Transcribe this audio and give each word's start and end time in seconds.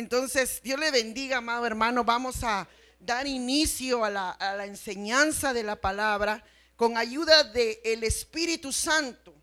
Entonces, 0.00 0.62
Dios 0.62 0.80
le 0.80 0.90
bendiga, 0.90 1.36
amado 1.36 1.66
hermano. 1.66 2.04
Vamos 2.04 2.42
a 2.42 2.66
dar 2.98 3.26
inicio 3.26 4.02
a 4.02 4.08
la, 4.08 4.64
enseñanza 4.64 5.52
de 5.52 5.62
la 5.62 5.78
palabra 5.78 6.42
con 6.74 6.96
ayuda 6.96 7.44
del 7.44 8.02
Espíritu 8.02 8.72
Santo. 8.72 9.34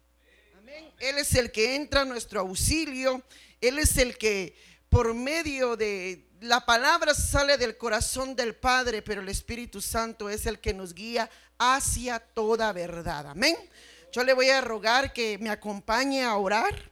Amén. 0.58 0.92
Él 0.98 1.20
es 1.20 1.36
el 1.36 1.52
que 1.52 1.76
entra 1.76 2.02
a 2.02 2.06
nuestro 2.06 2.40
auxilio. 2.40 3.22
Él 3.62 3.78
es 3.78 3.98
el 3.98 4.18
que 4.18 4.56
por 4.90 5.14
medio 5.14 5.78
de 5.78 6.28
la 6.42 6.66
palabra 6.66 7.14
sale 7.14 7.60
del 7.60 7.78
corazón 7.78 8.36
del 8.36 8.56
Padre, 8.56 9.04
pero 9.04 9.22
el 9.22 9.30
Espíritu 9.30 9.80
Santo 9.80 10.28
es 10.28 10.48
el 10.48 10.60
que 10.60 10.74
nos 10.74 10.96
guía 10.96 11.30
hacia 11.60 12.18
toda 12.18 12.74
verdad. 12.74 13.28
Amén. 13.28 13.56
Yo 14.12 14.24
le 14.24 14.34
voy 14.34 14.50
a 14.50 14.62
rogar 14.62 15.14
que 15.14 15.38
me 15.38 15.52
acompañe 15.52 16.24
a 16.24 16.36
orar. 16.36 16.90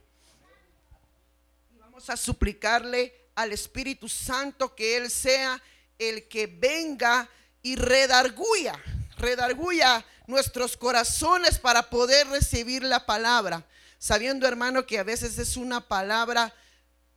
Vamos 1.80 2.08
a 2.08 2.16
suplicarle 2.16 3.25
al 3.36 3.52
Espíritu 3.52 4.08
Santo 4.08 4.74
que 4.74 4.96
Él 4.96 5.10
sea 5.10 5.62
el 5.98 6.26
que 6.26 6.46
venga 6.46 7.28
y 7.62 7.76
redarguya, 7.76 8.74
redarguya 9.18 10.04
nuestros 10.26 10.76
corazones 10.76 11.58
para 11.58 11.88
poder 11.88 12.26
recibir 12.28 12.82
la 12.82 13.06
palabra, 13.06 13.64
sabiendo 13.98 14.46
hermano 14.48 14.86
que 14.86 14.98
a 14.98 15.04
veces 15.04 15.38
es 15.38 15.56
una 15.56 15.86
palabra 15.86 16.52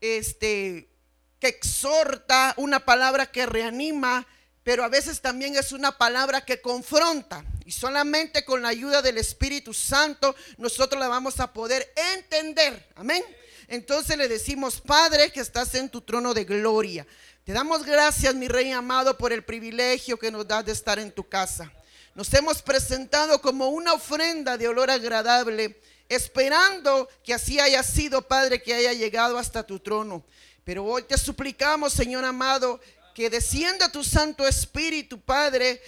este 0.01 0.89
que 1.39 1.47
exhorta, 1.47 2.53
una 2.57 2.83
palabra 2.83 3.25
que 3.31 3.45
reanima, 3.45 4.27
pero 4.63 4.83
a 4.83 4.89
veces 4.89 5.21
también 5.21 5.55
es 5.55 5.71
una 5.71 5.97
palabra 5.97 6.43
que 6.43 6.61
confronta. 6.61 7.45
Y 7.65 7.71
solamente 7.71 8.43
con 8.43 8.61
la 8.61 8.69
ayuda 8.69 9.01
del 9.01 9.17
Espíritu 9.17 9.73
Santo 9.73 10.35
nosotros 10.57 10.99
la 10.99 11.07
vamos 11.07 11.39
a 11.39 11.53
poder 11.53 11.93
entender. 12.13 12.89
Amén. 12.95 13.23
Entonces 13.69 14.17
le 14.17 14.27
decimos, 14.27 14.81
Padre, 14.81 15.31
que 15.31 15.41
estás 15.41 15.75
en 15.75 15.89
tu 15.89 16.01
trono 16.01 16.33
de 16.33 16.43
gloria. 16.43 17.05
Te 17.43 17.53
damos 17.53 17.85
gracias, 17.85 18.33
mi 18.33 18.47
Rey 18.47 18.71
amado, 18.71 19.15
por 19.15 19.31
el 19.31 19.45
privilegio 19.45 20.17
que 20.17 20.31
nos 20.31 20.47
das 20.47 20.65
de 20.65 20.71
estar 20.71 20.97
en 20.97 21.11
tu 21.11 21.29
casa. 21.29 21.71
Nos 22.15 22.33
hemos 22.33 22.63
presentado 22.63 23.39
como 23.39 23.69
una 23.69 23.93
ofrenda 23.93 24.57
de 24.57 24.67
olor 24.67 24.89
agradable, 24.89 25.79
esperando 26.09 27.07
que 27.23 27.31
así 27.31 27.59
haya 27.59 27.83
sido, 27.83 28.27
Padre, 28.27 28.59
que 28.63 28.73
haya 28.73 28.93
llegado 28.93 29.37
hasta 29.37 29.61
tu 29.61 29.79
trono. 29.79 30.25
Pero 30.63 30.83
hoy 30.83 31.03
te 31.03 31.17
suplicamos, 31.19 31.93
Señor 31.93 32.25
amado, 32.25 32.81
que 33.13 33.29
descienda 33.29 33.91
tu 33.91 34.03
Santo 34.03 34.47
Espíritu, 34.47 35.21
Padre, 35.21 35.79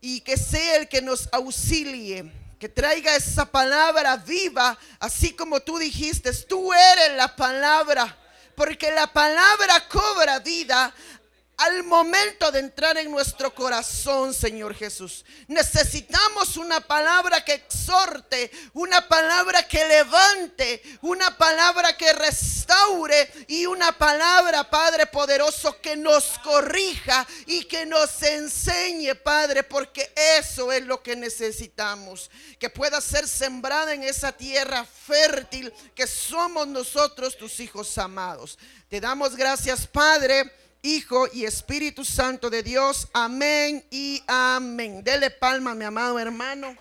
y 0.00 0.22
que 0.22 0.38
sea 0.38 0.76
el 0.76 0.88
que 0.88 1.02
nos 1.02 1.28
auxilie, 1.30 2.32
que 2.62 2.68
traiga 2.68 3.16
esa 3.16 3.44
palabra 3.44 4.16
viva, 4.18 4.78
así 5.00 5.32
como 5.32 5.58
tú 5.58 5.78
dijiste, 5.78 6.32
tú 6.44 6.72
eres 6.72 7.16
la 7.16 7.34
palabra, 7.34 8.16
porque 8.54 8.92
la 8.92 9.12
palabra 9.12 9.88
cobra 9.88 10.38
vida 10.38 10.94
al 11.58 11.84
momento 11.84 12.50
de 12.50 12.60
entrar 12.60 12.96
en 12.96 13.10
nuestro 13.10 13.54
corazón, 13.54 14.34
Señor 14.34 14.74
Jesús. 14.74 15.24
Necesitamos 15.46 16.56
una 16.56 16.80
palabra 16.80 17.44
que 17.44 17.54
exhorte, 17.54 18.50
una 18.72 19.06
palabra 19.06 19.66
que 19.68 19.86
levante, 19.86 20.82
una 21.02 21.36
palabra 21.36 21.96
que 21.96 22.12
restaure 22.14 23.30
y 23.48 23.66
una 23.66 23.92
palabra, 23.92 24.68
Padre 24.68 25.06
poderoso, 25.06 25.80
que 25.80 25.96
nos 25.96 26.38
corrija 26.40 27.26
y 27.46 27.64
que 27.64 27.86
nos 27.86 28.22
enseñe, 28.22 29.14
Padre, 29.14 29.62
porque 29.62 30.12
eso 30.16 30.72
es 30.72 30.84
lo 30.84 31.02
que 31.02 31.14
necesitamos. 31.14 32.30
Que 32.58 32.70
pueda 32.70 33.00
ser 33.00 33.28
sembrada 33.28 33.92
en 33.92 34.02
esa 34.02 34.32
tierra 34.32 34.84
fértil 34.84 35.72
que 35.94 36.06
somos 36.06 36.66
nosotros, 36.66 37.36
tus 37.36 37.60
hijos 37.60 37.96
amados. 37.98 38.58
Te 38.88 39.00
damos 39.00 39.36
gracias, 39.36 39.86
Padre 39.86 40.61
Hijo 40.84 41.28
y 41.32 41.44
Espíritu 41.44 42.04
Santo 42.04 42.50
de 42.50 42.64
Dios. 42.64 43.06
Amén 43.12 43.84
y 43.88 44.20
amén. 44.26 45.04
Dele 45.04 45.30
palma, 45.30 45.76
mi 45.76 45.84
amado 45.84 46.18
hermano, 46.18 46.76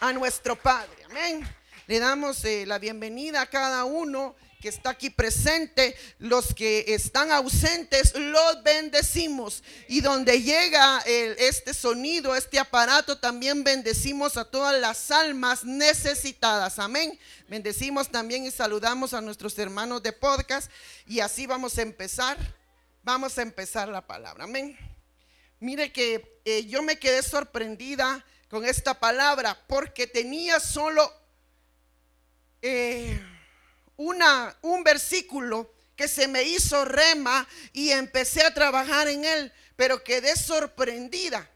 a 0.00 0.10
nuestro 0.14 0.56
Padre. 0.56 1.04
Amén. 1.10 1.46
Le 1.86 1.98
damos 1.98 2.42
eh, 2.46 2.64
la 2.64 2.78
bienvenida 2.78 3.42
a 3.42 3.46
cada 3.46 3.84
uno 3.84 4.34
que 4.60 4.68
está 4.68 4.90
aquí 4.90 5.08
presente, 5.08 5.96
los 6.18 6.54
que 6.54 6.84
están 6.88 7.32
ausentes, 7.32 8.14
los 8.14 8.62
bendecimos. 8.62 9.64
Y 9.88 10.02
donde 10.02 10.42
llega 10.42 10.98
este 11.06 11.72
sonido, 11.72 12.36
este 12.36 12.58
aparato, 12.58 13.18
también 13.18 13.64
bendecimos 13.64 14.36
a 14.36 14.44
todas 14.44 14.78
las 14.78 15.10
almas 15.10 15.64
necesitadas. 15.64 16.78
Amén. 16.78 17.18
Bendecimos 17.48 18.10
también 18.10 18.44
y 18.44 18.50
saludamos 18.50 19.14
a 19.14 19.22
nuestros 19.22 19.58
hermanos 19.58 20.02
de 20.02 20.12
podcast. 20.12 20.70
Y 21.06 21.20
así 21.20 21.46
vamos 21.46 21.78
a 21.78 21.82
empezar. 21.82 22.36
Vamos 23.02 23.38
a 23.38 23.42
empezar 23.42 23.88
la 23.88 24.06
palabra. 24.06 24.44
Amén. 24.44 24.76
Mire 25.58 25.90
que 25.90 26.40
eh, 26.44 26.66
yo 26.66 26.82
me 26.82 26.98
quedé 26.98 27.22
sorprendida 27.22 28.24
con 28.50 28.64
esta 28.66 29.00
palabra 29.00 29.58
porque 29.66 30.06
tenía 30.06 30.60
solo... 30.60 31.10
Eh, 32.62 33.29
una, 34.00 34.56
un 34.62 34.82
versículo 34.82 35.74
que 35.94 36.08
se 36.08 36.26
me 36.26 36.42
hizo 36.42 36.86
rema 36.86 37.46
y 37.74 37.90
empecé 37.90 38.42
a 38.42 38.54
trabajar 38.54 39.08
en 39.08 39.26
él, 39.26 39.52
pero 39.76 40.02
quedé 40.02 40.36
sorprendida. 40.36 41.46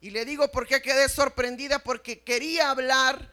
Y 0.00 0.10
le 0.10 0.24
digo 0.24 0.50
por 0.50 0.66
qué 0.66 0.82
quedé 0.82 1.08
sorprendida, 1.08 1.78
porque 1.78 2.24
quería 2.24 2.70
hablar 2.70 3.32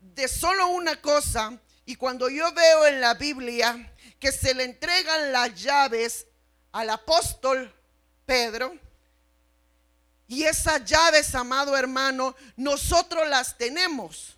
de 0.00 0.28
solo 0.28 0.66
una 0.68 1.00
cosa. 1.00 1.58
Y 1.86 1.96
cuando 1.96 2.28
yo 2.28 2.52
veo 2.52 2.86
en 2.86 3.00
la 3.00 3.14
Biblia 3.14 3.94
que 4.20 4.32
se 4.32 4.52
le 4.52 4.64
entregan 4.64 5.32
las 5.32 5.54
llaves 5.54 6.26
al 6.72 6.90
apóstol 6.90 7.74
Pedro, 8.26 8.78
y 10.28 10.42
esas 10.42 10.84
llaves, 10.84 11.34
amado 11.34 11.74
hermano, 11.74 12.36
nosotros 12.56 13.26
las 13.30 13.56
tenemos. 13.56 14.36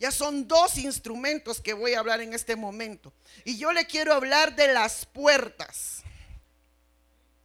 Ya 0.00 0.10
son 0.10 0.48
dos 0.48 0.78
instrumentos 0.78 1.60
que 1.60 1.74
voy 1.74 1.92
a 1.92 1.98
hablar 1.98 2.22
en 2.22 2.32
este 2.32 2.56
momento. 2.56 3.12
Y 3.44 3.58
yo 3.58 3.70
le 3.70 3.86
quiero 3.86 4.14
hablar 4.14 4.56
de 4.56 4.72
las 4.72 5.04
puertas. 5.04 6.02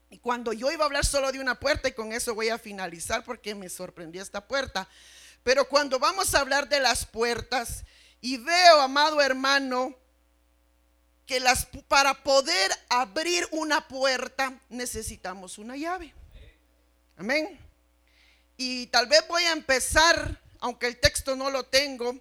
Y 0.09 0.19
cuando 0.19 0.53
yo 0.53 0.71
iba 0.71 0.85
a 0.85 0.87
hablar 0.87 1.05
solo 1.05 1.33
de 1.33 1.41
una 1.41 1.59
puerta, 1.59 1.89
y 1.89 1.91
con 1.91 2.13
eso 2.13 2.33
voy 2.33 2.47
a 2.47 2.57
finalizar 2.57 3.25
porque 3.25 3.53
me 3.53 3.67
sorprendió 3.67 4.21
esta 4.21 4.47
puerta. 4.47 4.87
Pero 5.43 5.67
cuando 5.67 5.99
vamos 5.99 6.33
a 6.33 6.39
hablar 6.39 6.69
de 6.69 6.79
las 6.79 7.05
puertas, 7.05 7.83
y 8.21 8.37
veo, 8.37 8.79
amado 8.79 9.21
hermano, 9.21 9.93
que 11.25 11.41
las, 11.41 11.65
para 11.89 12.23
poder 12.23 12.71
abrir 12.87 13.45
una 13.51 13.85
puerta 13.85 14.57
necesitamos 14.69 15.57
una 15.57 15.75
llave. 15.75 16.13
Amén. 17.17 17.59
Y 18.55 18.87
tal 18.87 19.07
vez 19.07 19.27
voy 19.27 19.43
a 19.43 19.51
empezar, 19.51 20.41
aunque 20.59 20.87
el 20.87 21.01
texto 21.01 21.35
no 21.35 21.49
lo 21.49 21.65
tengo, 21.65 22.17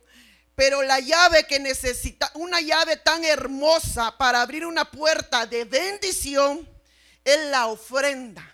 pero 0.54 0.82
la 0.82 1.00
llave 1.00 1.46
que 1.46 1.58
necesita, 1.58 2.30
una 2.34 2.60
llave 2.60 2.96
tan 2.96 3.24
hermosa 3.24 4.16
para 4.16 4.40
abrir 4.40 4.64
una 4.64 4.90
puerta 4.90 5.46
de 5.46 5.64
bendición, 5.64 6.68
es 7.24 7.38
la 7.46 7.66
ofrenda. 7.66 8.52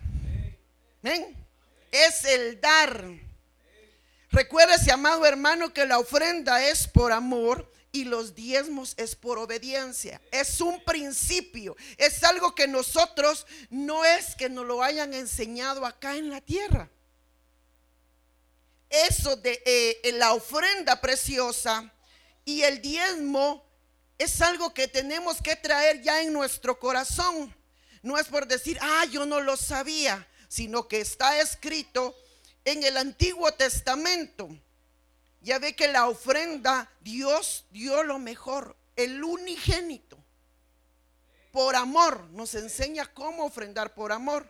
¿Ven? 1.03 1.37
Es 1.91 2.25
el 2.25 2.61
dar. 2.61 3.05
Recuérdese, 4.31 4.93
amado 4.93 5.27
hermano, 5.27 5.75
que 5.75 5.87
la 5.87 5.99
ofrenda 5.99 6.66
es 6.69 6.87
por 6.87 7.12
amor 7.12 7.71
y 7.93 8.05
los 8.05 8.34
diezmos 8.34 8.94
es 8.97 9.17
por 9.17 9.38
obediencia. 9.38 10.21
Es 10.31 10.61
un 10.61 10.82
principio. 10.84 11.77
Es 11.99 12.22
algo 12.22 12.55
que 12.55 12.69
nosotros 12.69 13.47
no 13.69 14.05
es 14.05 14.37
que 14.37 14.49
nos 14.49 14.65
lo 14.65 14.82
hayan 14.82 15.12
enseñado 15.12 15.84
acá 15.84 16.17
en 16.17 16.31
la 16.31 16.41
tierra 16.41 16.88
eso 18.90 19.36
de 19.36 19.62
eh, 19.64 20.12
la 20.14 20.34
ofrenda 20.34 21.00
preciosa 21.00 21.90
y 22.44 22.62
el 22.62 22.82
diezmo 22.82 23.64
es 24.18 24.42
algo 24.42 24.74
que 24.74 24.88
tenemos 24.88 25.40
que 25.40 25.56
traer 25.56 26.02
ya 26.02 26.20
en 26.20 26.32
nuestro 26.32 26.78
corazón. 26.78 27.54
No 28.02 28.19
es 28.19 28.26
por 28.26 28.46
decir, 28.46 28.78
ah, 28.82 29.04
yo 29.06 29.25
no 29.25 29.40
lo 29.40 29.56
sabía, 29.56 30.26
sino 30.48 30.88
que 30.88 31.00
está 31.00 31.40
escrito 31.40 32.14
en 32.64 32.82
el 32.82 32.96
Antiguo 32.96 33.52
Testamento. 33.52 34.48
Ya 35.40 35.58
ve 35.58 35.75
que 35.75 35.88
la 35.88 36.08
ofrenda, 36.08 36.90
Dios 37.00 37.64
dio 37.70 38.02
lo 38.02 38.19
mejor, 38.19 38.76
el 38.96 39.22
unigénito. 39.22 40.19
Por 41.52 41.76
amor, 41.76 42.28
nos 42.31 42.54
enseña 42.54 43.06
cómo 43.12 43.44
ofrendar 43.44 43.94
por 43.94 44.12
amor. 44.12 44.46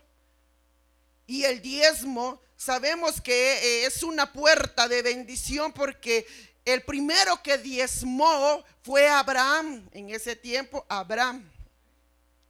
Y 1.26 1.44
el 1.44 1.62
diezmo 1.62 2.40
sabemos 2.60 3.22
que 3.22 3.32
eh, 3.54 3.86
es 3.86 4.02
una 4.02 4.30
puerta 4.30 4.86
de 4.86 5.00
bendición 5.00 5.72
porque 5.72 6.26
el 6.66 6.82
primero 6.82 7.42
que 7.42 7.56
diezmó 7.56 8.62
fue 8.82 9.08
Abraham. 9.08 9.88
En 9.92 10.10
ese 10.10 10.36
tiempo, 10.36 10.84
Abraham. 10.88 11.50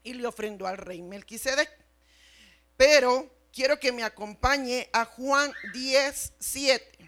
Y 0.02 0.14
le 0.14 0.26
ofrendó 0.26 0.66
al 0.66 0.78
rey 0.78 1.00
Melquisedec. 1.00 1.70
Pero 2.76 3.30
quiero 3.52 3.78
que 3.78 3.92
me 3.92 4.02
acompañe 4.02 4.90
a 4.92 5.04
Juan 5.04 5.52
10, 5.72 6.32
7. 6.40 6.98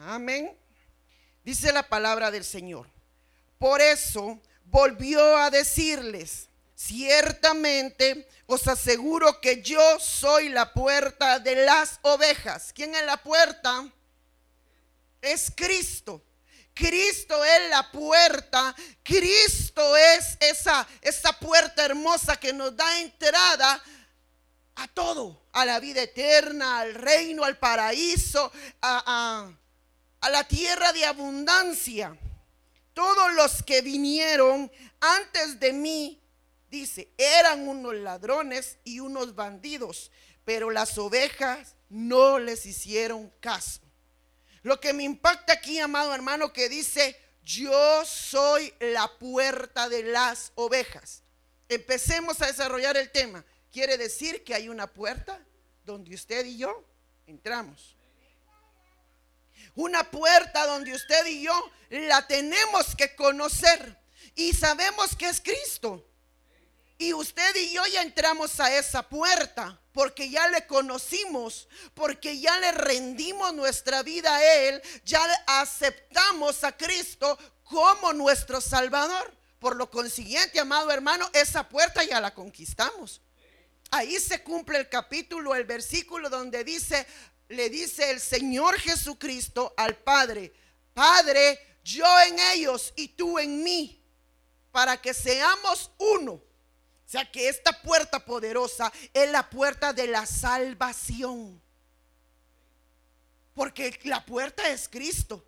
Amén. 0.00 0.58
Dice 1.44 1.72
la 1.72 1.88
palabra 1.88 2.32
del 2.32 2.44
Señor. 2.44 2.88
Por 3.58 3.80
eso 3.80 4.40
volvió 4.64 5.36
a 5.36 5.50
decirles, 5.50 6.48
ciertamente 6.74 8.28
os 8.46 8.66
aseguro 8.68 9.40
que 9.40 9.62
yo 9.62 9.98
soy 10.00 10.48
la 10.48 10.72
puerta 10.72 11.38
de 11.38 11.64
las 11.64 11.98
ovejas. 12.02 12.72
¿Quién 12.74 12.94
es 12.94 13.04
la 13.06 13.16
puerta? 13.16 13.88
Es 15.20 15.52
Cristo. 15.54 16.22
Cristo 16.74 17.42
es 17.44 17.70
la 17.70 17.90
puerta. 17.90 18.74
Cristo 19.02 19.96
es 19.96 20.36
esa, 20.40 20.86
esa 21.00 21.32
puerta 21.32 21.84
hermosa 21.84 22.36
que 22.36 22.52
nos 22.52 22.76
da 22.76 23.00
entrada 23.00 23.82
a 24.76 24.88
todo, 24.88 25.46
a 25.52 25.64
la 25.64 25.78
vida 25.78 26.02
eterna, 26.02 26.80
al 26.80 26.94
reino, 26.94 27.44
al 27.44 27.56
paraíso, 27.58 28.50
a, 28.82 29.48
a 30.20 30.30
la 30.30 30.44
tierra 30.44 30.92
de 30.92 31.06
abundancia. 31.06 32.18
Todos 32.92 33.32
los 33.34 33.62
que 33.62 33.80
vinieron 33.82 34.70
antes 35.00 35.60
de 35.60 35.72
mí, 35.72 36.20
dice, 36.74 37.08
eran 37.16 37.68
unos 37.68 37.94
ladrones 37.94 38.78
y 38.84 39.00
unos 39.00 39.34
bandidos, 39.34 40.10
pero 40.44 40.70
las 40.70 40.98
ovejas 40.98 41.76
no 41.88 42.38
les 42.38 42.66
hicieron 42.66 43.32
caso. 43.40 43.80
Lo 44.62 44.80
que 44.80 44.92
me 44.92 45.04
impacta 45.04 45.52
aquí, 45.52 45.78
amado 45.78 46.14
hermano, 46.14 46.52
que 46.52 46.68
dice, 46.68 47.16
yo 47.42 48.04
soy 48.04 48.72
la 48.80 49.08
puerta 49.18 49.88
de 49.88 50.02
las 50.02 50.52
ovejas. 50.54 51.22
Empecemos 51.68 52.40
a 52.40 52.46
desarrollar 52.46 52.96
el 52.96 53.10
tema. 53.10 53.44
Quiere 53.70 53.96
decir 53.98 54.42
que 54.44 54.54
hay 54.54 54.68
una 54.68 54.86
puerta 54.86 55.44
donde 55.84 56.14
usted 56.14 56.44
y 56.46 56.58
yo 56.58 56.84
entramos. 57.26 57.96
Una 59.74 60.04
puerta 60.10 60.66
donde 60.66 60.92
usted 60.94 61.26
y 61.26 61.42
yo 61.42 61.70
la 61.90 62.26
tenemos 62.26 62.94
que 62.96 63.14
conocer 63.14 63.98
y 64.34 64.52
sabemos 64.52 65.14
que 65.14 65.28
es 65.28 65.40
Cristo. 65.40 66.06
Y 66.98 67.12
usted 67.12 67.54
y 67.56 67.72
yo 67.72 67.84
ya 67.86 68.02
entramos 68.02 68.60
a 68.60 68.76
esa 68.76 69.02
puerta 69.08 69.80
porque 69.92 70.28
ya 70.28 70.48
le 70.48 70.66
conocimos, 70.66 71.68
porque 71.94 72.40
ya 72.40 72.58
le 72.58 72.72
rendimos 72.72 73.54
nuestra 73.54 74.02
vida 74.02 74.34
a 74.34 74.44
Él, 74.44 74.82
ya 75.04 75.22
aceptamos 75.46 76.64
a 76.64 76.76
Cristo 76.76 77.38
como 77.62 78.12
nuestro 78.12 78.60
Salvador. 78.60 79.32
Por 79.58 79.76
lo 79.76 79.90
consiguiente, 79.90 80.60
amado 80.60 80.90
hermano, 80.90 81.30
esa 81.32 81.68
puerta 81.68 82.02
ya 82.04 82.20
la 82.20 82.34
conquistamos. 82.34 83.22
Ahí 83.90 84.18
se 84.18 84.42
cumple 84.42 84.78
el 84.78 84.88
capítulo, 84.88 85.54
el 85.54 85.64
versículo 85.64 86.28
donde 86.28 86.64
dice, 86.64 87.06
le 87.48 87.70
dice 87.70 88.10
el 88.10 88.20
Señor 88.20 88.78
Jesucristo 88.78 89.72
al 89.76 89.96
Padre, 89.96 90.52
Padre, 90.92 91.78
yo 91.84 92.04
en 92.22 92.38
ellos 92.54 92.92
y 92.96 93.08
tú 93.08 93.38
en 93.38 93.62
mí, 93.62 94.02
para 94.70 95.00
que 95.00 95.14
seamos 95.14 95.90
uno 95.98 96.42
o 97.06 97.10
sea 97.10 97.30
que 97.30 97.48
esta 97.48 97.82
puerta 97.82 98.24
poderosa 98.24 98.92
es 99.12 99.30
la 99.30 99.48
puerta 99.48 99.92
de 99.92 100.06
la 100.06 100.24
salvación. 100.26 101.60
Porque 103.54 104.00
la 104.04 104.24
puerta 104.24 104.68
es 104.68 104.88
Cristo. 104.88 105.44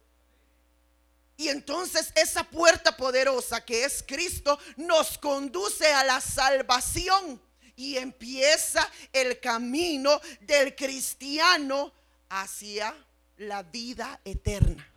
Y 1.37 1.49
entonces 1.49 2.13
esa 2.15 2.45
puerta 2.45 2.97
poderosa 2.97 3.65
que 3.65 3.85
es 3.85 4.05
Cristo 4.07 4.59
nos 4.77 5.19
conduce 5.19 5.87
a 5.93 6.05
la 6.05 6.21
salvación. 6.21 7.41
Y 7.75 7.97
empieza 7.97 8.89
el 9.13 9.41
camino 9.41 10.21
del 10.41 10.75
cristiano 10.75 11.93
hacia 12.29 12.95
la 13.37 13.63
vida 13.63 14.21
eterna. 14.25 14.96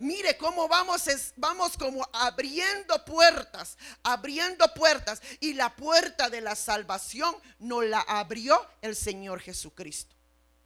Mire 0.00 0.36
cómo 0.36 0.68
vamos, 0.68 1.04
vamos 1.36 1.76
como 1.76 2.08
abriendo 2.12 3.04
puertas, 3.04 3.76
abriendo 4.02 4.72
puertas. 4.74 5.20
Y 5.40 5.54
la 5.54 5.74
puerta 5.74 6.30
de 6.30 6.40
la 6.40 6.54
salvación 6.54 7.34
nos 7.58 7.84
la 7.84 8.00
abrió 8.00 8.64
el 8.80 8.94
Señor 8.94 9.40
Jesucristo. 9.40 10.14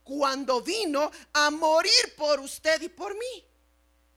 Cuando 0.02 0.60
vino 0.60 1.10
a 1.32 1.50
morir 1.50 2.14
por 2.16 2.40
usted 2.40 2.80
y 2.82 2.88
por 2.88 3.14
mí. 3.14 3.46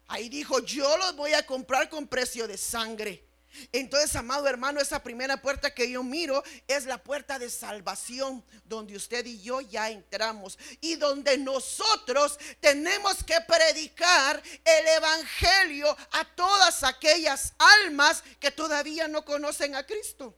Ahí 0.07 0.29
dijo, 0.29 0.59
yo 0.59 0.97
los 0.97 1.15
voy 1.15 1.33
a 1.33 1.45
comprar 1.45 1.89
con 1.89 2.07
precio 2.07 2.47
de 2.47 2.57
sangre. 2.57 3.23
Entonces, 3.71 4.15
amado 4.15 4.47
hermano, 4.47 4.79
esa 4.79 5.01
primera 5.01 5.41
puerta 5.41 5.73
que 5.73 5.89
yo 5.89 6.03
miro 6.03 6.43
es 6.67 6.85
la 6.85 6.97
puerta 6.97 7.39
de 7.39 7.49
salvación, 7.49 8.43
donde 8.65 8.95
usted 8.95 9.25
y 9.25 9.41
yo 9.41 9.61
ya 9.61 9.89
entramos 9.89 10.57
y 10.81 10.95
donde 10.95 11.37
nosotros 11.37 12.37
tenemos 12.59 13.23
que 13.23 13.39
predicar 13.41 14.41
el 14.63 14.87
Evangelio 14.87 15.95
a 16.11 16.25
todas 16.35 16.83
aquellas 16.83 17.53
almas 17.83 18.23
que 18.39 18.51
todavía 18.51 19.07
no 19.07 19.25
conocen 19.25 19.75
a 19.75 19.85
Cristo. 19.85 20.35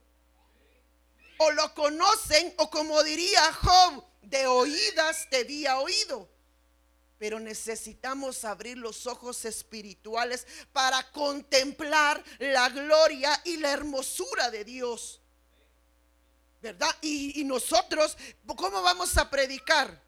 O 1.40 1.52
lo 1.52 1.74
conocen, 1.76 2.54
o 2.58 2.70
como 2.70 3.04
diría 3.04 3.54
Job, 3.54 4.04
de 4.24 4.48
oídas 4.48 5.28
te 5.30 5.38
había 5.38 5.80
oído 5.80 6.37
pero 7.18 7.40
necesitamos 7.40 8.46
abrir 8.46 8.78
los 8.78 9.08
ojos 9.08 9.44
espirituales 9.46 10.46
para 10.72 11.12
contemplar 11.12 12.24
la 12.40 12.70
gloria 12.70 13.42
y 13.44 13.58
la 13.58 13.72
hermosura 13.72 14.52
de 14.52 14.64
Dios. 14.64 15.22
¿Verdad? 16.62 16.96
Y, 17.02 17.44
nosotros, 17.44 18.18
¿cómo 18.46 18.82
vamos 18.82 19.18
a 19.18 19.30
predicar? 19.30 20.02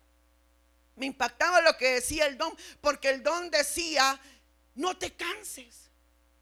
Me 0.95 1.05
impactaba 1.05 1.61
lo 1.61 1.77
que 1.77 1.93
decía 1.93 2.25
el 2.25 2.37
don, 2.37 2.55
porque 2.81 3.09
el 3.09 3.23
don 3.23 3.49
decía, 3.49 4.19
no 4.75 4.97
te 4.97 5.15
canses 5.15 5.89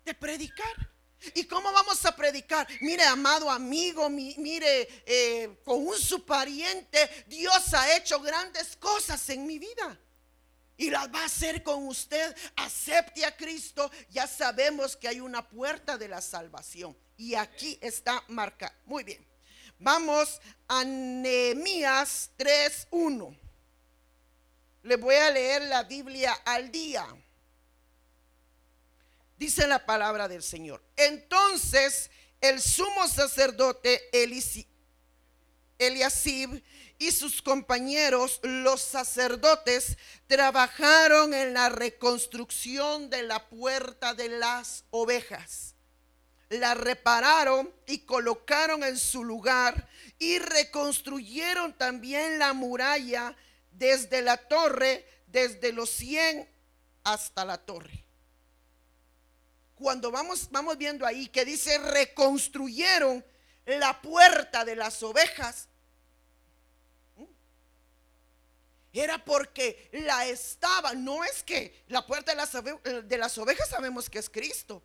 de 0.03 0.13
predicar. 0.13 0.91
¿Y 1.33 1.45
cómo 1.45 1.71
vamos 1.71 2.05
a 2.05 2.15
predicar? 2.15 2.67
Mire, 2.81 3.03
amado 3.03 3.49
amigo, 3.49 4.09
mire, 4.09 4.87
eh, 5.05 5.57
con 5.63 5.85
un 5.85 5.97
su 5.97 6.25
pariente, 6.25 7.25
Dios 7.27 7.73
ha 7.73 7.97
hecho 7.97 8.19
grandes 8.21 8.75
cosas 8.77 9.29
en 9.29 9.45
mi 9.45 9.59
vida 9.59 9.99
y 10.77 10.91
las 10.91 11.11
va 11.11 11.23
a 11.23 11.25
hacer 11.25 11.63
con 11.63 11.87
usted. 11.87 12.35
Acepte 12.55 13.25
a 13.25 13.35
Cristo. 13.35 13.91
Ya 14.09 14.27
sabemos 14.27 14.95
que 14.95 15.07
hay 15.07 15.19
una 15.19 15.47
puerta 15.47 15.97
de 15.97 16.07
la 16.07 16.21
salvación. 16.21 16.95
Y 17.17 17.33
aquí 17.33 17.77
está 17.81 18.23
marca. 18.27 18.73
Muy 18.85 19.03
bien. 19.03 19.25
Vamos 19.79 20.39
a 20.67 20.83
Nehemías 20.83 22.31
3:1. 22.37 23.35
Le 24.83 24.95
voy 24.95 25.15
a 25.15 25.31
leer 25.31 25.63
la 25.63 25.83
Biblia 25.83 26.33
al 26.45 26.71
día. 26.71 27.05
Dice 29.37 29.67
la 29.67 29.85
palabra 29.85 30.27
del 30.27 30.41
Señor. 30.41 30.81
Entonces 30.95 32.09
el 32.39 32.61
sumo 32.61 33.07
sacerdote 33.07 34.09
Eliasib 34.13 34.67
y 36.99 37.11
sus 37.11 37.41
compañeros, 37.41 38.39
los 38.43 38.81
sacerdotes, 38.81 39.97
trabajaron 40.27 41.33
en 41.33 41.53
la 41.53 41.69
reconstrucción 41.69 43.09
de 43.09 43.23
la 43.23 43.47
puerta 43.47 44.13
de 44.13 44.29
las 44.29 44.83
ovejas. 44.89 45.75
La 46.49 46.73
repararon 46.73 47.73
y 47.85 47.99
colocaron 47.99 48.83
en 48.83 48.97
su 48.97 49.23
lugar 49.23 49.87
y 50.17 50.39
reconstruyeron 50.39 51.73
también 51.77 52.39
la 52.39 52.53
muralla 52.53 53.35
desde 53.71 54.21
la 54.21 54.37
torre, 54.37 55.05
desde 55.27 55.73
los 55.73 55.89
100 55.89 56.49
hasta 57.03 57.45
la 57.45 57.57
torre. 57.57 58.05
Cuando 59.75 60.09
vamos, 60.09 60.47
vamos 60.49 60.77
viendo 60.77 61.05
ahí 61.05 61.27
que 61.27 61.45
dice 61.45 61.77
reconstruyeron 61.77 63.23
la 63.65 64.01
puerta 64.01 64.65
de 64.65 64.75
las 64.75 65.03
ovejas, 65.03 65.67
era 68.99 69.23
porque 69.23 69.89
la 69.91 70.25
estaba. 70.25 70.93
No 70.93 71.23
es 71.23 71.43
que 71.43 71.83
la 71.87 72.05
puerta 72.05 72.31
de 72.31 72.37
las, 72.37 72.51
de 73.07 73.17
las 73.17 73.37
ovejas 73.37 73.69
sabemos 73.69 74.09
que 74.09 74.19
es 74.19 74.29
Cristo. 74.29 74.81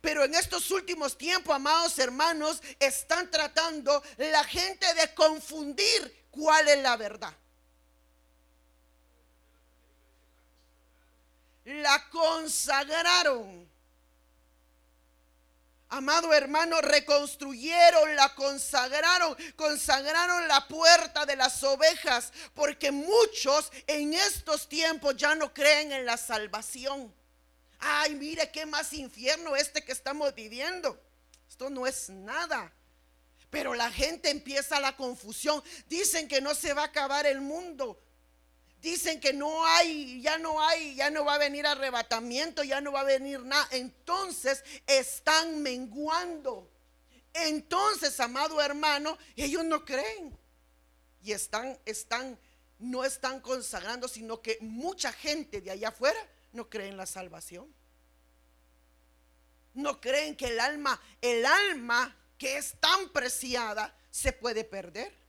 Pero 0.00 0.24
en 0.24 0.34
estos 0.34 0.70
últimos 0.70 1.16
tiempos, 1.16 1.54
amados 1.54 1.98
hermanos, 1.98 2.60
están 2.78 3.30
tratando 3.30 4.02
la 4.18 4.44
gente 4.44 4.86
de 4.94 5.14
confundir 5.14 6.26
cuál 6.30 6.68
es 6.68 6.78
la 6.82 6.96
verdad. 6.96 7.34
La 11.64 12.08
consagraron. 12.10 13.68
Amado 15.88 16.32
hermano, 16.32 16.80
reconstruyeron, 16.80 18.16
la 18.16 18.34
consagraron, 18.34 19.36
consagraron 19.54 20.48
la 20.48 20.66
puerta 20.66 21.24
de 21.24 21.36
las 21.36 21.62
ovejas, 21.62 22.32
porque 22.54 22.90
muchos 22.90 23.70
en 23.86 24.14
estos 24.14 24.68
tiempos 24.68 25.16
ya 25.16 25.36
no 25.36 25.54
creen 25.54 25.92
en 25.92 26.04
la 26.04 26.16
salvación. 26.16 27.14
Ay, 27.78 28.14
mire 28.16 28.50
qué 28.50 28.66
más 28.66 28.92
infierno 28.92 29.54
este 29.54 29.84
que 29.84 29.92
estamos 29.92 30.34
viviendo. 30.34 31.00
Esto 31.48 31.70
no 31.70 31.86
es 31.86 32.10
nada. 32.10 32.72
Pero 33.50 33.74
la 33.74 33.90
gente 33.92 34.30
empieza 34.30 34.80
la 34.80 34.96
confusión. 34.96 35.62
Dicen 35.86 36.26
que 36.26 36.40
no 36.40 36.54
se 36.54 36.74
va 36.74 36.82
a 36.82 36.86
acabar 36.86 37.26
el 37.26 37.40
mundo. 37.40 38.00
Dicen 38.80 39.20
que 39.20 39.32
no 39.32 39.66
hay, 39.66 40.20
ya 40.22 40.38
no 40.38 40.62
hay, 40.62 40.94
ya 40.94 41.10
no 41.10 41.24
va 41.24 41.34
a 41.34 41.38
venir 41.38 41.66
arrebatamiento, 41.66 42.62
ya 42.62 42.80
no 42.80 42.92
va 42.92 43.00
a 43.00 43.04
venir 43.04 43.40
nada. 43.40 43.66
Entonces 43.72 44.62
están 44.86 45.62
menguando. 45.62 46.70
Entonces, 47.32 48.18
amado 48.20 48.60
hermano, 48.60 49.18
ellos 49.36 49.64
no 49.64 49.84
creen. 49.84 50.36
Y 51.22 51.32
están, 51.32 51.78
están, 51.84 52.38
no 52.78 53.04
están 53.04 53.40
consagrando, 53.40 54.08
sino 54.08 54.40
que 54.40 54.58
mucha 54.60 55.12
gente 55.12 55.60
de 55.60 55.72
allá 55.72 55.88
afuera 55.88 56.18
no 56.52 56.70
cree 56.70 56.88
en 56.88 56.96
la 56.96 57.06
salvación. 57.06 57.74
No 59.74 60.00
creen 60.00 60.36
que 60.36 60.46
el 60.46 60.60
alma, 60.60 61.00
el 61.20 61.44
alma 61.44 62.16
que 62.38 62.56
es 62.56 62.74
tan 62.80 63.10
preciada, 63.10 63.94
se 64.10 64.32
puede 64.32 64.64
perder. 64.64 65.25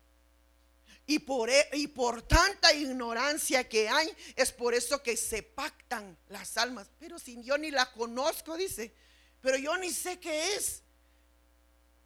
Y 1.09 1.19
por, 1.19 1.49
e, 1.49 1.69
y 1.71 1.87
por 1.87 2.21
tanta 2.21 2.73
ignorancia 2.73 3.67
que 3.67 3.87
hay, 3.87 4.13
es 4.35 4.51
por 4.51 4.73
eso 4.73 5.01
que 5.01 5.15
se 5.15 5.41
pactan 5.41 6.17
las 6.27 6.57
almas. 6.57 6.89
Pero 6.99 7.17
si 7.17 7.41
yo 7.41 7.57
ni 7.57 7.71
la 7.71 7.89
conozco, 7.93 8.57
dice, 8.57 8.93
pero 9.39 9.57
yo 9.57 9.77
ni 9.77 9.89
sé 9.89 10.19
qué 10.19 10.55
es. 10.55 10.83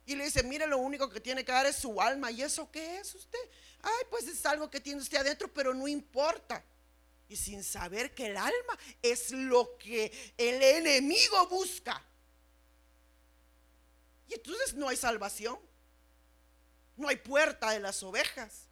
Y 0.06 0.16
le 0.16 0.26
dice, 0.26 0.44
mire, 0.44 0.68
lo 0.68 0.78
único 0.78 1.10
que 1.10 1.20
tiene 1.20 1.44
que 1.44 1.52
dar 1.52 1.66
es 1.66 1.78
su 1.78 2.00
alma. 2.00 2.30
¿Y 2.30 2.44
eso 2.44 2.70
qué 2.70 3.00
es 3.00 3.16
usted? 3.16 3.40
Ay, 3.82 4.06
pues 4.12 4.28
es 4.28 4.46
algo 4.46 4.70
que 4.70 4.80
tiene 4.80 5.02
usted 5.02 5.18
adentro, 5.18 5.52
pero 5.52 5.74
no 5.74 5.88
importa. 5.88 6.64
Y 7.28 7.36
sin 7.36 7.64
saber 7.64 8.14
que 8.14 8.28
el 8.28 8.38
alma 8.38 8.78
es 9.02 9.32
lo 9.32 9.78
que 9.80 10.12
el 10.38 10.62
enemigo 10.62 11.48
busca. 11.48 12.06
Y 14.28 14.36
entonces 14.36 14.76
no 14.76 14.88
hay 14.90 14.98
salvación. 14.98 15.60
No 16.98 17.08
hay 17.08 17.16
puerta 17.16 17.72
de 17.72 17.80
las 17.80 18.04
ovejas. 18.04 18.68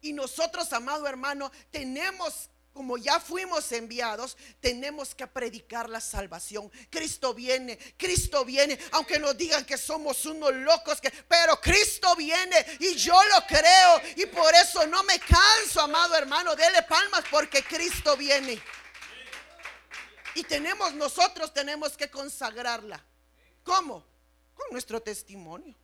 Y 0.00 0.12
nosotros, 0.12 0.72
amado 0.72 1.06
hermano, 1.06 1.50
tenemos 1.70 2.50
como 2.72 2.96
ya 2.96 3.18
fuimos 3.18 3.70
enviados, 3.72 4.36
tenemos 4.60 5.14
que 5.14 5.26
predicar 5.26 5.90
la 5.90 6.00
salvación. 6.00 6.70
Cristo 6.88 7.34
viene, 7.34 7.76
Cristo 7.96 8.44
viene, 8.44 8.78
aunque 8.92 9.18
nos 9.18 9.36
digan 9.36 9.64
que 9.64 9.76
somos 9.76 10.24
unos 10.24 10.54
locos, 10.54 11.00
que, 11.00 11.10
pero 11.10 11.60
Cristo 11.60 12.14
viene 12.16 12.64
y 12.78 12.94
yo 12.94 13.20
lo 13.24 13.46
creo 13.46 14.00
y 14.16 14.26
por 14.26 14.54
eso 14.54 14.86
no 14.86 15.02
me 15.02 15.18
canso, 15.18 15.80
amado 15.80 16.14
hermano, 16.14 16.54
dele 16.54 16.82
palmas 16.84 17.24
porque 17.30 17.62
Cristo 17.62 18.16
viene. 18.16 18.62
Y 20.36 20.44
tenemos 20.44 20.94
nosotros 20.94 21.52
tenemos 21.52 21.96
que 21.96 22.08
consagrarla. 22.08 23.04
¿Cómo? 23.64 24.06
Con 24.54 24.68
nuestro 24.70 25.02
testimonio. 25.02 25.74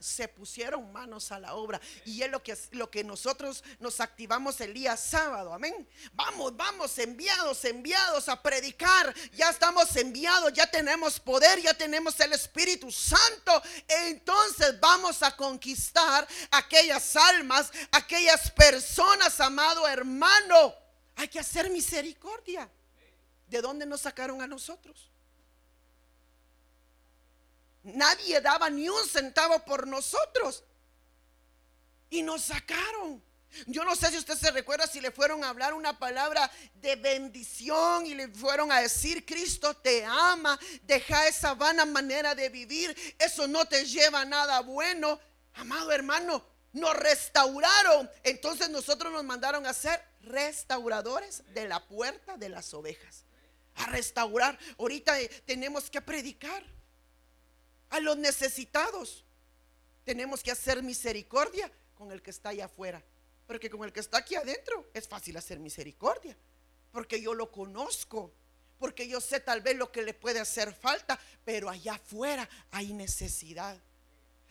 Se 0.00 0.28
pusieron 0.28 0.92
manos 0.92 1.32
a 1.32 1.38
la 1.38 1.54
obra. 1.54 1.80
Y 2.04 2.22
es 2.22 2.30
lo 2.30 2.42
que, 2.42 2.56
lo 2.72 2.90
que 2.90 3.04
nosotros 3.04 3.62
nos 3.80 4.00
activamos 4.00 4.60
el 4.60 4.74
día 4.74 4.96
sábado, 4.96 5.52
amén. 5.52 5.88
Vamos, 6.12 6.56
vamos, 6.56 6.98
enviados, 6.98 7.64
enviados 7.64 8.28
a 8.28 8.42
predicar. 8.42 9.14
Ya 9.32 9.50
estamos 9.50 9.94
enviados, 9.96 10.52
ya 10.52 10.70
tenemos 10.70 11.20
poder, 11.20 11.60
ya 11.60 11.74
tenemos 11.74 12.18
el 12.20 12.32
Espíritu 12.32 12.90
Santo. 12.90 13.62
Entonces 13.88 14.78
vamos 14.80 15.22
a 15.22 15.36
conquistar 15.36 16.26
aquellas 16.50 17.16
almas, 17.16 17.70
aquellas 17.90 18.50
personas, 18.50 19.38
amado 19.40 19.86
hermano. 19.86 20.74
Hay 21.16 21.28
que 21.28 21.38
hacer 21.38 21.70
misericordia. 21.70 22.70
¿De 23.46 23.60
dónde 23.60 23.84
nos 23.84 24.00
sacaron 24.00 24.40
a 24.40 24.46
nosotros? 24.46 25.11
Nadie 27.82 28.40
daba 28.40 28.70
ni 28.70 28.88
un 28.88 29.08
centavo 29.08 29.58
por 29.64 29.86
nosotros. 29.86 30.64
Y 32.10 32.22
nos 32.22 32.42
sacaron. 32.42 33.22
Yo 33.66 33.84
no 33.84 33.94
sé 33.96 34.10
si 34.10 34.16
usted 34.16 34.36
se 34.36 34.50
recuerda 34.50 34.86
si 34.86 35.00
le 35.00 35.10
fueron 35.10 35.44
a 35.44 35.50
hablar 35.50 35.74
una 35.74 35.98
palabra 35.98 36.50
de 36.74 36.96
bendición 36.96 38.06
y 38.06 38.14
le 38.14 38.28
fueron 38.28 38.72
a 38.72 38.80
decir, 38.80 39.26
Cristo 39.26 39.74
te 39.74 40.04
ama, 40.04 40.58
deja 40.82 41.26
esa 41.26 41.54
vana 41.54 41.84
manera 41.84 42.34
de 42.34 42.48
vivir, 42.48 42.96
eso 43.18 43.46
no 43.46 43.66
te 43.66 43.84
lleva 43.84 44.22
a 44.22 44.24
nada 44.24 44.60
bueno. 44.60 45.20
Amado 45.54 45.92
hermano, 45.92 46.42
nos 46.72 46.96
restauraron. 46.96 48.10
Entonces 48.22 48.70
nosotros 48.70 49.12
nos 49.12 49.24
mandaron 49.24 49.66
a 49.66 49.74
ser 49.74 50.02
restauradores 50.22 51.42
de 51.52 51.68
la 51.68 51.86
puerta 51.86 52.36
de 52.38 52.48
las 52.48 52.72
ovejas. 52.72 53.24
A 53.74 53.86
restaurar. 53.86 54.58
Ahorita 54.78 55.20
eh, 55.20 55.28
tenemos 55.46 55.90
que 55.90 56.00
predicar 56.00 56.64
a 57.92 58.00
los 58.00 58.16
necesitados. 58.16 59.24
Tenemos 60.04 60.42
que 60.42 60.50
hacer 60.50 60.82
misericordia 60.82 61.70
con 61.94 62.10
el 62.10 62.22
que 62.22 62.30
está 62.30 62.48
allá 62.48 62.64
afuera. 62.64 63.02
Porque 63.46 63.68
con 63.70 63.84
el 63.84 63.92
que 63.92 64.00
está 64.00 64.18
aquí 64.18 64.34
adentro 64.34 64.90
es 64.94 65.06
fácil 65.06 65.36
hacer 65.36 65.60
misericordia. 65.60 66.36
Porque 66.90 67.20
yo 67.20 67.34
lo 67.34 67.52
conozco. 67.52 68.32
Porque 68.78 69.06
yo 69.06 69.20
sé 69.20 69.40
tal 69.40 69.60
vez 69.60 69.76
lo 69.76 69.92
que 69.92 70.02
le 70.02 70.14
puede 70.14 70.40
hacer 70.40 70.72
falta. 70.72 71.20
Pero 71.44 71.68
allá 71.68 71.94
afuera 71.94 72.48
hay 72.70 72.94
necesidad. 72.94 73.78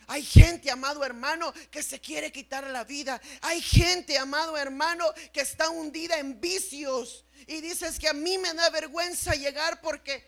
Hay 0.06 0.22
gente, 0.22 0.70
amado 0.70 1.04
hermano, 1.04 1.52
que 1.70 1.82
se 1.82 2.00
quiere 2.00 2.30
quitar 2.30 2.68
la 2.68 2.84
vida. 2.84 3.20
Hay 3.40 3.60
gente, 3.60 4.18
amado 4.18 4.56
hermano, 4.56 5.04
que 5.32 5.40
está 5.40 5.68
hundida 5.68 6.18
en 6.18 6.40
vicios. 6.40 7.24
Y 7.48 7.60
dices 7.60 7.98
que 7.98 8.08
a 8.08 8.12
mí 8.12 8.38
me 8.38 8.54
da 8.54 8.70
vergüenza 8.70 9.34
llegar 9.34 9.80
porque 9.80 10.24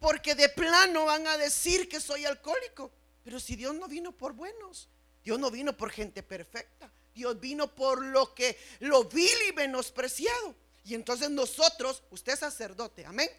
porque 0.00 0.34
de 0.34 0.48
plano 0.48 1.04
van 1.04 1.26
a 1.28 1.36
decir 1.36 1.88
que 1.88 2.00
soy 2.00 2.24
alcohólico. 2.24 2.90
Pero 3.22 3.38
si 3.38 3.54
Dios 3.54 3.74
no 3.74 3.86
vino 3.86 4.10
por 4.10 4.32
buenos, 4.32 4.88
Dios 5.22 5.38
no 5.38 5.50
vino 5.50 5.76
por 5.76 5.92
gente 5.92 6.22
perfecta, 6.22 6.90
Dios 7.14 7.38
vino 7.38 7.72
por 7.72 8.02
lo 8.04 8.34
que 8.34 8.58
lo 8.80 9.04
vil 9.04 9.30
y 9.48 9.52
menospreciado. 9.52 10.56
Y 10.84 10.94
entonces 10.94 11.30
nosotros, 11.30 12.02
usted 12.10 12.32
es 12.32 12.40
sacerdote, 12.40 13.04
amén. 13.04 13.30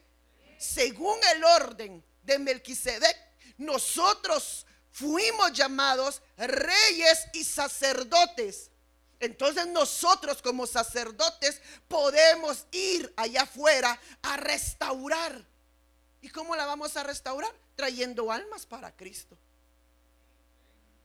Según 0.60 1.18
el 1.36 1.44
orden 1.44 2.04
de 2.22 2.38
Melquisedec, 2.38 3.18
nosotros 3.58 4.68
fuimos 4.92 5.52
llamados 5.54 6.22
reyes 6.38 7.28
y 7.34 7.44
sacerdotes. 7.44 8.70
Entonces 9.20 9.66
nosotros 9.68 10.42
como 10.44 10.68
sacerdotes 10.68 11.60
podemos 11.88 12.68
ir 12.72 13.12
allá 13.18 13.44
afuera 13.44 14.00
a 14.22 14.38
restaurar 14.38 15.51
¿Y 16.22 16.30
cómo 16.30 16.56
la 16.56 16.66
vamos 16.66 16.96
a 16.98 17.04
restaurar? 17.04 17.52
Trayendo 17.76 18.32
almas 18.32 18.66
para 18.66 18.96
Cristo. 18.96 19.38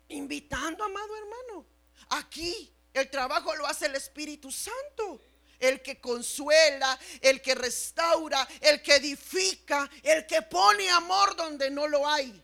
Invitando, 0.08 0.85
amado 0.85 1.16
hermano. 1.16 1.66
Aquí 2.11 2.73
el 2.92 3.11
trabajo 3.11 3.54
lo 3.56 3.66
hace 3.66 3.87
el 3.87 3.96
Espíritu 3.96 4.52
Santo. 4.52 5.20
El 5.58 5.80
que 5.80 5.99
consuela, 5.99 6.99
el 7.23 7.40
que 7.40 7.54
restaura, 7.54 8.46
el 8.61 8.82
que 8.82 8.96
edifica, 8.96 9.90
el 10.02 10.26
que 10.26 10.42
pone 10.42 10.88
amor 10.90 11.35
donde 11.35 11.70
no 11.70 11.88
lo 11.88 12.06
hay. 12.06 12.42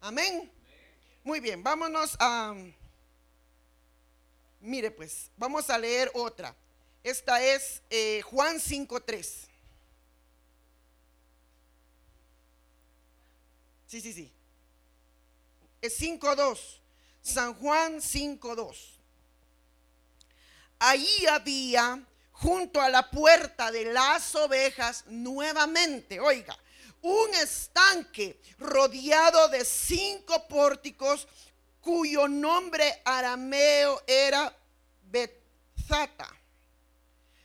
Amén. 0.00 0.50
Muy 1.24 1.40
bien, 1.40 1.62
vámonos 1.62 2.16
a... 2.20 2.54
Mire 4.60 4.92
pues, 4.92 5.28
vamos 5.36 5.70
a 5.70 5.78
leer 5.78 6.08
otra. 6.14 6.54
Esta 7.02 7.42
es 7.42 7.82
eh, 7.90 8.22
Juan 8.22 8.58
5.3. 8.58 9.48
Sí, 13.92 14.00
sí, 14.00 14.14
sí. 14.14 14.32
Es 15.82 16.00
5.2. 16.00 16.58
San 17.20 17.52
Juan 17.52 18.00
5.2. 18.00 18.74
Ahí 20.78 21.26
había 21.30 22.02
junto 22.30 22.80
a 22.80 22.88
la 22.88 23.10
puerta 23.10 23.70
de 23.70 23.92
las 23.92 24.34
ovejas 24.34 25.04
nuevamente, 25.08 26.20
oiga, 26.20 26.58
un 27.02 27.34
estanque 27.34 28.40
rodeado 28.58 29.48
de 29.48 29.62
cinco 29.62 30.48
pórticos 30.48 31.28
cuyo 31.82 32.28
nombre 32.28 33.02
arameo 33.04 34.02
era 34.06 34.56
Betzata. 35.02 36.34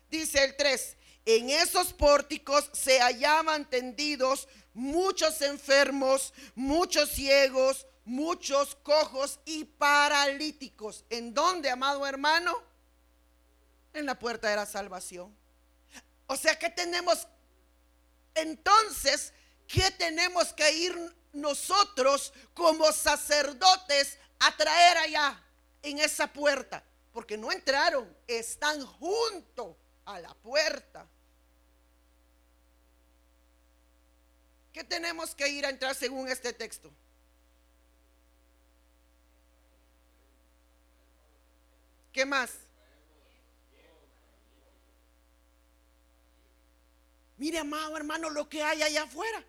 Dice 0.10 0.46
el 0.46 0.56
3, 0.56 0.96
en 1.26 1.50
esos 1.50 1.92
pórticos 1.92 2.70
se 2.72 3.02
hallaban 3.02 3.70
tendidos 3.70 4.48
muchos 4.78 5.42
enfermos, 5.42 6.34
muchos 6.54 7.10
ciegos, 7.10 7.88
muchos 8.06 8.76
cojos 8.76 9.40
y 9.44 9.66
paralíticos. 9.66 11.04
¿En 11.10 11.34
dónde, 11.34 11.70
amado 11.72 12.06
hermano? 12.06 12.56
En 13.94 14.06
la 14.06 14.18
puerta 14.20 14.48
de 14.50 14.56
la 14.56 14.68
salvación. 14.68 15.36
O 16.28 16.36
sea 16.36 16.60
que 16.60 16.70
tenemos, 16.70 17.28
entonces, 18.36 19.34
¿qué 19.68 19.90
tenemos 19.98 20.54
que 20.54 20.72
ir 20.72 21.16
nosotros 21.34 22.32
como 22.54 22.92
sacerdotes 22.92 24.20
a 24.40 24.56
traer 24.56 24.98
allá 24.98 25.44
en 25.82 25.98
esa 25.98 26.32
puerta? 26.32 26.84
Porque 27.12 27.36
no 27.36 27.52
entraron, 27.52 28.16
están 28.28 28.86
junto 28.86 29.76
a 30.06 30.20
la 30.20 30.36
puerta. 30.36 31.08
¿Qué 34.78 34.84
tenemos 34.84 35.34
que 35.34 35.50
ir 35.50 35.66
a 35.66 35.70
entrar 35.70 35.96
según 35.96 36.28
este 36.28 36.54
texto? 36.54 36.94
¿Qué 42.14 42.24
más? 42.28 42.52
Mire, 47.38 47.58
amado 47.58 47.98
hermano, 47.98 48.30
lo 48.30 48.48
que 48.48 48.62
hay 48.62 48.84
allá 48.84 49.02
afuera. 49.02 49.44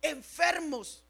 Enfermos. 0.00 1.04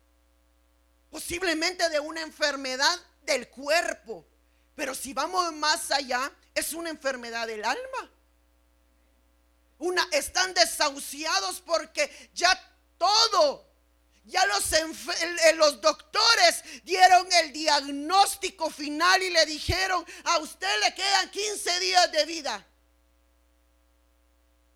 Posiblemente 1.12 1.88
de 1.90 2.00
una 2.00 2.22
enfermedad 2.22 2.98
del 3.24 3.50
cuerpo. 3.50 4.26
Pero 4.74 4.96
si 4.96 5.14
vamos 5.14 5.52
más 5.52 5.92
allá, 5.92 6.32
es 6.56 6.72
una 6.72 6.90
enfermedad 6.90 7.46
del 7.46 7.64
alma. 7.64 8.10
Están 10.12 10.54
desahuciados 10.54 11.60
porque 11.60 12.30
ya 12.34 12.50
todo, 12.98 13.66
ya 14.24 14.44
los, 14.46 14.64
los 15.56 15.80
doctores 15.80 16.62
dieron 16.84 17.26
el 17.32 17.52
diagnóstico 17.52 18.70
final 18.70 19.22
y 19.22 19.30
le 19.30 19.46
dijeron, 19.46 20.04
a 20.24 20.38
usted 20.38 20.80
le 20.80 20.94
quedan 20.94 21.30
15 21.30 21.80
días 21.80 22.12
de 22.12 22.26
vida 22.26 22.66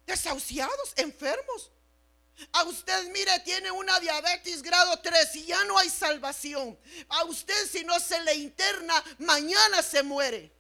desahuciados, 0.07 0.93
enfermos. 0.97 1.71
A 2.53 2.65
usted, 2.65 3.11
mire, 3.13 3.39
tiene 3.41 3.71
una 3.71 3.99
diabetes 3.99 4.63
grado 4.63 4.99
3 5.01 5.37
y 5.37 5.47
ya 5.47 5.65
no 5.65 5.79
hay 5.79 5.91
salvación. 5.91 6.79
A 7.09 7.25
usted, 7.25 7.67
si 7.71 7.83
no 7.85 7.99
se 7.99 8.23
le 8.25 8.35
interna, 8.35 9.03
mañana 9.19 9.83
se 9.83 10.03
muere. 10.03 10.53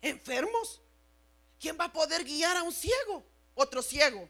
Enfermos. 0.00 0.80
¿Quién 1.60 1.76
va 1.78 1.86
a 1.86 1.92
poder 1.92 2.24
guiar 2.24 2.56
a 2.56 2.62
un 2.62 2.72
ciego? 2.72 3.24
Otro 3.54 3.82
ciego. 3.82 4.28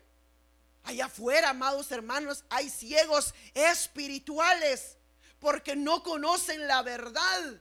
Allá 0.84 1.06
afuera, 1.06 1.50
amados 1.50 1.90
hermanos, 1.92 2.44
hay 2.48 2.70
ciegos 2.70 3.34
espirituales 3.54 4.96
porque 5.38 5.76
no 5.76 6.02
conocen 6.02 6.66
la 6.66 6.82
verdad. 6.82 7.60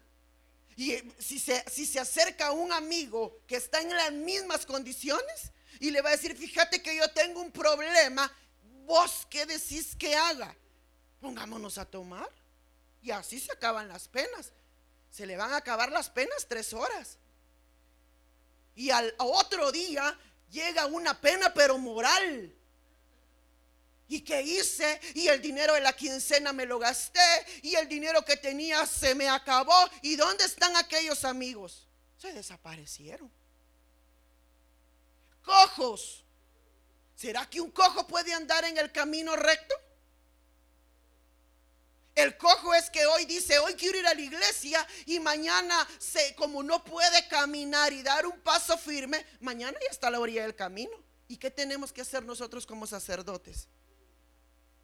Y 0.75 0.95
si 1.19 1.39
se, 1.39 1.63
si 1.69 1.86
se 1.86 2.00
acerca 2.00 2.51
un 2.51 2.71
amigo 2.71 3.41
que 3.47 3.55
está 3.55 3.81
en 3.81 3.89
las 3.95 4.12
mismas 4.12 4.65
condiciones, 4.65 5.51
y 5.79 5.91
le 5.91 6.01
va 6.01 6.09
a 6.09 6.13
decir, 6.13 6.36
fíjate 6.36 6.81
que 6.81 6.95
yo 6.95 7.07
tengo 7.12 7.41
un 7.41 7.51
problema, 7.51 8.31
vos 8.86 9.27
qué 9.29 9.45
decís 9.45 9.95
que 9.95 10.15
haga. 10.15 10.55
Pongámonos 11.19 11.77
a 11.77 11.86
tomar. 11.86 12.29
Y 13.01 13.12
así 13.12 13.39
se 13.39 13.51
acaban 13.51 13.88
las 13.88 14.07
penas. 14.07 14.51
Se 15.12 15.25
le 15.25 15.38
van 15.38 15.53
a 15.53 15.57
acabar 15.57 15.91
las 15.91 16.09
penas 16.09 16.47
tres 16.47 16.74
horas. 16.74 17.17
Y 18.77 18.89
al 18.91 19.13
otro 19.17 19.74
día 19.74 20.17
llega 20.50 20.86
una 20.86 21.19
pena 21.19 21.53
pero 21.53 21.77
moral. 21.77 22.55
¿Y 24.07 24.22
qué 24.22 24.41
hice? 24.41 25.01
Y 25.15 25.27
el 25.27 25.41
dinero 25.41 25.74
de 25.74 25.81
la 25.81 25.91
quincena 25.91 26.53
me 26.53 26.65
lo 26.65 26.79
gasté. 26.79 27.19
Y 27.63 27.75
el 27.75 27.89
dinero 27.89 28.24
que 28.24 28.38
tenía 28.38 28.86
se 28.86 29.13
me 29.15 29.27
acabó. 29.27 29.75
¿Y 30.01 30.15
dónde 30.15 30.46
están 30.46 30.74
aquellos 30.77 31.25
amigos? 31.25 31.86
Se 32.17 32.31
desaparecieron 32.31 33.29
cojos. 35.48 36.24
¿Será 37.15 37.50
que 37.50 37.60
un 37.60 37.72
cojo 37.72 38.05
puede 38.05 38.34
andar 38.34 38.63
en 38.65 38.77
el 38.77 38.91
camino 38.91 39.36
recto? 39.36 39.75
El 42.17 42.36
cojo 42.36 42.74
es 42.74 42.89
que 42.89 43.05
hoy 43.05 43.25
dice, 43.25 43.59
hoy 43.59 43.75
quiero 43.75 44.00
ir 44.00 44.07
a 44.07 44.15
la 44.15 44.21
iglesia 44.21 44.86
y 45.05 45.19
mañana, 45.19 45.88
se, 46.00 46.33
como 46.33 46.63
no 46.63 46.83
puede 46.83 47.27
caminar 47.27 47.93
y 47.93 48.01
dar 48.01 48.25
un 48.25 48.39
paso 48.39 48.75
firme, 48.75 49.24
mañana 49.39 49.77
ya 49.79 49.91
está 49.91 50.07
a 50.07 50.09
la 50.09 50.19
orilla 50.19 50.41
del 50.41 50.55
camino. 50.55 50.97
¿Y 51.27 51.38
qué 51.38 51.51
tenemos 51.51 51.93
que 51.93 52.01
hacer 52.01 52.25
nosotros 52.25 52.65
como 52.65 52.88
sacerdotes? 52.88 53.67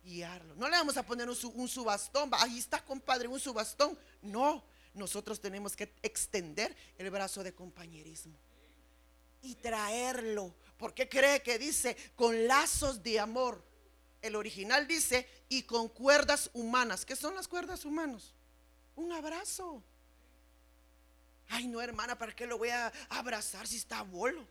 Guiarlo. 0.04 0.54
No 0.58 0.70
le 0.70 0.78
vamos 0.78 0.96
a 0.96 1.04
poner 1.04 1.28
un, 1.28 1.36
un 1.56 1.68
subastón, 1.68 2.30
ahí 2.34 2.60
está 2.60 2.86
compadre, 2.86 3.28
un 3.28 3.40
subastón. 3.40 3.98
No, 4.22 4.64
nosotros 4.94 5.42
tenemos 5.42 5.76
que 5.76 5.92
extender 6.04 6.76
el 7.00 7.10
brazo 7.10 7.42
de 7.42 7.56
compañerismo 7.56 8.38
y 9.42 9.56
traerlo. 9.56 10.54
Porque 10.78 11.10
cree 11.10 11.42
que 11.42 11.58
dice 11.58 11.98
con 12.16 12.48
lazos 12.48 13.02
de 13.02 13.20
amor? 13.20 13.73
El 14.24 14.36
original 14.36 14.88
dice 14.88 15.30
y 15.50 15.64
con 15.64 15.88
cuerdas 15.88 16.50
humanas. 16.54 17.06
¿Qué 17.06 17.16
son 17.16 17.36
las 17.36 17.48
cuerdas 17.48 17.86
humanas? 17.86 18.34
Un 18.96 19.12
abrazo. 19.12 19.84
Ay, 21.50 21.68
no, 21.68 21.80
hermana, 21.80 22.18
¿para 22.18 22.36
qué 22.36 22.48
lo 22.48 22.58
voy 22.58 22.70
a 22.70 22.92
abrazar 23.10 23.68
si 23.68 23.78
está 23.78 24.02
bolo? 24.02 24.48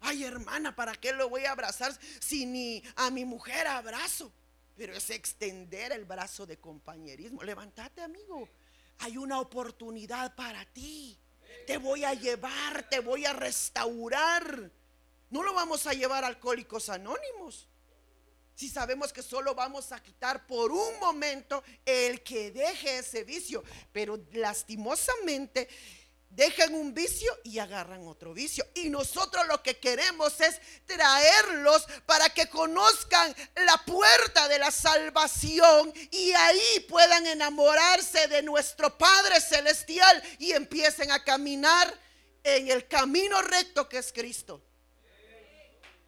Ay, 0.00 0.24
hermana, 0.24 0.74
¿para 0.74 0.94
qué 0.94 1.12
lo 1.12 1.28
voy 1.28 1.44
a 1.44 1.52
abrazar 1.52 1.92
si 2.20 2.46
ni 2.46 2.82
a 2.96 3.10
mi 3.10 3.26
mujer 3.26 3.66
abrazo? 3.66 4.32
Pero 4.76 4.94
es 4.94 5.10
extender 5.10 5.92
el 5.92 6.06
brazo 6.06 6.46
de 6.46 6.56
compañerismo. 6.56 7.42
Levántate, 7.42 8.00
amigo. 8.00 8.48
Hay 9.00 9.18
una 9.18 9.38
oportunidad 9.38 10.34
para 10.34 10.64
ti 10.66 11.18
te 11.66 11.78
voy 11.78 12.04
a 12.04 12.14
llevar, 12.14 12.88
te 12.88 13.00
voy 13.00 13.24
a 13.24 13.32
restaurar. 13.32 14.70
No 15.32 15.42
lo 15.42 15.54
vamos 15.54 15.86
a 15.86 15.94
llevar 15.94 16.26
alcohólicos 16.26 16.90
anónimos. 16.90 17.66
Si 18.54 18.68
sabemos 18.68 19.14
que 19.14 19.22
solo 19.22 19.54
vamos 19.54 19.90
a 19.90 20.02
quitar 20.02 20.46
por 20.46 20.70
un 20.70 21.00
momento 21.00 21.64
el 21.86 22.22
que 22.22 22.50
deje 22.50 22.98
ese 22.98 23.24
vicio, 23.24 23.64
pero 23.94 24.20
lastimosamente 24.32 25.70
dejan 26.28 26.74
un 26.74 26.92
vicio 26.92 27.32
y 27.44 27.58
agarran 27.60 28.06
otro 28.06 28.34
vicio. 28.34 28.66
Y 28.74 28.90
nosotros 28.90 29.46
lo 29.46 29.62
que 29.62 29.78
queremos 29.78 30.38
es 30.38 30.60
traerlos 30.84 31.86
para 32.04 32.28
que 32.28 32.50
conozcan 32.50 33.34
la 33.54 33.78
puerta 33.86 34.48
de 34.48 34.58
la 34.58 34.70
salvación 34.70 35.94
y 36.10 36.32
ahí 36.32 36.86
puedan 36.90 37.26
enamorarse 37.26 38.28
de 38.28 38.42
nuestro 38.42 38.98
Padre 38.98 39.40
Celestial 39.40 40.22
y 40.38 40.52
empiecen 40.52 41.10
a 41.10 41.24
caminar 41.24 41.98
en 42.44 42.68
el 42.68 42.86
camino 42.86 43.40
recto 43.40 43.88
que 43.88 43.96
es 43.96 44.12
Cristo. 44.12 44.62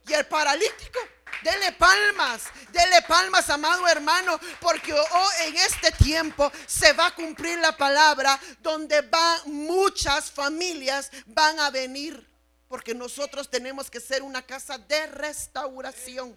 Y 0.07 0.13
el 0.13 0.27
paralítico 0.27 0.99
Dele 1.45 1.73
palmas, 1.73 2.45
dele 2.73 3.03
palmas, 3.03 3.51
amado 3.51 3.87
hermano, 3.89 4.41
porque 4.61 4.95
oh, 4.95 5.31
en 5.43 5.57
este 5.57 5.93
tiempo 5.93 6.51
se 6.67 6.95
va 6.95 7.09
a 7.09 7.15
cumplir 7.15 7.59
la 7.59 7.77
palabra 7.77 8.41
donde 8.61 9.03
van 9.03 9.41
muchas 9.45 10.31
familias 10.31 11.11
van 11.27 11.61
a 11.61 11.69
venir, 11.69 12.27
porque 12.67 12.95
nosotros 12.95 13.51
tenemos 13.51 13.91
que 13.91 14.01
ser 14.01 14.23
una 14.23 14.41
casa 14.41 14.79
de 14.79 15.07
restauración. 15.09 16.35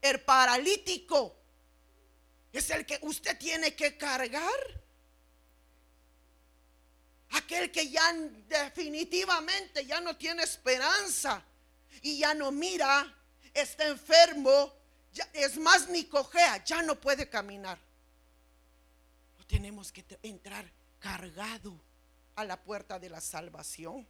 El 0.00 0.20
paralítico 0.22 1.36
es 2.52 2.68
el 2.70 2.84
que 2.84 2.98
usted 3.02 3.38
tiene 3.38 3.76
que 3.76 3.96
cargar. 3.96 4.80
Aquel 7.32 7.70
que 7.70 7.88
ya 7.88 8.12
definitivamente 8.48 9.86
ya 9.86 10.00
no 10.00 10.16
tiene 10.16 10.42
esperanza 10.42 11.44
y 12.02 12.18
ya 12.18 12.34
no 12.34 12.50
mira, 12.52 13.14
está 13.54 13.86
enfermo, 13.86 14.72
ya, 15.12 15.28
es 15.32 15.56
más 15.56 15.88
ni 15.88 16.04
cojea, 16.04 16.64
ya 16.64 16.82
no 16.82 17.00
puede 17.00 17.28
caminar. 17.28 17.78
No 19.38 19.46
tenemos 19.46 19.92
que 19.92 20.04
entrar 20.22 20.70
cargado 20.98 21.78
a 22.36 22.44
la 22.44 22.60
puerta 22.60 22.98
de 22.98 23.10
la 23.10 23.20
salvación. 23.20 24.06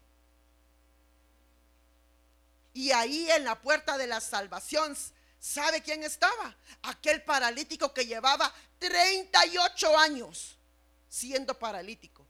Y 2.73 2.93
ahí 2.93 3.31
en 3.31 3.45
la 3.45 3.61
puerta 3.61 3.99
de 3.99 4.07
la 4.07 4.21
salvación, 4.21 4.97
¿sabe 5.41 5.83
quién 5.83 6.05
estaba? 6.05 6.57
Aquel 6.83 7.23
paralítico 7.23 7.93
que 7.93 8.07
llevaba 8.07 8.53
38 8.79 9.99
años 9.99 10.57
siendo 11.09 11.59
paralítico. 11.59 12.25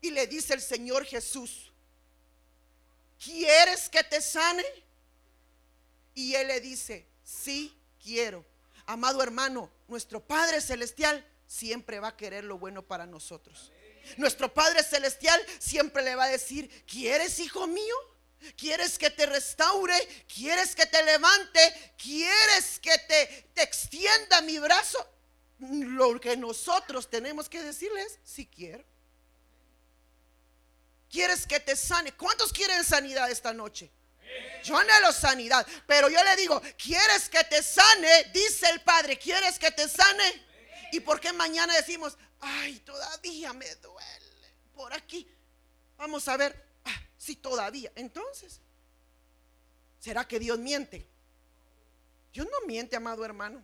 Y 0.00 0.10
le 0.10 0.26
dice 0.26 0.54
el 0.54 0.60
Señor 0.60 1.04
Jesús, 1.06 1.72
¿quieres 3.22 3.88
que 3.88 4.02
te 4.04 4.20
sane? 4.20 4.64
Y 6.14 6.34
él 6.34 6.48
le 6.48 6.60
dice, 6.60 7.06
sí 7.22 7.76
quiero. 8.02 8.44
Amado 8.86 9.22
hermano, 9.22 9.70
nuestro 9.88 10.20
Padre 10.20 10.60
Celestial 10.60 11.26
siempre 11.46 12.00
va 12.00 12.08
a 12.08 12.16
querer 12.16 12.44
lo 12.44 12.58
bueno 12.58 12.82
para 12.82 13.06
nosotros. 13.06 13.72
Nuestro 14.16 14.52
Padre 14.52 14.82
Celestial 14.82 15.40
siempre 15.58 16.02
le 16.02 16.14
va 16.14 16.24
a 16.24 16.28
decir, 16.28 16.84
¿quieres 16.86 17.38
hijo 17.40 17.66
mío? 17.66 17.96
¿Quieres 18.56 18.98
que 18.98 19.10
te 19.10 19.26
restaure? 19.26 19.96
¿Quieres 20.32 20.76
que 20.76 20.86
te 20.86 21.02
levante? 21.02 21.94
¿Quieres 22.00 22.78
que 22.80 22.96
te, 23.08 23.48
te 23.54 23.62
extienda 23.62 24.40
mi 24.42 24.58
brazo? 24.58 25.04
Lo 25.58 26.20
que 26.20 26.36
nosotros 26.36 27.08
tenemos 27.10 27.48
que 27.48 27.62
decirles, 27.62 28.18
si 28.22 28.46
quiero. 28.46 28.84
¿Quieres 31.16 31.46
que 31.46 31.60
te 31.60 31.74
sane? 31.74 32.12
¿Cuántos 32.12 32.52
quieren 32.52 32.84
sanidad 32.84 33.30
esta 33.30 33.54
noche? 33.54 33.90
Yo 34.62 34.76
anhelo 34.76 35.10
sanidad, 35.12 35.66
pero 35.86 36.10
yo 36.10 36.22
le 36.22 36.36
digo, 36.36 36.60
¿quieres 36.76 37.30
que 37.30 37.42
te 37.44 37.62
sane? 37.62 38.24
Dice 38.34 38.68
el 38.68 38.82
Padre, 38.82 39.18
¿quieres 39.18 39.58
que 39.58 39.70
te 39.70 39.88
sane? 39.88 40.44
¿Y 40.92 41.00
por 41.00 41.18
qué 41.18 41.32
mañana 41.32 41.74
decimos, 41.74 42.18
ay, 42.40 42.80
todavía 42.80 43.54
me 43.54 43.74
duele? 43.76 44.26
por 44.74 44.92
aquí. 44.92 45.26
Vamos 45.96 46.28
a 46.28 46.36
ver 46.36 46.54
ah, 46.84 47.00
si 47.16 47.36
todavía. 47.36 47.90
Entonces, 47.94 48.60
¿será 49.98 50.28
que 50.28 50.38
Dios 50.38 50.58
miente? 50.58 51.08
Dios 52.30 52.46
no 52.46 52.66
miente, 52.66 52.94
amado 52.94 53.24
hermano. 53.24 53.62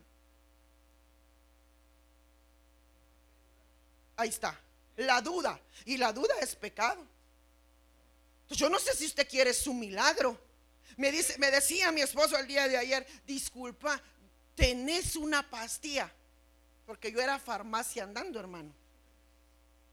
Ahí 4.16 4.30
está. 4.30 4.58
La 4.96 5.20
duda. 5.20 5.60
Y 5.84 5.98
la 5.98 6.14
duda 6.14 6.32
es 6.40 6.56
pecado. 6.56 7.11
Yo 8.56 8.68
no 8.68 8.78
sé 8.78 8.94
si 8.94 9.06
usted 9.06 9.28
quiere 9.28 9.52
su 9.52 9.74
milagro. 9.74 10.38
Me, 10.96 11.10
dice, 11.10 11.38
me 11.38 11.50
decía 11.50 11.90
mi 11.92 12.00
esposo 12.00 12.36
el 12.38 12.46
día 12.46 12.68
de 12.68 12.76
ayer, 12.76 13.06
disculpa, 13.26 14.00
tenés 14.54 15.16
una 15.16 15.48
pastilla. 15.48 16.12
Porque 16.86 17.12
yo 17.12 17.20
era 17.20 17.38
farmacia 17.38 18.04
andando, 18.04 18.38
hermano. 18.38 18.72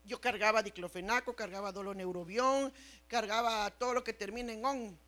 Yo 0.06 0.20
cargaba 0.20 0.64
diclofenaco, 0.64 1.36
cargaba 1.36 1.72
doloneurobión, 1.72 2.74
cargaba 3.08 3.70
todo 3.72 3.94
lo 3.94 4.04
que 4.04 4.14
termine 4.14 4.54
en 4.54 4.66
on, 4.66 5.00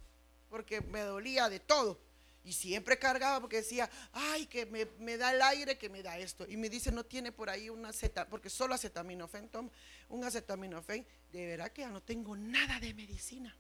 porque 0.50 0.82
me 0.82 1.02
dolía 1.02 1.50
de 1.50 1.60
todo. 1.60 2.00
Y 2.44 2.54
siempre 2.54 2.98
cargaba 2.98 3.40
porque 3.40 3.58
decía, 3.58 3.90
ay, 4.14 4.48
que 4.48 4.66
me, 4.66 5.18
da 5.18 5.32
el 5.32 5.42
aire, 5.42 5.78
que 5.78 5.90
me 5.90 6.02
da 6.02 6.18
esto. 6.18 6.46
Y 6.48 6.58
me 6.58 6.70
dice, 6.70 6.92
no 6.92 7.06
tiene 7.06 7.32
por 7.32 7.50
ahí 7.50 7.70
una 7.70 7.90
aceta, 7.90 8.28
porque 8.28 8.50
solo 8.50 8.74
acetaminofén 8.74 9.50
toma, 9.50 9.70
un 10.10 10.24
acetaminofén. 10.24 11.06
De 11.32 11.46
verdad 11.46 11.72
que 11.72 11.82
ya 11.82 11.90
no 11.90 12.02
tengo 12.02 12.36
nada 12.36 12.80
de 12.80 12.94
medicina, 12.94 13.56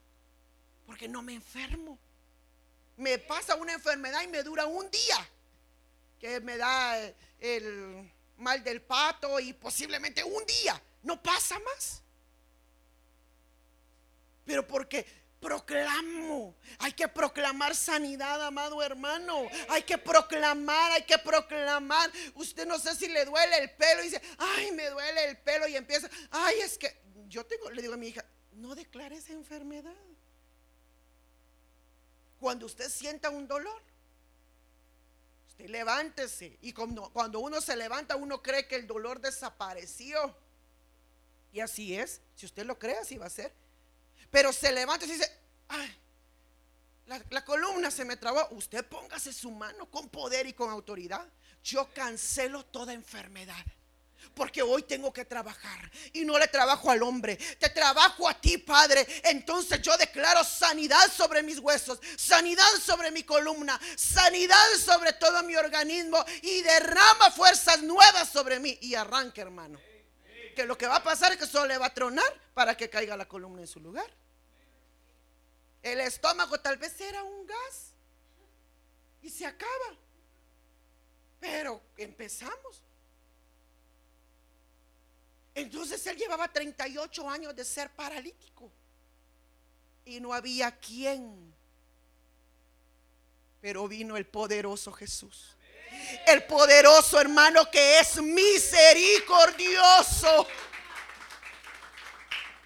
porque 0.85 1.07
no 1.07 1.21
me 1.21 1.33
enfermo. 1.33 1.99
Me 2.97 3.19
pasa 3.19 3.55
una 3.55 3.73
enfermedad 3.73 4.23
y 4.23 4.27
me 4.27 4.41
dura 4.41 4.65
un 4.65 4.89
día, 4.89 5.29
que 6.19 6.39
me 6.41 6.57
da 6.57 6.97
el 7.39 8.11
mal 8.37 8.63
del 8.63 8.81
pato 8.81 9.39
y 9.39 9.53
posiblemente 9.53 10.23
un 10.23 10.43
día, 10.45 10.81
no 11.03 11.21
pasa 11.21 11.59
más. 11.59 12.01
Pero 14.43 14.67
porque 14.67 15.05
proclamo. 15.41 16.55
Hay 16.79 16.93
que 16.93 17.07
proclamar 17.07 17.75
sanidad, 17.75 18.45
amado 18.45 18.81
hermano. 18.81 19.47
Hay 19.69 19.83
que 19.83 19.97
proclamar, 19.97 20.91
hay 20.91 21.03
que 21.03 21.17
proclamar. 21.17 22.09
Usted 22.35 22.65
no 22.65 22.77
sé 22.79 22.95
si 22.95 23.07
le 23.07 23.25
duele 23.25 23.57
el 23.57 23.71
pelo 23.71 24.01
y 24.01 24.05
dice, 24.05 24.21
ay, 24.37 24.71
me 24.71 24.89
duele 24.89 25.25
el 25.25 25.37
pelo 25.39 25.67
y 25.67 25.75
empieza, 25.75 26.09
ay, 26.29 26.61
es 26.61 26.77
que 26.77 27.01
yo 27.27 27.45
tengo, 27.45 27.69
le 27.71 27.81
digo 27.81 27.95
a 27.95 27.97
mi 27.97 28.07
hija, 28.09 28.23
no 28.53 28.75
declares 28.75 29.29
enfermedad. 29.29 29.95
Cuando 32.39 32.65
usted 32.65 32.89
sienta 32.89 33.29
un 33.29 33.47
dolor, 33.47 33.81
usted 35.47 35.69
levántese. 35.69 36.57
Y 36.61 36.73
cuando, 36.73 37.09
cuando 37.11 37.39
uno 37.39 37.61
se 37.61 37.75
levanta, 37.75 38.15
uno 38.15 38.41
cree 38.41 38.67
que 38.67 38.75
el 38.75 38.87
dolor 38.87 39.19
desapareció. 39.19 40.35
Y 41.51 41.59
así 41.59 41.95
es. 41.95 42.21
Si 42.35 42.45
usted 42.45 42.65
lo 42.65 42.79
cree, 42.79 42.97
así 42.97 43.17
va 43.17 43.25
a 43.25 43.29
ser. 43.29 43.60
Pero 44.31 44.53
se 44.53 44.71
levanta 44.71 45.05
y 45.05 45.11
dice, 45.11 45.29
ay, 45.67 46.01
la, 47.29 47.43
columna 47.43 47.91
se 47.91 48.05
me 48.05 48.15
trabó. 48.15 48.47
Usted 48.51 48.85
póngase 48.85 49.33
su 49.33 49.51
mano 49.51 49.89
con 49.91 50.09
poder 50.09 50.47
y 50.47 50.53
con 50.53 50.69
autoridad. 50.69 51.27
Yo 51.63 51.89
cancelo 51.93 52.63
toda 52.65 52.93
enfermedad. 52.93 53.65
Porque 54.33 54.61
hoy 54.61 54.83
tengo 54.83 55.11
que 55.11 55.25
trabajar 55.25 55.91
y 56.13 56.23
no 56.23 56.37
le 56.39 56.47
trabajo 56.47 56.91
al 56.91 57.01
hombre, 57.01 57.35
te 57.35 57.69
trabajo 57.69 58.29
a 58.29 58.39
ti, 58.39 58.59
Padre. 58.59 59.05
Entonces 59.25 59.81
yo 59.81 59.97
declaro 59.97 60.43
sanidad 60.43 61.11
sobre 61.11 61.41
mis 61.41 61.57
huesos, 61.57 61.99
sanidad 62.17 62.71
sobre 62.81 63.11
mi 63.11 63.23
columna, 63.23 63.79
sanidad 63.97 64.63
sobre 64.85 65.13
todo 65.13 65.43
mi 65.43 65.55
organismo 65.55 66.23
y 66.43 66.61
derrama 66.61 67.31
fuerzas 67.31 67.81
nuevas 67.81 68.29
sobre 68.29 68.59
mí 68.59 68.77
y 68.81 68.93
arranque, 68.93 69.41
hermano. 69.41 69.79
Que 70.55 70.65
lo 70.65 70.77
que 70.77 70.87
va 70.87 70.97
a 70.97 71.03
pasar 71.03 71.31
es 71.31 71.37
que 71.37 71.47
solo 71.47 71.67
le 71.67 71.77
va 71.77 71.87
a 71.87 71.93
tronar 71.93 72.31
para 72.53 72.75
que 72.75 72.89
caiga 72.89 73.15
la 73.17 73.27
columna 73.27 73.61
en 73.61 73.67
su 73.67 73.79
lugar. 73.79 74.09
El 75.81 75.99
estómago 76.01 76.59
tal 76.59 76.77
vez 76.77 76.99
era 77.01 77.23
un 77.23 77.45
gas 77.45 77.93
y 79.21 79.29
se 79.29 79.45
acaba. 79.45 79.97
Pero 81.39 81.81
empezamos. 81.97 82.83
Entonces 85.55 86.05
él 86.07 86.17
llevaba 86.17 86.47
38 86.47 87.29
años 87.29 87.55
de 87.55 87.65
ser 87.65 87.89
paralítico 87.91 88.71
y 90.05 90.19
no 90.19 90.33
había 90.33 90.71
quien. 90.77 91.53
Pero 93.59 93.87
vino 93.87 94.17
el 94.17 94.25
poderoso 94.25 94.91
Jesús. 94.91 95.55
El 96.27 96.43
poderoso 96.43 97.19
hermano 97.19 97.69
que 97.69 97.99
es 97.99 98.21
misericordioso. 98.21 100.47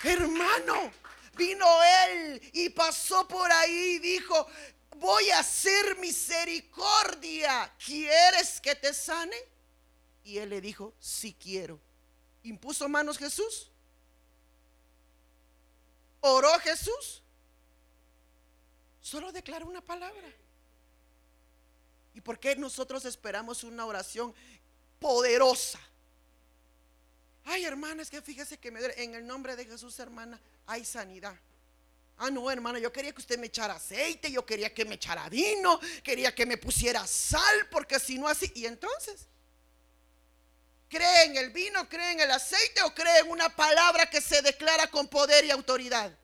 Hermano, 0.04 0.92
Vino 1.36 1.68
él 2.08 2.42
y 2.54 2.70
pasó 2.70 3.28
por 3.28 3.52
ahí 3.52 3.96
y 3.96 4.00
dijo, 4.00 4.48
voy 4.98 5.30
a 5.32 5.40
hacer 5.40 5.98
misericordia. 5.98 7.74
¿Quieres 7.84 8.62
que 8.62 8.76
te 8.76 8.94
sane? 8.94 9.36
Y 10.24 10.38
él 10.38 10.50
le 10.50 10.62
dijo, 10.62 10.94
sí 11.00 11.36
quiero. 11.40 11.80
¿Impuso 12.44 12.88
manos 12.88 13.18
Jesús? 13.18 13.70
¿Oró 16.22 16.58
Jesús? 16.60 17.22
Solo 19.02 19.32
declaró 19.32 19.68
una 19.68 19.82
palabra. 19.82 20.28
¿Y 22.16 22.22
por 22.22 22.40
qué 22.40 22.56
nosotros 22.56 23.04
esperamos 23.04 23.66
una 23.66 23.86
oración 23.86 24.34
poderosa? 25.00 25.80
Ay, 27.44 27.66
hermana, 27.66 28.02
es 28.02 28.10
que 28.10 28.22
fíjese 28.22 28.58
que 28.58 28.72
me 28.72 28.80
en 28.96 29.14
el 29.14 29.28
nombre 29.28 29.58
de 29.58 29.66
Jesús, 29.66 30.00
hermana, 30.00 30.42
hay 30.66 30.86
sanidad. 30.86 31.36
Ah, 32.18 32.32
no, 32.32 32.50
hermana, 32.50 32.80
yo 32.80 32.92
quería 32.94 33.12
que 33.12 33.20
usted 33.20 33.38
me 33.38 33.48
echara 33.48 33.76
aceite, 33.76 34.32
yo 34.32 34.46
quería 34.46 34.74
que 34.74 34.86
me 34.86 34.96
echara 34.96 35.28
vino, 35.28 35.78
quería 36.02 36.34
que 36.34 36.46
me 36.46 36.56
pusiera 36.58 37.06
sal, 37.06 37.68
porque 37.70 38.00
si 38.00 38.18
no 38.18 38.30
así, 38.30 38.50
y 38.56 38.66
entonces, 38.66 39.28
¿cree 40.88 41.26
en 41.26 41.36
el 41.36 41.50
vino, 41.50 41.90
cree 41.90 42.14
en 42.14 42.22
el 42.22 42.32
aceite 42.32 42.82
o 42.84 42.96
cree 42.96 43.20
en 43.20 43.30
una 43.30 43.54
palabra 43.54 44.10
que 44.10 44.22
se 44.22 44.42
declara 44.42 44.88
con 44.88 45.10
poder 45.10 45.44
y 45.44 45.52
autoridad? 45.52 46.18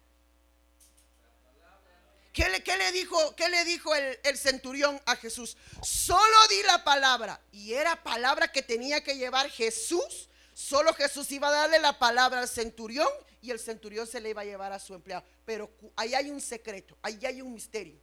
¿Qué 2.33 2.47
le, 2.49 2.91
dijo, 2.93 3.93
el, 3.93 4.19
el, 4.23 4.37
centurión 4.37 5.01
a 5.05 5.17
Jesús? 5.17 5.57
Solo 5.81 6.47
di 6.49 6.63
la 6.63 6.83
palabra. 6.83 7.41
Y 7.51 7.73
era 7.73 8.01
palabra 8.01 8.49
que 8.49 8.61
tenía 8.61 9.03
que 9.03 9.17
llevar 9.17 9.49
Jesús. 9.49 10.29
Solo 10.53 10.93
Jesús 10.93 11.29
iba 11.31 11.49
a 11.49 11.51
darle 11.51 11.79
la 11.79 11.99
palabra 11.99 12.39
al 12.39 12.47
centurión 12.47 13.09
y 13.41 13.51
el 13.51 13.59
centurión 13.59 14.07
se 14.07 14.21
le 14.21 14.29
iba 14.29 14.41
a 14.41 14.45
llevar 14.45 14.71
a 14.71 14.79
su 14.79 14.93
empleado. 14.93 15.25
Pero 15.45 15.69
ahí 15.95 16.13
hay 16.13 16.29
un 16.29 16.39
secreto, 16.39 16.97
ahí 17.01 17.19
hay 17.25 17.41
un 17.41 17.53
misterio. 17.53 17.99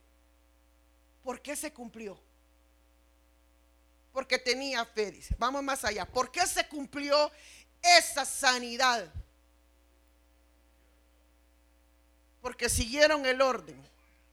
¿Por 1.23 1.41
qué 1.41 1.57
se 1.57 1.73
cumplió? 1.73 2.21
Porque 4.13 4.39
tenía 4.39 4.85
fe, 4.85 5.13
dice. 5.13 5.37
Vamos 5.39 5.63
más 5.63 5.85
allá. 5.85 6.05
¿Por 6.05 6.31
qué 6.31 6.47
se 6.47 6.67
cumplió 6.67 7.31
esa 7.81 8.25
sanidad? 8.25 9.11
Porque 12.43 12.69
siguieron 12.69 13.25
el 13.25 13.41
orden. 13.41 13.81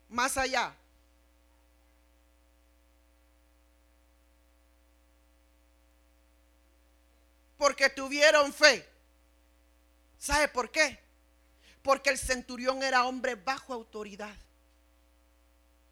Más 0.10 0.38
allá. 0.38 0.76
Porque 7.58 7.90
tuvieron 7.90 8.54
fe. 8.54 8.88
¿Sabe 10.20 10.48
por 10.48 10.72
qué? 10.72 11.00
Porque 11.82 12.10
el 12.10 12.18
centurión 12.18 12.84
era 12.84 13.06
hombre 13.06 13.36
bajo 13.36 13.74
autoridad. 13.74 14.36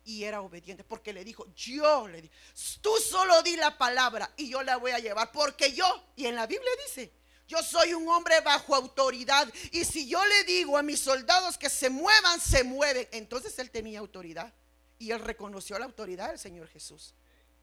Y 0.05 0.23
era 0.23 0.41
obediente. 0.41 0.83
Porque 0.83 1.13
le 1.13 1.23
dijo, 1.23 1.47
yo 1.55 2.07
le 2.07 2.21
digo, 2.21 2.33
tú 2.81 2.95
solo 2.97 3.41
di 3.43 3.55
la 3.55 3.77
palabra 3.77 4.29
y 4.37 4.49
yo 4.49 4.61
la 4.63 4.77
voy 4.77 4.91
a 4.91 4.99
llevar. 4.99 5.31
Porque 5.31 5.73
yo, 5.73 5.85
y 6.15 6.25
en 6.25 6.35
la 6.35 6.47
Biblia 6.47 6.71
dice, 6.85 7.11
yo 7.53 7.61
soy 7.61 7.93
un 7.93 8.07
hombre 8.07 8.41
bajo 8.41 8.75
autoridad. 8.75 9.47
Y 9.71 9.85
si 9.85 10.07
yo 10.07 10.23
le 10.25 10.43
digo 10.45 10.77
a 10.77 10.83
mis 10.83 10.99
soldados 10.99 11.57
que 11.57 11.69
se 11.69 11.89
muevan, 11.89 12.39
se 12.39 12.63
mueven. 12.63 13.07
Entonces 13.11 13.57
él 13.59 13.69
tenía 13.69 13.99
autoridad. 13.99 14.51
Y 14.97 15.11
él 15.11 15.19
reconoció 15.19 15.77
la 15.77 15.85
autoridad 15.85 16.29
del 16.29 16.39
Señor 16.39 16.67
Jesús. 16.67 17.13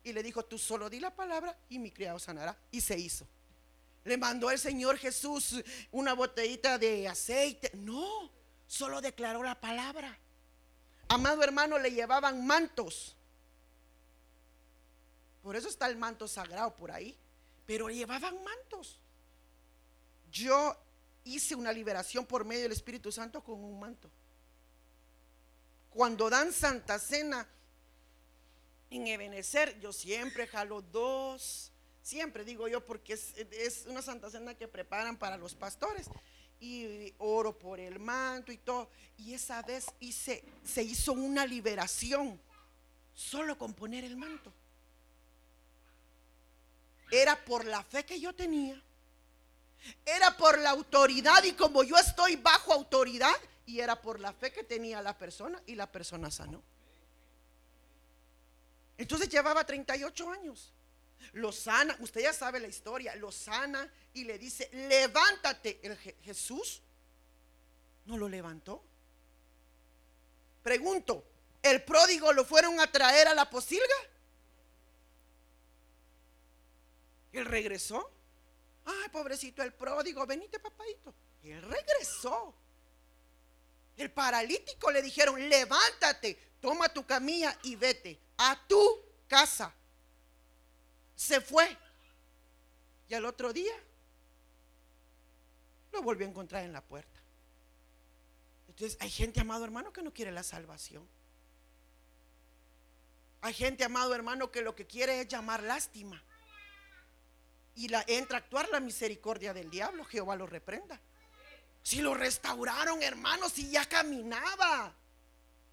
Y 0.04 0.12
le 0.12 0.22
dijo, 0.22 0.44
tú 0.44 0.58
solo 0.58 0.88
di 0.88 1.00
la 1.00 1.14
palabra 1.14 1.56
y 1.68 1.78
mi 1.78 1.90
criado 1.90 2.18
sanará. 2.18 2.56
Y 2.70 2.80
se 2.80 2.98
hizo. 2.98 3.26
Le 4.04 4.16
mandó 4.16 4.50
el 4.50 4.58
Señor 4.58 4.96
Jesús 4.96 5.62
una 5.90 6.14
botellita 6.14 6.78
de 6.78 7.08
aceite. 7.08 7.70
No, 7.74 8.30
solo 8.66 9.00
declaró 9.00 9.42
la 9.42 9.60
palabra. 9.60 10.16
Amado 11.08 11.42
hermano, 11.42 11.78
le 11.78 11.90
llevaban 11.90 12.46
mantos. 12.46 13.16
Por 15.42 15.56
eso 15.56 15.68
está 15.68 15.88
el 15.88 15.96
manto 15.96 16.28
sagrado 16.28 16.76
por 16.76 16.92
ahí. 16.92 17.16
Pero 17.66 17.88
le 17.88 17.96
llevaban 17.96 18.42
mantos. 18.44 19.00
Yo 20.30 20.76
hice 21.24 21.54
una 21.54 21.72
liberación 21.72 22.26
por 22.26 22.44
medio 22.44 22.62
del 22.62 22.72
Espíritu 22.72 23.10
Santo 23.12 23.42
con 23.42 23.62
un 23.62 23.78
manto. 23.78 24.10
Cuando 25.90 26.30
dan 26.30 26.52
Santa 26.52 26.98
Cena 26.98 27.48
en 28.90 29.06
Ebenezer, 29.06 29.78
yo 29.80 29.92
siempre 29.92 30.46
jalo 30.46 30.82
dos 30.82 31.70
Siempre 32.02 32.44
digo 32.44 32.66
yo 32.66 32.84
porque 32.84 33.12
es, 33.12 33.84
una 33.86 34.02
Santa 34.02 34.30
Cena 34.30 34.54
que 34.54 34.68
preparan 34.68 35.16
para 35.16 35.36
los 35.36 35.54
pastores. 35.54 36.08
y 36.62 37.14
oro 37.16 37.58
por 37.58 37.80
el 37.80 37.98
manto 37.98 38.52
y 38.52 38.58
todo. 38.58 38.90
Y 39.16 39.32
esa 39.32 39.62
vez 39.62 39.86
hice, 39.98 40.44
se 40.62 40.82
hizo 40.82 41.12
una 41.12 41.46
liberación 41.46 42.38
solo 43.14 43.56
con 43.56 43.72
poner 43.72 44.04
el 44.04 44.16
manto. 44.16 44.52
Era 47.10 47.42
por 47.44 47.64
la 47.64 47.82
fe 47.82 48.04
que 48.04 48.20
yo 48.20 48.34
tenía. 48.34 48.82
Era 50.04 50.36
por 50.36 50.58
la 50.58 50.70
autoridad 50.70 51.42
y 51.44 51.52
como 51.52 51.82
yo 51.82 51.96
estoy 51.96 52.36
bajo 52.36 52.72
autoridad 52.72 53.34
y 53.66 53.80
era 53.80 54.00
por 54.00 54.20
la 54.20 54.32
fe 54.32 54.52
que 54.52 54.64
tenía 54.64 55.00
la 55.00 55.16
persona 55.16 55.60
y 55.66 55.74
la 55.74 55.90
persona 55.90 56.30
sanó. 56.30 56.62
Entonces 58.98 59.28
llevaba 59.28 59.64
38 59.64 60.30
años. 60.30 60.72
Lo 61.32 61.52
sana, 61.52 61.96
usted 62.00 62.22
ya 62.22 62.32
sabe 62.32 62.60
la 62.60 62.68
historia, 62.68 63.14
lo 63.16 63.30
sana 63.30 63.90
y 64.12 64.24
le 64.24 64.38
dice, 64.38 64.68
levántate. 64.72 65.80
El 65.82 65.96
Jesús 65.96 66.82
no 68.06 68.18
lo 68.18 68.28
levantó. 68.28 68.82
Pregunto, 70.62 71.24
¿el 71.62 71.82
pródigo 71.82 72.32
lo 72.32 72.44
fueron 72.44 72.80
a 72.80 72.90
traer 72.90 73.28
a 73.28 73.34
la 73.34 73.48
posilga? 73.48 73.84
Él 77.32 77.46
regresó. 77.46 78.10
Ay, 78.90 79.08
pobrecito 79.10 79.62
el 79.62 79.72
pródigo, 79.72 80.26
venite 80.26 80.58
papadito. 80.58 81.14
Él 81.42 81.62
regresó. 81.62 82.54
El 83.96 84.10
paralítico 84.10 84.90
le 84.90 85.02
dijeron, 85.02 85.48
levántate, 85.48 86.54
toma 86.60 86.88
tu 86.88 87.04
camilla 87.04 87.56
y 87.62 87.76
vete 87.76 88.18
a 88.38 88.58
tu 88.66 89.02
casa. 89.28 89.72
Se 91.14 91.40
fue. 91.40 91.76
Y 93.08 93.14
al 93.14 93.24
otro 93.26 93.52
día 93.52 93.74
lo 95.92 96.02
volvió 96.02 96.26
a 96.26 96.30
encontrar 96.30 96.64
en 96.64 96.72
la 96.72 96.80
puerta. 96.80 97.20
Entonces 98.68 98.96
hay 99.00 99.10
gente, 99.10 99.40
amado 99.40 99.64
hermano, 99.64 99.92
que 99.92 100.02
no 100.02 100.14
quiere 100.14 100.32
la 100.32 100.42
salvación. 100.42 101.06
Hay 103.42 103.52
gente, 103.54 103.84
amado 103.84 104.14
hermano, 104.14 104.50
que 104.50 104.62
lo 104.62 104.74
que 104.74 104.86
quiere 104.86 105.20
es 105.20 105.28
llamar 105.28 105.62
lástima. 105.62 106.22
Y 107.74 107.88
la, 107.88 108.04
entra 108.06 108.38
a 108.38 108.40
actuar 108.40 108.68
la 108.70 108.80
misericordia 108.80 109.54
del 109.54 109.70
diablo. 109.70 110.04
Jehová 110.04 110.36
lo 110.36 110.46
reprenda. 110.46 111.00
Si 111.82 112.00
lo 112.00 112.14
restauraron, 112.14 113.02
hermanos, 113.02 113.52
si 113.52 113.70
ya 113.70 113.88
caminaba, 113.88 114.94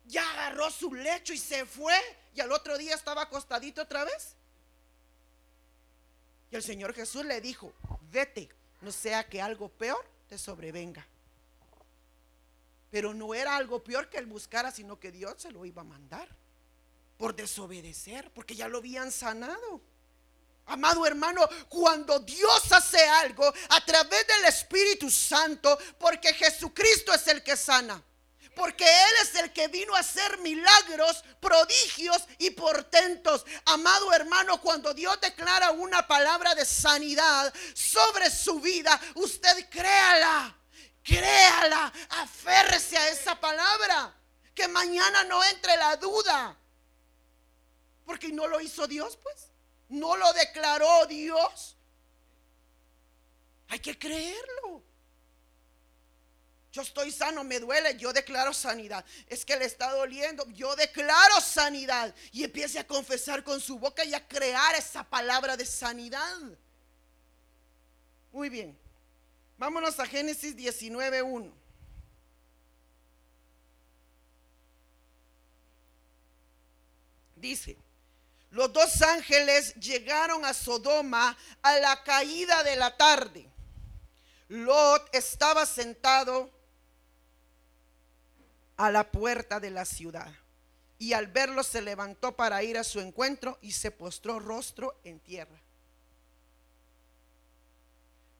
ya 0.05 0.29
agarró 0.31 0.69
su 0.71 0.93
lecho 0.93 1.33
y 1.33 1.37
se 1.37 1.65
fue, 1.65 1.95
y 2.33 2.39
al 2.39 2.51
otro 2.51 2.77
día 2.77 2.95
estaba 2.95 3.23
acostadito 3.23 3.81
otra 3.81 4.05
vez. 4.05 4.35
Y 6.49 6.55
el 6.55 6.63
Señor 6.63 6.93
Jesús 6.93 7.25
le 7.25 7.41
dijo, 7.41 7.73
vete, 8.11 8.49
no 8.81 8.91
sea 8.91 9.27
que 9.27 9.41
algo 9.41 9.69
peor 9.69 10.05
te 10.29 10.37
sobrevenga. 10.37 11.05
Pero 12.89 13.13
no 13.13 13.33
era 13.35 13.57
algo 13.57 13.83
peor 13.83 14.09
que 14.09 14.17
él 14.17 14.27
buscara, 14.27 14.71
sino 14.71 14.99
que 14.99 15.11
Dios 15.11 15.35
se 15.37 15.51
lo 15.51 15.65
iba 15.65 15.81
a 15.81 15.85
mandar 15.85 16.29
por 17.17 17.35
desobedecer, 17.35 18.31
porque 18.31 18.55
ya 18.55 18.69
lo 18.69 18.77
habían 18.77 19.11
sanado. 19.11 19.81
Amado 20.67 21.05
hermano, 21.05 21.47
cuando 21.69 22.19
Dios 22.19 22.71
hace 22.71 23.01
algo 23.07 23.53
a 23.69 23.85
través 23.85 24.27
del 24.27 24.45
Espíritu 24.45 25.09
Santo, 25.09 25.77
porque 25.97 26.33
Jesucristo 26.33 27.13
es 27.13 27.25
el 27.27 27.41
que 27.41 27.55
sana, 27.55 28.03
porque 28.53 28.83
Él 28.83 29.13
es 29.21 29.35
el 29.35 29.53
que 29.53 29.69
vino 29.69 29.95
a 29.95 29.99
hacer 29.99 30.39
milagros, 30.39 31.23
prodigios 31.39 32.21
y 32.39 32.49
portentos. 32.49 33.45
Amado 33.65 34.11
hermano, 34.11 34.59
cuando 34.59 34.93
Dios 34.93 35.17
declara 35.21 35.71
una 35.71 36.05
palabra 36.05 36.53
de 36.53 36.65
sanidad 36.65 37.53
sobre 37.73 38.29
su 38.29 38.59
vida, 38.59 38.99
usted 39.15 39.69
créala, 39.69 40.53
créala, 41.01 41.93
aférrese 42.09 42.97
a 42.97 43.07
esa 43.09 43.39
palabra, 43.39 44.13
que 44.53 44.67
mañana 44.67 45.23
no 45.23 45.41
entre 45.45 45.77
la 45.77 45.95
duda, 45.95 46.57
porque 48.05 48.33
no 48.33 48.47
lo 48.47 48.59
hizo 48.59 48.85
Dios, 48.85 49.17
pues. 49.23 49.56
No 49.89 50.17
lo 50.17 50.33
declaró 50.33 51.05
Dios. 51.05 51.75
Hay 53.69 53.79
que 53.79 53.97
creerlo. 53.97 54.83
Yo 56.71 56.81
estoy 56.83 57.11
sano, 57.11 57.43
me 57.43 57.59
duele, 57.59 57.97
yo 57.97 58.13
declaro 58.13 58.53
sanidad. 58.53 59.03
Es 59.27 59.43
que 59.43 59.57
le 59.57 59.65
está 59.65 59.91
doliendo, 59.91 60.45
yo 60.49 60.75
declaro 60.75 61.41
sanidad. 61.41 62.13
Y 62.31 62.43
empiece 62.43 62.77
a 62.79 62.85
confesar 62.85 63.43
con 63.43 63.59
su 63.59 63.79
boca 63.79 64.05
y 64.05 64.13
a 64.13 64.27
crear 64.27 64.75
esa 64.75 65.03
palabra 65.03 65.57
de 65.57 65.65
sanidad. 65.65 66.37
Muy 68.31 68.49
bien. 68.49 68.77
Vámonos 69.57 69.99
a 69.99 70.05
Génesis 70.05 70.55
19.1. 70.55 71.51
Dice, 77.35 77.77
los 78.51 78.71
dos 78.71 79.01
ángeles 79.01 79.75
llegaron 79.75 80.45
a 80.45 80.53
Sodoma 80.53 81.37
a 81.61 81.79
la 81.79 82.03
caída 82.03 82.63
de 82.63 82.75
la 82.75 82.95
tarde. 82.95 83.49
Lot 84.49 85.13
estaba 85.13 85.65
sentado 85.65 86.49
a 88.77 88.89
la 88.91 89.11
puerta 89.11 89.59
de 89.59 89.71
la 89.71 89.83
ciudad 89.83 90.31
y 90.99 91.13
al 91.13 91.27
verlo 91.27 91.63
se 91.63 91.81
levantó 91.81 92.35
para 92.35 92.63
ir 92.63 92.77
a 92.77 92.83
su 92.83 92.99
encuentro 92.99 93.57
y 93.61 93.71
se 93.73 93.91
postró 93.91 94.39
rostro 94.39 94.99
en 95.03 95.19
tierra. 95.19 95.61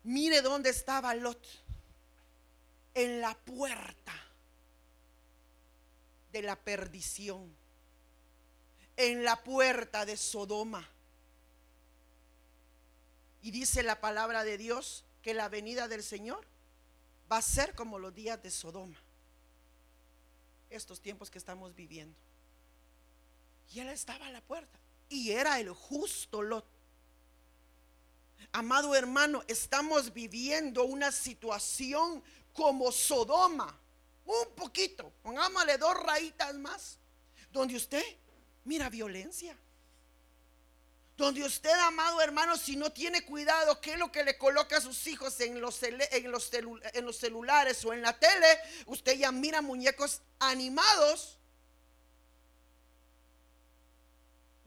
Mire 0.03 0.41
dónde 0.41 0.69
estaba 0.69 1.13
Lot, 1.13 1.45
en 2.93 3.19
la 3.19 3.35
puerta 3.35 4.13
de 6.31 6.41
la 6.41 6.55
perdición 6.55 7.53
en 8.97 9.23
la 9.23 9.43
puerta 9.43 10.05
de 10.05 10.17
Sodoma. 10.17 10.87
Y 13.41 13.51
dice 13.51 13.83
la 13.83 14.01
palabra 14.01 14.43
de 14.43 14.57
Dios 14.57 15.05
que 15.21 15.33
la 15.33 15.47
venida 15.47 15.87
del 15.87 16.03
Señor 16.03 16.45
va 17.31 17.37
a 17.37 17.41
ser 17.41 17.75
como 17.75 17.99
los 17.99 18.13
días 18.13 18.41
de 18.41 18.51
Sodoma. 18.51 18.97
Estos 20.69 20.99
tiempos 20.99 21.29
que 21.29 21.37
estamos 21.37 21.73
viviendo. 21.75 22.17
Y 23.71 23.79
él 23.79 23.89
estaba 23.89 24.27
a 24.27 24.31
la 24.31 24.41
puerta. 24.41 24.79
Y 25.09 25.31
era 25.31 25.59
el 25.59 25.71
justo 25.71 26.41
Lot. 26.41 26.65
Amado 28.51 28.95
hermano, 28.95 29.43
estamos 29.47 30.13
viviendo 30.13 30.83
una 30.83 31.11
situación 31.11 32.23
como 32.53 32.91
Sodoma. 32.91 33.79
Un 34.25 34.55
poquito, 34.55 35.11
pongámosle 35.21 35.77
dos 35.77 35.95
rayitas 36.03 36.55
más. 36.55 36.97
Donde 37.51 37.75
usted 37.75 38.03
mira 38.67 38.89
violencia. 38.89 39.57
Donde 41.15 41.43
usted, 41.43 41.71
amado 41.71 42.21
hermano, 42.21 42.57
si 42.57 42.75
no 42.75 42.91
tiene 42.91 43.25
cuidado, 43.25 43.81
¿qué 43.81 43.93
es 43.93 43.97
lo 43.97 44.11
que 44.11 44.23
le 44.23 44.37
coloca 44.37 44.77
a 44.77 44.81
sus 44.81 45.07
hijos 45.07 45.39
en 45.39 45.59
los, 45.59 45.81
en 45.81 45.97
los, 46.31 46.51
en 46.53 47.05
los 47.05 47.17
celulares 47.17 47.83
o 47.85 47.93
en 47.93 48.03
la 48.03 48.19
tele? 48.19 48.59
Usted 48.85 49.17
ya 49.17 49.31
mira 49.31 49.63
muñecos 49.63 50.21
animados. 50.37 51.37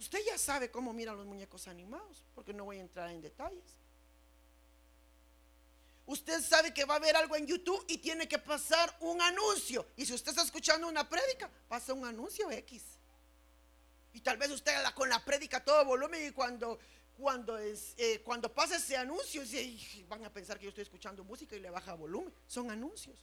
Usted 0.00 0.18
ya 0.26 0.38
sabe 0.38 0.72
cómo 0.72 0.92
miran 0.92 1.16
los 1.16 1.26
muñecos 1.26 1.68
animados, 1.68 2.24
porque 2.34 2.52
no 2.52 2.64
voy 2.64 2.78
a 2.78 2.80
entrar 2.80 3.10
en 3.10 3.20
detalles. 3.20 3.62
Usted 6.06 6.42
sabe 6.42 6.74
que 6.74 6.84
va 6.84 6.94
a 6.94 6.96
haber 6.96 7.14
algo 7.14 7.36
en 7.36 7.46
YouTube 7.46 7.84
y 7.86 7.98
tiene 7.98 8.26
que 8.26 8.38
pasar 8.38 8.96
un 8.98 9.22
anuncio. 9.22 9.86
Y 9.96 10.04
si 10.04 10.14
usted 10.14 10.30
está 10.30 10.42
escuchando 10.42 10.88
una 10.88 11.08
prédica, 11.08 11.48
pasa 11.68 11.92
un 11.92 12.04
anuncio 12.04 12.50
X. 12.50 12.82
Y 14.12 14.20
tal 14.20 14.37
vez 14.37 14.51
usted 14.51 14.73
con 14.94 15.09
la 15.09 15.25
prédica 15.25 15.64
todo 15.64 15.85
volumen 15.85 16.27
y 16.27 16.31
cuando, 16.33 16.79
cuando, 17.16 17.57
es, 17.59 17.94
eh, 17.96 18.20
cuando 18.25 18.53
pasa 18.53 18.77
ese 18.77 18.96
anuncio, 18.96 19.42
van 20.09 20.25
a 20.25 20.33
pensar 20.33 20.59
que 20.59 20.64
yo 20.64 20.70
estoy 20.70 20.83
escuchando 20.83 21.23
música 21.23 21.55
y 21.55 21.61
le 21.61 21.70
baja 21.70 21.94
volumen. 21.94 22.33
Son 22.46 22.70
anuncios. 22.70 23.16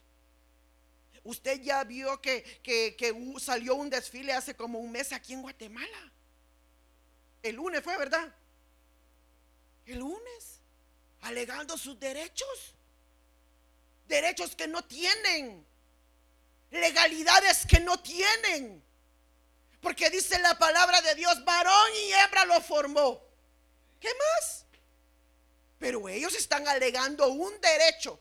Usted 1.24 1.60
ya 1.60 1.84
vio 1.84 2.20
que, 2.20 2.42
que, 2.62 2.96
salió 3.38 3.74
un 3.74 3.90
desfile 3.90 4.32
hace 4.32 4.54
como 4.54 4.78
un 4.78 4.90
mes 4.90 5.12
aquí 5.12 5.34
en 5.34 5.42
Guatemala. 5.42 6.12
El 7.42 7.56
lunes 7.56 7.82
fue, 7.82 7.96
¿verdad? 7.98 8.34
El 9.84 9.98
lunes, 9.98 10.60
alegando 11.20 11.76
sus 11.76 11.98
derechos. 11.98 12.74
Derechos 14.06 14.54
que 14.54 14.66
no 14.66 14.82
tienen. 14.84 15.66
Legalidades 16.70 17.66
que 17.66 17.80
no 17.80 17.98
tienen. 18.00 18.82
Porque 19.80 20.10
dice 20.10 20.38
la 20.40 20.58
palabra 20.58 21.00
de 21.02 21.14
Dios, 21.14 21.44
varón 21.44 21.90
y 22.04 22.12
hembra 22.12 22.44
lo 22.44 22.60
formó. 22.60 23.22
¿Qué 24.00 24.08
más? 24.08 24.64
Pero 25.78 26.08
ellos 26.08 26.34
están 26.34 26.66
alegando 26.66 27.28
un 27.28 27.60
derecho. 27.60 28.18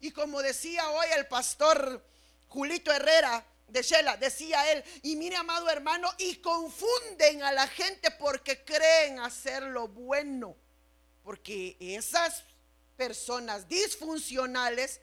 Y 0.00 0.10
como 0.10 0.42
decía 0.42 0.88
hoy 0.90 1.06
el 1.16 1.26
pastor 1.26 2.04
Julito 2.48 2.92
Herrera 2.92 3.44
de 3.68 3.82
Shela, 3.82 4.16
decía 4.16 4.72
él, 4.72 4.82
y 5.02 5.16
mire 5.16 5.36
amado 5.36 5.70
hermano, 5.70 6.12
y 6.18 6.36
confunden 6.36 7.42
a 7.42 7.52
la 7.52 7.68
gente 7.68 8.10
porque 8.10 8.64
creen 8.64 9.20
hacer 9.20 9.62
lo 9.62 9.88
bueno. 9.88 10.56
Porque 11.22 11.76
esas 11.78 12.44
personas 12.96 13.68
disfuncionales 13.68 15.00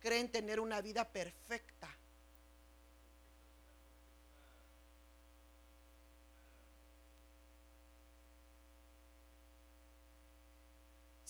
creen 0.00 0.30
tener 0.30 0.60
una 0.60 0.80
vida 0.80 1.08
perfecta. 1.10 1.71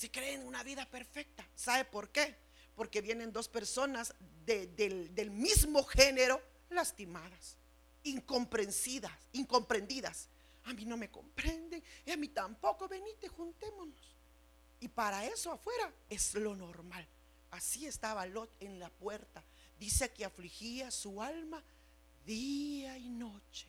Si 0.03 0.09
creen 0.09 0.45
una 0.45 0.65
vida 0.65 0.85
perfecta, 0.85 1.47
¿sabe 1.55 1.85
por 1.85 2.09
qué? 2.09 2.35
Porque 2.75 3.01
vienen 3.01 3.33
dos 3.33 3.49
personas 3.49 4.13
del, 4.45 5.15
del 5.15 5.31
mismo 5.31 5.85
género 5.85 6.43
lastimadas, 6.71 7.57
incomprensidas, 8.03 9.13
incomprendidas. 9.31 10.29
A 10.65 10.73
mí 10.73 10.87
no 10.87 10.97
me 10.97 11.09
comprenden 11.09 11.85
y 12.05 12.11
a 12.11 12.17
mí 12.17 12.27
tampoco. 12.27 12.89
Venite, 12.89 13.29
juntémonos. 13.29 14.17
Y 14.81 14.89
para 14.89 15.25
eso 15.25 15.53
afuera 15.53 15.95
es 16.11 16.35
lo 16.35 16.57
normal. 16.57 17.07
Así 17.53 17.87
estaba 17.87 18.27
Lot 18.27 18.57
en 18.59 18.81
la 18.81 18.91
puerta. 18.91 19.45
Dice 19.79 20.13
que 20.13 20.25
afligía 20.25 20.91
su 20.91 21.23
alma 21.23 21.63
día 22.27 22.99
y 22.99 23.09
noche. 23.09 23.69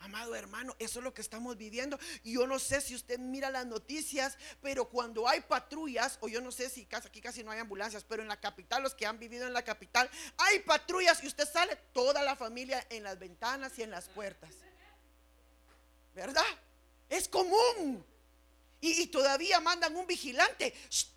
Amado 0.00 0.34
hermano, 0.34 0.76
eso 0.78 1.00
es 1.00 1.04
lo 1.04 1.12
que 1.12 1.20
estamos 1.20 1.56
viviendo. 1.56 1.98
Yo 2.22 2.46
no 2.46 2.58
sé 2.58 2.80
si 2.80 2.94
usted 2.94 3.18
mira 3.18 3.50
las 3.50 3.66
noticias, 3.66 4.38
pero 4.62 4.88
cuando 4.88 5.26
hay 5.26 5.40
patrullas, 5.40 6.18
o 6.20 6.28
yo 6.28 6.40
no 6.40 6.52
sé 6.52 6.70
si 6.70 6.86
aquí 6.92 7.20
casi 7.20 7.42
no 7.42 7.50
hay 7.50 7.58
ambulancias, 7.58 8.04
pero 8.04 8.22
en 8.22 8.28
la 8.28 8.40
capital, 8.40 8.82
los 8.82 8.94
que 8.94 9.06
han 9.06 9.18
vivido 9.18 9.46
en 9.46 9.52
la 9.52 9.62
capital, 9.62 10.08
hay 10.36 10.60
patrullas 10.60 11.22
y 11.24 11.26
usted 11.26 11.48
sale 11.50 11.76
toda 11.92 12.22
la 12.22 12.36
familia 12.36 12.86
en 12.90 13.02
las 13.02 13.18
ventanas 13.18 13.76
y 13.78 13.82
en 13.82 13.90
las 13.90 14.08
puertas. 14.08 14.54
¿Verdad? 16.14 16.44
Es 17.08 17.28
común. 17.28 18.04
Y, 18.80 19.06
todavía 19.08 19.58
mandan 19.60 19.96
un 19.96 20.06
vigilante. 20.06 20.72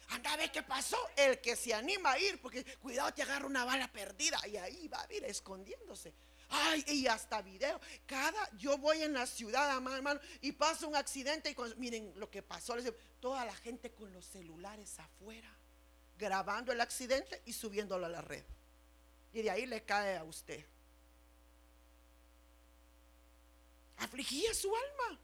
anda 0.10 0.34
a 0.34 0.38
ver 0.38 0.52
qué 0.52 0.64
pasó. 0.64 0.98
El 1.16 1.40
que 1.40 1.56
se 1.56 1.74
anima 1.74 2.14
a 2.14 2.20
ir, 2.20 2.42
porque 2.42 2.64
cuidado, 2.80 3.14
te 3.14 3.22
agarra 3.22 3.46
una 3.46 3.66
bala 3.66 3.88
perdida. 3.92 4.40
Y 4.48 4.58
ahí 4.58 4.88
va 4.88 5.02
a 5.02 5.14
ir 5.14 5.24
escondiéndose. 5.26 6.14
Ay, 6.52 6.84
y 6.88 7.08
hasta 7.08 7.42
video. 7.42 7.80
Cada, 8.06 8.50
yo 8.58 8.78
voy 8.78 9.02
en 9.02 9.14
la 9.14 9.26
ciudad, 9.26 9.74
hermano, 9.74 10.20
y 10.42 10.52
pasa 10.52 10.86
un 10.86 10.96
accidente 10.96 11.50
y 11.50 11.80
miren 11.80 12.14
lo 12.18 12.30
que 12.30 12.44
pasó. 12.44 12.76
Toda 13.22 13.46
la 13.46 13.56
gente 13.56 13.92
con 13.94 14.12
los 14.12 14.26
celulares 14.26 15.00
afuera, 15.00 15.50
grabando 16.18 16.74
el 16.74 16.82
accidente 16.82 17.42
y 17.46 17.54
subiéndolo 17.54 18.06
a 18.06 18.10
la 18.10 18.22
red. 18.22 18.44
Y 19.32 19.44
de 19.44 19.50
ahí 19.50 19.66
le 19.66 19.84
cae 19.84 20.18
a 20.18 20.26
usted. 20.26 20.66
Afligía 23.98 24.54
su 24.54 24.76
alma 24.76 25.20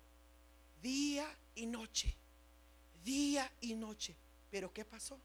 día 0.82 1.28
y 1.56 1.66
noche, 1.66 2.16
día 3.04 3.52
y 3.60 3.76
noche. 3.76 4.16
Pero 4.50 4.72
¿qué 4.72 4.86
pasó? 4.86 5.20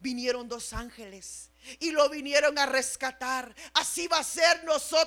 Vinieron 0.00 0.48
dos 0.48 0.72
ángeles 0.72 1.50
y 1.80 1.90
lo 1.90 2.08
vinieron 2.08 2.58
a 2.58 2.66
rescatar. 2.66 3.54
Así 3.74 4.06
va 4.08 4.18
a 4.18 4.24
ser 4.24 4.64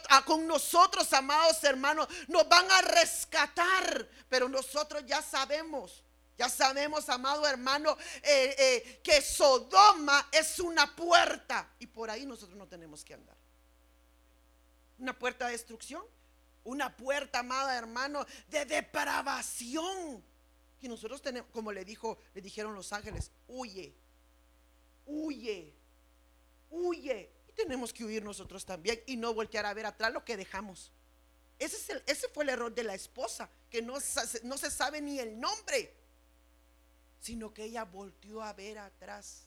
ah, 0.10 0.24
con 0.26 0.46
nosotros, 0.48 1.12
amados 1.14 1.64
hermanos, 1.64 2.08
nos 2.28 2.48
van 2.48 2.70
a 2.72 2.82
rescatar, 2.82 4.10
pero 4.28 4.50
nosotros 4.50 5.04
ya 5.06 5.22
sabemos. 5.22 6.04
Ya 6.38 6.48
sabemos, 6.48 7.10
amado 7.10 7.46
hermano, 7.46 7.98
eh, 8.24 8.56
eh, 8.58 9.02
que 9.04 9.22
Sodoma 9.22 10.30
es 10.32 10.58
una 10.62 10.96
puerta 10.96 11.70
y 11.80 11.88
por 11.88 12.10
ahí 12.10 12.26
nosotros 12.26 12.58
no 12.58 12.66
tenemos 12.66 13.04
que 13.04 13.14
andar. 13.14 13.36
Una 15.00 15.20
puerta 15.20 15.48
de 15.48 15.52
destrucción, 15.52 16.02
una 16.64 16.96
puerta, 16.96 17.40
amado 17.40 17.70
hermano, 17.72 18.26
de 18.48 18.64
depravación. 18.64 20.24
Y 20.80 20.88
nosotros 20.88 21.22
tenemos, 21.22 21.50
como 21.52 21.74
le 21.74 21.84
dijo, 21.84 22.18
le 22.34 22.42
dijeron 22.42 22.74
los 22.74 22.94
ángeles, 22.94 23.32
huye, 23.48 23.94
huye, 25.10 25.74
huye. 26.70 27.32
Y 27.48 27.52
tenemos 27.54 27.92
que 27.92 28.06
huir 28.06 28.24
nosotros 28.24 28.66
también 28.66 29.02
y 29.08 29.18
no 29.18 29.34
voltear 29.34 29.66
a 29.66 29.74
ver 29.74 29.86
atrás 29.86 30.14
lo 30.14 30.24
que 30.24 30.38
dejamos. 30.38 30.92
Ese, 31.58 31.76
es 31.76 31.90
el, 31.90 32.04
ese 32.06 32.30
fue 32.30 32.46
el 32.46 32.52
error 32.52 32.74
de 32.74 32.84
la 32.84 32.94
esposa, 32.94 33.50
que 33.70 33.82
no, 33.82 33.96
no 34.44 34.58
se 34.58 34.72
sabe 34.72 35.02
ni 35.02 35.20
el 35.20 35.38
nombre, 35.40 35.94
sino 37.20 37.54
que 37.54 37.66
ella 37.66 37.84
volteó 37.84 38.42
a 38.42 38.54
ver 38.54 38.78
atrás. 38.78 39.46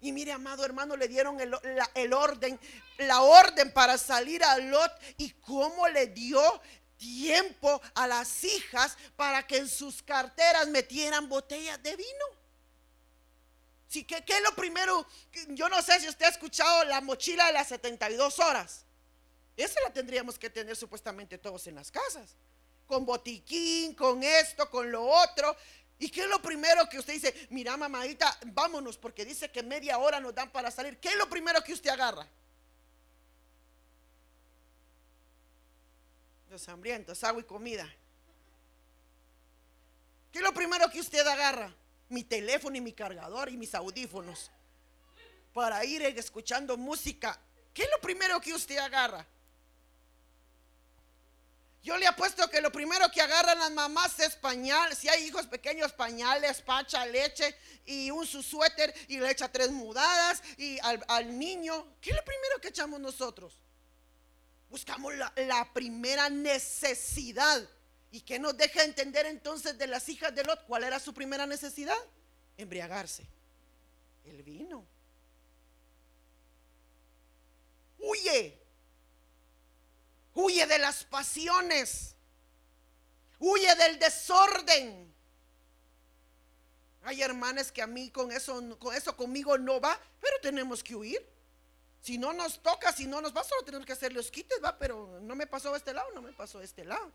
Y 0.00 0.12
mire, 0.12 0.30
amado 0.30 0.64
hermano, 0.64 0.96
le 0.96 1.08
dieron 1.08 1.40
el, 1.40 1.52
el, 1.94 2.12
orden, 2.12 2.60
la 2.98 3.22
orden 3.22 3.72
para 3.72 3.98
salir 3.98 4.44
a 4.44 4.56
Lot 4.58 4.92
y 5.16 5.30
cómo 5.30 5.88
le 5.88 6.06
dio 6.06 6.40
tiempo 6.96 7.80
a 7.94 8.06
las 8.06 8.44
hijas 8.44 8.96
para 9.16 9.44
que 9.44 9.56
en 9.56 9.68
sus 9.68 10.02
carteras 10.02 10.68
metieran 10.68 11.28
botellas 11.28 11.82
de 11.82 11.96
vino. 11.96 12.37
Sí, 13.88 14.04
¿qué, 14.04 14.22
es 14.26 14.42
lo 14.42 14.54
primero? 14.54 15.06
Yo 15.48 15.68
no 15.70 15.80
sé 15.80 15.98
si 15.98 16.08
usted 16.08 16.26
ha 16.26 16.28
escuchado 16.28 16.84
la 16.84 17.00
mochila 17.00 17.46
de 17.46 17.54
las 17.54 17.68
72 17.68 18.38
horas. 18.38 18.84
Esa 19.56 19.80
la 19.80 19.92
tendríamos 19.92 20.38
que 20.38 20.50
tener 20.50 20.76
supuestamente 20.76 21.38
todos 21.38 21.66
en 21.66 21.74
las 21.74 21.90
casas. 21.90 22.36
Con 22.86 23.06
botiquín, 23.06 23.94
con 23.94 24.22
esto, 24.22 24.70
con 24.70 24.92
lo 24.92 25.04
otro. 25.04 25.56
¿Y 25.98 26.10
qué 26.10 26.22
es 26.22 26.28
lo 26.28 26.40
primero 26.40 26.86
que 26.88 26.98
usted 26.98 27.14
dice? 27.14 27.48
Mira, 27.50 27.76
mamadita, 27.78 28.38
vámonos, 28.46 28.98
porque 28.98 29.24
dice 29.24 29.50
que 29.50 29.62
media 29.62 29.96
hora 29.98 30.20
nos 30.20 30.34
dan 30.34 30.50
para 30.50 30.70
salir. 30.70 30.98
¿Qué 30.98 31.08
es 31.08 31.16
lo 31.16 31.28
primero 31.28 31.62
que 31.64 31.72
usted 31.72 31.90
agarra? 31.90 32.28
Los 36.50 36.68
hambrientos, 36.68 37.24
agua 37.24 37.40
y 37.40 37.44
comida. 37.44 37.88
¿Qué 40.30 40.38
es 40.38 40.44
lo 40.44 40.52
primero 40.52 40.88
que 40.90 41.00
usted 41.00 41.26
agarra? 41.26 41.74
Mi 42.08 42.24
teléfono 42.24 42.76
y 42.76 42.80
mi 42.80 42.92
cargador 42.92 43.48
y 43.48 43.56
mis 43.56 43.74
audífonos 43.74 44.50
para 45.52 45.84
ir 45.84 46.02
escuchando 46.02 46.76
música. 46.76 47.38
¿Qué 47.74 47.82
es 47.82 47.90
lo 47.90 48.00
primero 48.00 48.40
que 48.40 48.54
usted 48.54 48.78
agarra? 48.78 49.26
Yo 51.82 51.96
le 51.96 52.06
apuesto 52.06 52.48
que 52.50 52.60
lo 52.60 52.72
primero 52.72 53.10
que 53.10 53.22
agarran 53.22 53.58
las 53.58 53.70
mamás 53.70 54.18
es 54.18 54.34
pañal. 54.36 54.94
Si 54.96 55.08
hay 55.08 55.24
hijos 55.24 55.46
pequeños, 55.46 55.92
pañales, 55.92 56.60
pacha, 56.60 57.06
leche 57.06 57.54
y 57.86 58.10
un 58.10 58.26
su 58.26 58.42
suéter 58.42 58.92
y 59.06 59.18
le 59.18 59.30
echa 59.30 59.50
tres 59.50 59.70
mudadas 59.70 60.42
y 60.56 60.78
al, 60.80 61.38
niño. 61.38 61.86
¿Qué 62.00 62.10
es 62.10 62.16
lo 62.16 62.24
primero 62.24 62.60
que 62.60 62.68
echamos 62.68 63.00
nosotros? 63.00 63.54
Buscamos 64.68 65.14
la, 65.14 65.32
la 65.36 65.72
primera 65.72 66.28
necesidad. 66.28 67.66
¿Y 68.10 68.22
qué 68.22 68.38
nos 68.38 68.56
deja 68.56 68.84
entender 68.84 69.26
entonces 69.26 69.76
de 69.76 69.86
las 69.86 70.08
hijas 70.08 70.34
de 70.34 70.44
Lot? 70.44 70.64
¿Cuál 70.66 70.84
era 70.84 70.98
su 70.98 71.12
primera 71.12 71.46
necesidad? 71.46 71.98
Embriagarse. 72.56 73.26
El 74.24 74.42
vino. 74.42 74.86
Huye. 77.98 78.58
Huye 80.34 80.66
de 80.66 80.78
las 80.78 81.04
pasiones. 81.04 82.14
Huye 83.38 83.74
del 83.76 83.98
desorden. 83.98 85.14
Hay 87.02 87.22
hermanas 87.22 87.70
que 87.70 87.82
a 87.82 87.86
mí 87.86 88.10
con 88.10 88.32
eso, 88.32 88.78
con 88.78 88.94
eso 88.94 89.16
conmigo 89.16 89.56
no 89.56 89.80
va, 89.80 89.98
pero 90.20 90.34
tenemos 90.42 90.82
que 90.82 90.94
huir. 90.94 91.26
Si 92.00 92.18
no 92.18 92.32
nos 92.32 92.62
toca, 92.62 92.92
si 92.92 93.06
no 93.06 93.20
nos 93.20 93.36
va, 93.36 93.44
solo 93.44 93.64
tenemos 93.64 93.86
que 93.86 93.92
hacer 93.92 94.12
los 94.12 94.30
quites, 94.30 94.58
va, 94.62 94.78
pero 94.78 95.20
no 95.22 95.34
me 95.34 95.46
pasó 95.46 95.74
a 95.74 95.76
este 95.76 95.92
lado, 95.92 96.10
no 96.14 96.22
me 96.22 96.32
pasó 96.32 96.58
a 96.58 96.64
este 96.64 96.84
lado. 96.84 97.12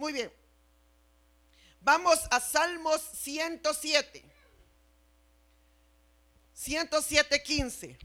Muy 0.00 0.14
bien. 0.14 0.32
Vamos 1.82 2.18
a 2.30 2.40
Salmos 2.40 3.02
107. 3.18 4.24
107, 6.54 7.42
15. 7.42 7.98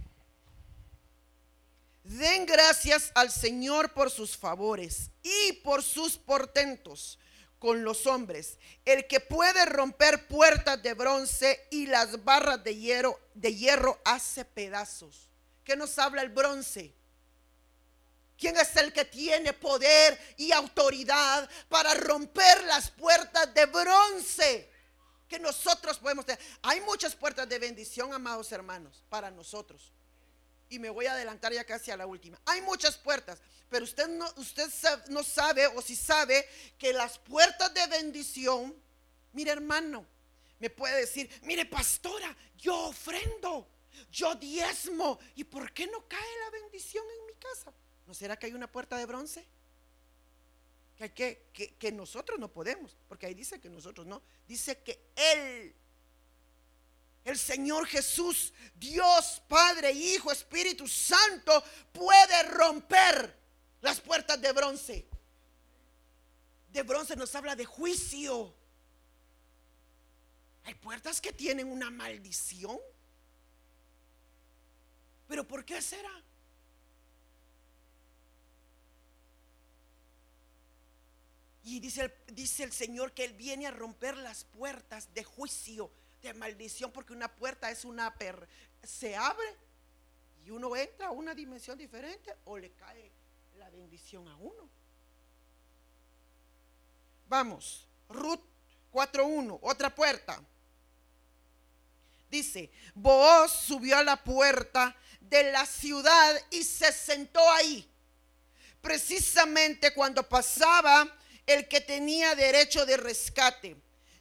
Den 2.04 2.46
gracias 2.46 3.14
al 3.16 3.32
Señor 3.32 3.94
por 3.94 4.12
sus 4.12 4.36
favores 4.36 5.10
y 5.24 5.54
por 5.64 5.82
sus 5.82 6.18
portentos 6.18 7.18
con 7.60 7.86
los 7.86 8.06
hombres. 8.08 8.58
El 8.84 9.08
que 9.08 9.22
puede 9.22 9.64
romper 9.64 10.28
puertas 10.28 10.84
de 10.84 10.96
bronce 10.96 11.66
y 11.72 11.88
las 11.88 12.26
barras 12.26 12.62
de 12.62 12.76
hierro, 12.76 13.22
de 13.36 13.56
hierro 13.56 14.02
hace 14.04 14.44
pedazos. 14.44 15.30
¿Qué 15.64 15.78
nos 15.78 15.98
habla 15.98 16.24
el 16.24 16.30
bronce? 16.30 16.94
¿Quién 18.38 18.58
es 18.58 18.76
el 18.76 18.92
que 18.92 19.06
tiene 19.06 19.54
poder 19.54 20.20
y 20.38 20.52
autoridad 20.52 21.50
para 21.70 21.94
romper 21.94 22.64
las 22.66 22.92
puertas 22.92 23.54
de 23.54 23.66
bronce 23.66 24.70
que 25.28 25.40
nosotros 25.40 25.98
podemos 26.00 26.26
tener? 26.26 26.40
Hay 26.62 26.82
muchas 26.82 27.16
puertas 27.16 27.48
de 27.48 27.60
bendición, 27.60 28.14
amados 28.14 28.52
hermanos, 28.52 29.04
para 29.10 29.32
nosotros. 29.32 29.94
Y 30.68 30.80
me 30.80 30.90
voy 30.90 31.06
a 31.06 31.14
adelantar 31.14 31.54
ya 31.54 31.64
casi 31.64 31.92
a 31.92 31.98
la 31.98 32.06
última. 32.08 32.40
Hay 32.46 32.62
muchas 32.62 32.98
puertas, 32.98 33.40
pero 33.70 33.86
usted 33.86 34.08
no, 34.10 34.30
usted 34.36 34.70
no 35.08 35.24
sabe 35.24 35.68
o 35.68 35.82
si 35.82 35.96
sabe 35.96 36.48
que 36.78 36.92
las 36.92 37.18
puertas 37.20 37.74
de 37.74 37.88
bendición, 37.88 38.76
mire 39.32 39.52
hermano, 39.52 40.06
me 40.60 40.70
puede 40.70 41.02
decir, 41.02 41.30
mire 41.44 41.66
pastora, 41.66 42.36
yo 42.58 42.88
ofrendo, 42.88 43.68
yo 44.12 44.36
diezmo. 44.36 45.20
¿Y 45.36 45.46
por 45.46 45.72
qué 45.72 45.88
no 45.88 46.06
cae 46.08 46.38
la 46.44 46.50
bendición 46.50 47.06
en 47.20 47.26
mi 47.28 47.34
casa? 47.36 47.72
¿No 48.06 48.14
será 48.14 48.38
que 48.38 48.46
hay 48.48 48.54
una 48.54 48.72
puerta 48.72 48.98
de 48.98 49.06
bronce? 49.06 49.46
Que, 50.96 51.04
hay 51.04 51.10
que, 51.10 51.76
que, 51.78 51.92
nosotros 51.92 52.40
no 52.40 52.52
podemos, 52.52 52.96
porque 53.08 53.26
ahí 53.26 53.34
dice 53.34 53.60
que 53.60 53.70
nosotros 53.70 54.06
no. 54.06 54.22
Dice 54.48 54.82
que 54.82 55.12
Él 55.16 55.76
el 57.26 57.40
Señor 57.40 57.88
Jesús, 57.88 58.54
Dios, 58.76 59.42
Padre, 59.48 59.92
Hijo, 59.92 60.32
Espíritu 60.32 60.88
Santo, 60.88 61.64
puede 61.92 62.44
romper 62.44 63.36
las 63.82 64.00
puertas 64.00 64.40
de 64.40 64.52
bronce. 64.54 65.08
De 66.70 66.84
bronce 66.84 67.16
nos 67.16 67.34
habla 67.34 67.56
de 67.56 67.66
juicio. 67.66 68.56
Hay 70.66 70.76
puertas 70.76 71.20
que 71.20 71.34
tienen 71.34 71.72
una 71.72 71.90
maldición. 71.90 72.80
Pero 75.28 75.48
¿por 75.48 75.66
qué 75.66 75.82
será? 75.82 76.24
Y 81.66 81.80
dice 81.80 82.04
el, 82.04 82.36
dice 82.36 82.64
el 82.64 82.72
Señor 82.72 83.12
que 83.12 83.26
Él 83.26 83.34
viene 83.34 83.66
a 83.66 83.72
romper 83.72 84.16
las 84.18 84.44
puertas 84.44 85.12
de 85.16 85.24
juicio, 85.24 85.92
de 86.22 86.32
maldición, 86.36 86.92
porque 86.92 87.12
una 87.12 87.28
puerta 87.28 87.72
es 87.72 87.84
una 87.86 88.14
per, 88.14 88.48
se 88.84 89.16
abre 89.16 89.48
y 90.46 90.52
uno 90.52 90.76
entra 90.76 91.08
a 91.08 91.12
una 91.12 91.34
dimensión 91.34 91.76
diferente 91.76 92.36
o 92.46 92.60
le 92.60 92.72
cae 92.74 93.12
la 93.58 93.68
bendición 93.72 94.28
a 94.28 94.38
uno. 94.38 94.70
Vamos, 97.28 97.88
Ruth 98.10 98.44
4.1, 98.94 99.58
otra 99.64 99.94
puerta. 99.94 100.40
Dice, 102.30 102.70
Booz 102.94 103.52
subió 103.52 103.98
a 103.98 104.04
la 104.04 104.24
puerta 104.24 104.96
de 105.20 105.52
la 105.52 105.66
ciudad 105.66 106.40
y 106.52 106.64
se 106.64 106.92
sentó 106.92 107.40
ahí. 107.54 107.90
Precisamente 108.82 109.96
cuando 109.96 110.22
pasaba 110.30 111.12
el 111.46 111.68
que 111.68 111.82
tenía 111.82 112.36
derecho 112.36 112.86
de 112.86 112.98
rescate, 112.98 113.76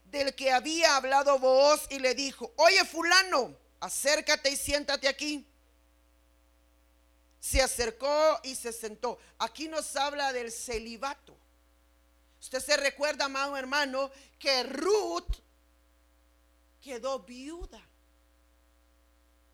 del 0.05 0.35
que 0.35 0.53
había 0.53 0.97
hablado 0.97 1.39
Booz 1.39 1.87
y 1.91 1.99
le 1.99 2.14
dijo, 2.14 2.53
oye 2.57 2.85
fulano, 2.85 3.57
acércate 3.81 4.51
y 4.51 4.57
siéntate 4.57 5.09
aquí. 5.09 5.47
Se 7.41 7.61
acercó 7.61 8.41
y 8.43 8.55
se 8.55 8.72
sentó. 8.72 9.18
Aquí 9.39 9.68
nos 9.68 9.97
habla 9.97 10.33
del 10.33 10.51
celibato. 10.51 11.37
Usted 12.41 12.61
se 12.61 12.77
recuerda, 12.77 13.27
amado 13.27 13.57
hermano, 13.57 14.11
que 14.39 14.62
Ruth 14.64 15.37
quedó 16.81 17.20
viuda. 17.20 17.81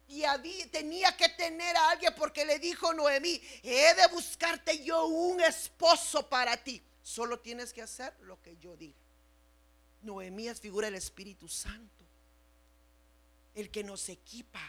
Y 0.08 0.24
tenía 0.66 1.16
que 1.16 1.28
tener 1.28 1.76
a 1.76 1.90
alguien 1.90 2.12
porque 2.16 2.44
le 2.44 2.58
dijo 2.58 2.92
Noemí, 2.92 3.40
he 3.62 3.94
de 3.94 4.08
buscarte 4.08 4.82
yo 4.82 5.06
un 5.06 5.40
esposo 5.40 6.28
para 6.28 6.56
ti. 6.56 6.82
Solo 7.10 7.40
tienes 7.40 7.72
que 7.72 7.82
hacer 7.82 8.14
lo 8.20 8.40
que 8.40 8.56
yo 8.58 8.76
diga. 8.76 9.02
Noemí 10.02 10.46
es 10.46 10.60
figura 10.60 10.86
del 10.86 10.94
Espíritu 10.94 11.48
Santo, 11.48 12.04
el 13.52 13.68
que 13.68 13.82
nos 13.82 14.08
equipa. 14.08 14.62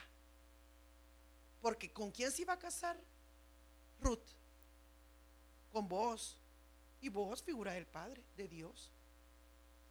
Porque 1.61 1.93
¿con 1.93 2.09
quién 2.09 2.31
se 2.31 2.41
iba 2.41 2.53
a 2.53 2.57
casar? 2.57 2.99
Ruth. 3.99 4.25
Con 5.71 5.87
vos. 5.87 6.35
Y 6.99 7.09
vos 7.09 7.43
figura 7.43 7.73
del 7.73 7.85
Padre, 7.85 8.23
de 8.35 8.47
Dios. 8.47 8.89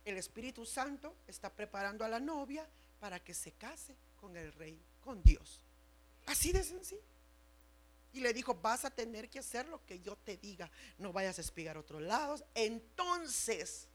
El 0.05 0.17
Espíritu 0.17 0.67
Santo 0.67 1.15
está 1.29 1.55
preparando 1.55 2.05
a 2.05 2.09
la 2.09 2.19
novia 2.19 2.69
para 2.99 3.23
que 3.23 3.33
se 3.33 3.53
case 3.53 3.95
con 4.21 4.37
el 4.37 4.53
rey, 4.55 4.77
con 5.05 5.23
Dios. 5.23 5.61
Así 6.27 6.51
de 6.51 6.65
sencillo. 6.65 7.10
Y 8.13 8.21
le 8.21 8.33
dijo, 8.33 8.55
vas 8.55 8.85
a 8.85 8.91
tener 8.91 9.29
que 9.31 9.39
hacer 9.39 9.69
lo 9.69 9.85
que 9.87 10.01
yo 10.01 10.17
te 10.17 10.37
diga. 10.37 10.71
No 10.99 11.13
vayas 11.13 11.39
a 11.39 11.43
espigar 11.43 11.77
a 11.77 11.81
otros 11.81 12.03
lados. 12.03 12.45
Entonces, 12.55 13.89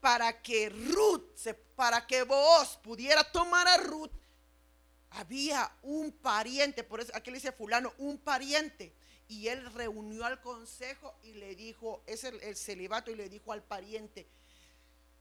para 0.00 0.42
que 0.42 0.68
Ruth, 0.68 1.48
para 1.74 2.06
que 2.06 2.22
vos 2.24 2.78
pudiera 2.82 3.24
tomar 3.32 3.66
a 3.66 3.78
Ruth, 3.78 4.10
había 5.10 5.72
un 5.82 6.12
pariente, 6.12 6.84
por 6.84 7.00
eso 7.00 7.10
aquí 7.14 7.30
le 7.30 7.38
dice 7.38 7.52
fulano, 7.52 7.92
un 7.98 8.18
pariente 8.18 8.92
y 9.28 9.48
él 9.48 9.72
reunió 9.72 10.24
al 10.24 10.40
consejo 10.40 11.14
y 11.22 11.34
le 11.34 11.54
dijo, 11.54 12.02
es 12.06 12.24
el, 12.24 12.56
celibato, 12.56 13.10
y 13.10 13.14
le 13.14 13.28
dijo 13.28 13.52
al 13.52 13.62
pariente, 13.62 14.26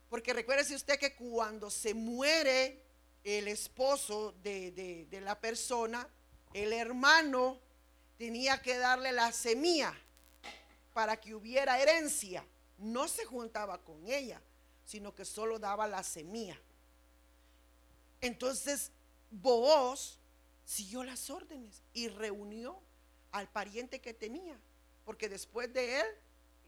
porque 0.09 0.33
recuérdese 0.33 0.75
usted 0.75 0.99
que 0.99 1.15
cuando 1.15 1.69
se 1.69 1.93
muere 1.93 2.83
el 3.23 3.47
esposo 3.47 4.33
de, 4.43 4.71
de 5.09 5.21
la 5.21 5.39
persona, 5.39 6.07
el 6.53 6.73
hermano 6.73 7.59
tenía 8.17 8.61
que 8.61 8.77
darle 8.77 9.11
la 9.11 9.31
semilla 9.31 9.93
para 10.93 11.19
que 11.19 11.33
hubiera 11.33 11.79
herencia. 11.79 12.45
No 12.77 13.07
se 13.07 13.25
juntaba 13.25 13.83
con 13.83 14.07
ella, 14.07 14.41
sino 14.85 15.13
que 15.13 15.25
solo 15.25 15.59
daba 15.59 15.87
la 15.87 16.03
semilla. 16.03 16.59
Entonces, 18.21 18.91
Booz 19.31 20.19
siguió 20.65 21.03
las 21.03 21.29
órdenes 21.29 21.81
y 21.93 22.07
reunió 22.07 22.79
al 23.31 23.49
pariente 23.49 23.99
que 23.99 24.13
tenía, 24.13 24.57
porque 25.03 25.27
después 25.27 25.73
de 25.73 26.01
él 26.01 26.05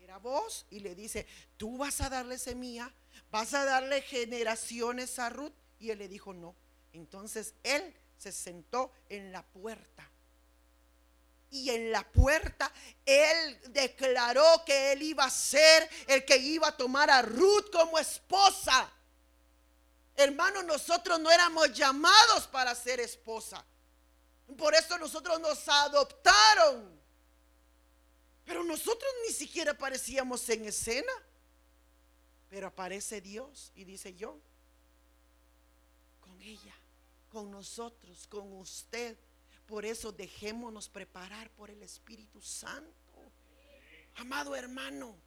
era 0.02 0.18
vos 0.18 0.66
y 0.70 0.80
le 0.80 0.96
dice, 0.96 1.26
tú 1.58 1.78
vas 1.78 2.02
a 2.02 2.10
darle 2.10 2.38
semilla, 2.38 2.92
vas 3.32 3.54
a 3.54 3.66
darle 3.66 4.02
generaciones 4.02 5.18
a 5.20 5.30
Ruth. 5.30 5.54
Y 5.80 5.92
él 5.92 6.00
le 6.00 6.08
dijo, 6.08 6.34
no. 6.34 6.56
Entonces 6.94 7.54
él 7.64 7.94
se 8.18 8.32
sentó 8.32 8.91
en 9.09 9.32
la 9.32 9.43
puerta. 9.43 10.09
Y 11.49 11.70
en 11.70 11.91
la 11.91 12.03
puerta 12.11 12.72
él 13.05 13.61
declaró 13.70 14.63
que 14.66 14.91
él 14.91 15.03
iba 15.03 15.26
a 15.26 15.30
ser 15.30 15.89
el 16.07 16.26
que 16.26 16.38
iba 16.38 16.68
a 16.68 16.78
tomar 16.78 17.09
a 17.09 17.22
Ruth 17.22 17.70
como 17.72 17.97
esposa. 17.97 18.91
Hermano, 20.16 20.63
nosotros 20.63 21.20
no 21.20 21.32
éramos 21.32 21.74
llamados 21.74 22.47
para 22.47 22.74
ser 22.74 22.99
esposa. 22.99 23.66
Por 24.57 24.74
eso 24.76 24.97
nosotros 24.97 25.39
nos 25.39 25.68
adoptaron. 25.68 26.99
Pero 28.45 28.63
nosotros 28.63 29.11
ni 29.28 29.34
siquiera 29.34 29.72
aparecíamos 29.72 30.47
en 30.49 30.66
escena. 30.66 31.11
Pero 32.49 32.68
aparece 32.68 33.22
Dios 33.22 33.72
y 33.76 33.84
dice 33.84 34.13
yo, 34.13 34.39
con 36.22 36.39
ella, 36.41 36.75
con 37.36 37.52
nosotros, 37.52 38.28
con 38.28 38.50
usted. 38.54 39.18
Por 39.66 39.84
eso 39.84 40.14
dejémonos 40.14 40.88
preparar 40.88 41.50
por 41.52 41.70
el 41.70 41.84
Espíritu 41.84 42.40
Santo. 42.40 42.94
Amado 44.16 44.56
hermano, 44.56 45.18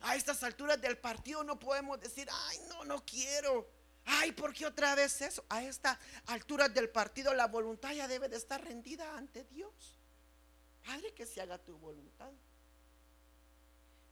a 0.00 0.16
estas 0.16 0.42
alturas 0.42 0.80
del 0.80 0.96
partido 0.96 1.44
no 1.44 1.58
podemos 1.58 2.00
decir, 2.00 2.26
ay, 2.32 2.58
no, 2.70 2.86
no 2.86 3.04
quiero. 3.04 3.68
Ay, 4.06 4.32
¿por 4.32 4.54
qué 4.54 4.64
otra 4.64 4.94
vez 4.94 5.20
eso? 5.20 5.44
A 5.50 5.62
esta 5.62 6.00
altura 6.28 6.70
del 6.70 6.88
partido 6.88 7.34
la 7.34 7.48
voluntad 7.48 7.92
ya 7.92 8.08
debe 8.08 8.30
de 8.30 8.38
estar 8.38 8.64
rendida 8.64 9.18
ante 9.18 9.44
Dios. 9.44 9.98
Padre, 10.86 11.12
que 11.12 11.26
se 11.26 11.42
haga 11.42 11.58
tu 11.58 11.76
voluntad. 11.76 12.32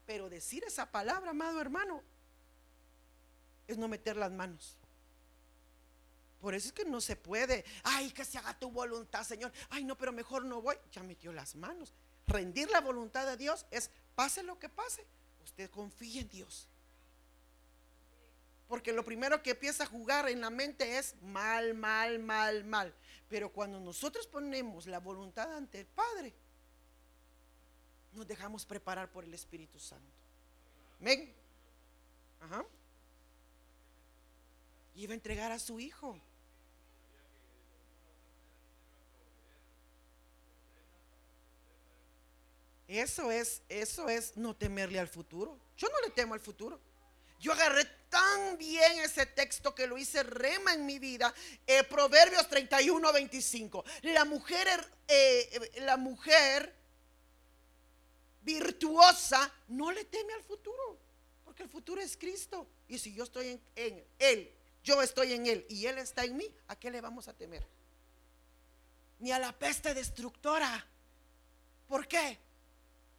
Pero 0.04 0.28
decir 0.28 0.62
esa 0.64 0.92
palabra, 0.92 1.30
amado 1.30 1.58
hermano, 1.58 2.02
es 3.66 3.78
no 3.78 3.88
meter 3.88 4.18
las 4.18 4.30
manos. 4.30 4.76
Por 6.46 6.54
eso 6.54 6.68
es 6.68 6.72
que 6.72 6.84
no 6.84 7.00
se 7.00 7.16
puede. 7.16 7.64
Ay, 7.82 8.12
que 8.12 8.24
se 8.24 8.38
haga 8.38 8.56
tu 8.56 8.70
voluntad, 8.70 9.24
Señor. 9.24 9.50
Ay, 9.68 9.82
no, 9.82 9.98
pero 9.98 10.12
mejor 10.12 10.44
no 10.44 10.62
voy. 10.62 10.76
Ya 10.92 11.02
metió 11.02 11.32
las 11.32 11.56
manos. 11.56 11.92
Rendir 12.24 12.70
la 12.70 12.80
voluntad 12.80 13.26
de 13.26 13.36
Dios 13.36 13.66
es, 13.72 13.90
pase 14.14 14.44
lo 14.44 14.56
que 14.56 14.68
pase, 14.68 15.04
usted 15.42 15.68
confíe 15.70 16.20
en 16.20 16.28
Dios. 16.28 16.68
Porque 18.68 18.92
lo 18.92 19.04
primero 19.04 19.42
que 19.42 19.50
empieza 19.50 19.82
a 19.82 19.86
jugar 19.88 20.28
en 20.28 20.40
la 20.40 20.50
mente 20.50 20.98
es 20.98 21.16
mal, 21.20 21.74
mal, 21.74 22.20
mal, 22.20 22.62
mal. 22.62 22.94
Pero 23.28 23.50
cuando 23.50 23.80
nosotros 23.80 24.28
ponemos 24.28 24.86
la 24.86 25.00
voluntad 25.00 25.52
ante 25.52 25.80
el 25.80 25.86
Padre, 25.86 26.32
nos 28.12 28.24
dejamos 28.24 28.64
preparar 28.64 29.10
por 29.10 29.24
el 29.24 29.34
Espíritu 29.34 29.80
Santo. 29.80 30.14
Ven. 31.00 31.34
Ajá. 32.40 32.64
Iba 34.94 35.10
a 35.10 35.14
entregar 35.16 35.50
a 35.50 35.58
su 35.58 35.80
hijo. 35.80 36.20
Eso 42.88 43.30
es, 43.30 43.62
eso 43.68 44.08
es 44.08 44.36
no 44.36 44.54
temerle 44.54 44.98
al 44.98 45.08
futuro. 45.08 45.58
Yo 45.76 45.88
no 45.88 46.00
le 46.00 46.10
temo 46.10 46.34
al 46.34 46.40
futuro. 46.40 46.80
Yo 47.40 47.52
agarré 47.52 47.84
tan 48.08 48.56
bien 48.56 49.00
ese 49.00 49.26
texto 49.26 49.74
que 49.74 49.86
lo 49.86 49.98
hice 49.98 50.22
rema 50.22 50.72
en 50.72 50.86
mi 50.86 50.98
vida. 50.98 51.34
Eh, 51.66 51.84
Proverbios 51.84 52.48
31, 52.48 53.12
25. 53.12 53.84
La 54.02 54.24
mujer, 54.24 54.68
eh, 55.06 55.70
la 55.80 55.96
mujer 55.96 56.74
virtuosa 58.42 59.52
no 59.68 59.90
le 59.90 60.04
teme 60.04 60.32
al 60.32 60.42
futuro, 60.42 60.98
porque 61.44 61.64
el 61.64 61.68
futuro 61.68 62.00
es 62.00 62.16
Cristo. 62.16 62.66
Y 62.88 62.98
si 62.98 63.12
yo 63.12 63.24
estoy 63.24 63.60
en 63.74 64.04
Él, 64.18 64.52
yo 64.82 65.02
estoy 65.02 65.32
en 65.32 65.46
Él 65.46 65.66
y 65.68 65.86
Él 65.86 65.98
está 65.98 66.24
en 66.24 66.36
mí, 66.36 66.48
¿a 66.68 66.76
qué 66.76 66.90
le 66.90 67.00
vamos 67.00 67.28
a 67.28 67.34
temer? 67.34 67.66
Ni 69.18 69.32
a 69.32 69.38
la 69.38 69.52
peste 69.52 69.92
destructora. 69.92 70.86
¿Por 71.88 72.06
qué? 72.06 72.38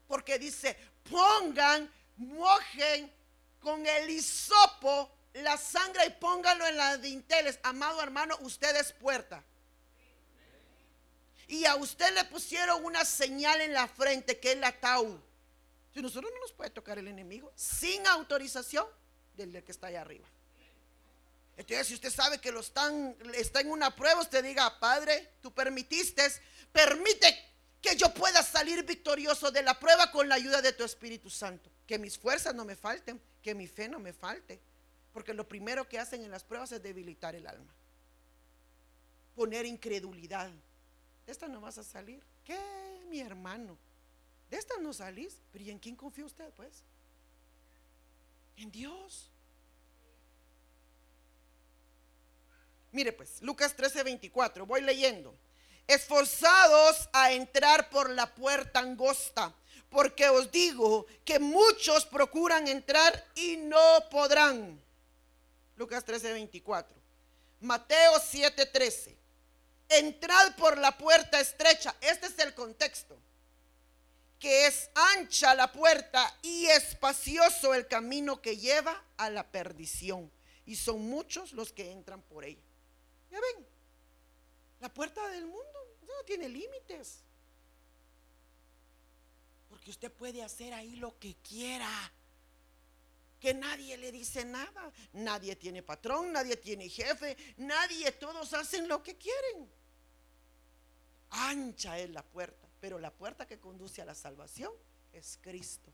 Porque 0.07 0.39
dice, 0.39 0.77
pongan, 1.09 1.91
mojen 2.17 3.11
con 3.59 3.85
el 3.85 4.09
hisopo 4.09 5.11
la 5.33 5.57
sangre 5.57 6.05
y 6.05 6.09
póngalo 6.11 6.65
en 6.65 6.77
las 6.77 7.01
dinteles. 7.01 7.59
Amado 7.63 8.01
hermano, 8.01 8.37
usted 8.41 8.75
es 8.75 8.91
puerta. 8.93 9.43
Y 11.47 11.65
a 11.65 11.75
usted 11.75 12.13
le 12.13 12.25
pusieron 12.25 12.83
una 12.83 13.05
señal 13.05 13.61
en 13.61 13.73
la 13.73 13.87
frente 13.87 14.39
que 14.39 14.53
es 14.53 14.57
la 14.57 14.71
tau. 14.71 15.21
Si 15.93 16.01
nosotros 16.01 16.31
no 16.33 16.41
nos 16.41 16.51
puede 16.51 16.69
tocar 16.69 16.99
el 16.99 17.07
enemigo 17.07 17.51
sin 17.55 18.05
autorización 18.07 18.85
del 19.35 19.63
que 19.63 19.71
está 19.71 19.87
allá 19.87 20.01
arriba. 20.01 20.27
Entonces, 21.55 21.87
si 21.87 21.93
usted 21.95 22.11
sabe 22.11 22.39
que 22.39 22.51
lo 22.51 22.59
están, 22.59 23.15
está 23.33 23.61
en 23.61 23.71
una 23.71 23.95
prueba, 23.95 24.21
usted 24.21 24.43
diga, 24.43 24.79
Padre, 24.79 25.33
tú 25.41 25.51
permitiste, 25.51 26.23
permite 26.71 27.35
que 27.81 27.95
yo 27.95 28.13
pueda 28.13 28.43
salir 28.43 28.83
victorioso 28.85 29.51
de 29.51 29.61
la 29.61 29.79
prueba 29.79 30.11
con 30.11 30.27
la 30.27 30.35
ayuda 30.35 30.61
de 30.61 30.73
tu 30.73 30.83
Espíritu 30.83 31.29
Santo. 31.29 31.69
Que 31.85 31.99
mis 31.99 32.17
fuerzas 32.17 32.53
no 32.53 32.65
me 32.65 32.75
falten, 32.75 33.21
que 33.41 33.55
mi 33.55 33.67
fe 33.67 33.87
no 33.87 33.99
me 33.99 34.13
falte. 34.13 34.59
Porque 35.13 35.33
lo 35.33 35.47
primero 35.47 35.87
que 35.87 35.99
hacen 35.99 36.23
en 36.23 36.31
las 36.31 36.43
pruebas 36.43 36.71
es 36.71 36.81
debilitar 36.81 37.35
el 37.35 37.47
alma. 37.47 37.73
Poner 39.35 39.65
incredulidad. 39.65 40.51
De 41.25 41.31
esta 41.31 41.47
no 41.47 41.61
vas 41.61 41.77
a 41.77 41.83
salir. 41.83 42.23
¿Qué, 42.43 42.59
mi 43.09 43.19
hermano? 43.19 43.77
De 44.49 44.57
esta 44.57 44.77
no 44.77 44.93
salís. 44.93 45.37
Pero 45.51 45.63
¿y 45.63 45.71
en 45.71 45.79
quién 45.79 45.95
confía 45.95 46.25
usted, 46.25 46.51
pues? 46.53 46.83
En 48.57 48.71
Dios. 48.71 49.29
Mire 52.91 53.13
pues, 53.13 53.41
Lucas 53.41 53.75
13, 53.75 54.03
24, 54.03 54.65
voy 54.65 54.81
leyendo. 54.81 55.35
Esforzados 55.87 57.09
a 57.13 57.31
entrar 57.31 57.89
por 57.89 58.09
la 58.09 58.33
puerta 58.35 58.79
angosta, 58.79 59.53
porque 59.89 60.27
os 60.27 60.51
digo 60.51 61.05
que 61.23 61.39
muchos 61.39 62.05
procuran 62.05 62.67
entrar 62.67 63.25
y 63.35 63.57
no 63.57 64.09
podrán. 64.11 64.81
Lucas 65.77 66.03
13, 66.03 66.33
24. 66.33 66.97
Mateo 67.61 68.19
7, 68.19 68.65
13. 68.65 69.17
Entrad 69.89 70.55
por 70.55 70.77
la 70.77 70.97
puerta 70.97 71.39
estrecha. 71.39 71.95
Este 72.01 72.27
es 72.27 72.37
el 72.39 72.53
contexto. 72.53 73.17
Que 74.39 74.67
es 74.67 74.89
ancha 75.15 75.55
la 75.55 75.71
puerta 75.71 76.35
y 76.41 76.65
espacioso 76.67 77.73
el 77.73 77.87
camino 77.87 78.41
que 78.41 78.57
lleva 78.57 79.01
a 79.17 79.29
la 79.29 79.43
perdición. 79.49 80.31
Y 80.65 80.75
son 80.75 81.01
muchos 81.09 81.53
los 81.53 81.71
que 81.71 81.91
entran 81.91 82.21
por 82.21 82.43
ella. 82.43 82.61
Ya 83.31 83.39
ven, 83.39 83.65
la 84.79 84.93
puerta 84.93 85.27
del 85.29 85.45
mundo 85.45 85.97
no 86.01 86.23
tiene 86.25 86.47
límites. 86.49 87.23
Porque 89.69 89.91
usted 89.91 90.11
puede 90.11 90.43
hacer 90.43 90.73
ahí 90.73 90.95
lo 90.95 91.17
que 91.19 91.35
quiera. 91.35 91.89
Que 93.39 93.53
nadie 93.53 93.97
le 93.97 94.11
dice 94.11 94.45
nada. 94.45 94.91
Nadie 95.13 95.55
tiene 95.55 95.83
patrón, 95.83 96.31
nadie 96.31 96.57
tiene 96.57 96.89
jefe, 96.89 97.37
nadie, 97.57 98.11
todos 98.13 98.53
hacen 98.53 98.87
lo 98.87 99.03
que 99.03 99.15
quieren. 99.17 99.69
Ancha 101.29 101.99
es 101.99 102.09
la 102.09 102.23
puerta, 102.23 102.67
pero 102.79 102.99
la 102.99 103.11
puerta 103.11 103.45
que 103.45 103.59
conduce 103.59 104.01
a 104.01 104.05
la 104.05 104.15
salvación 104.15 104.71
es 105.11 105.37
Cristo. 105.41 105.91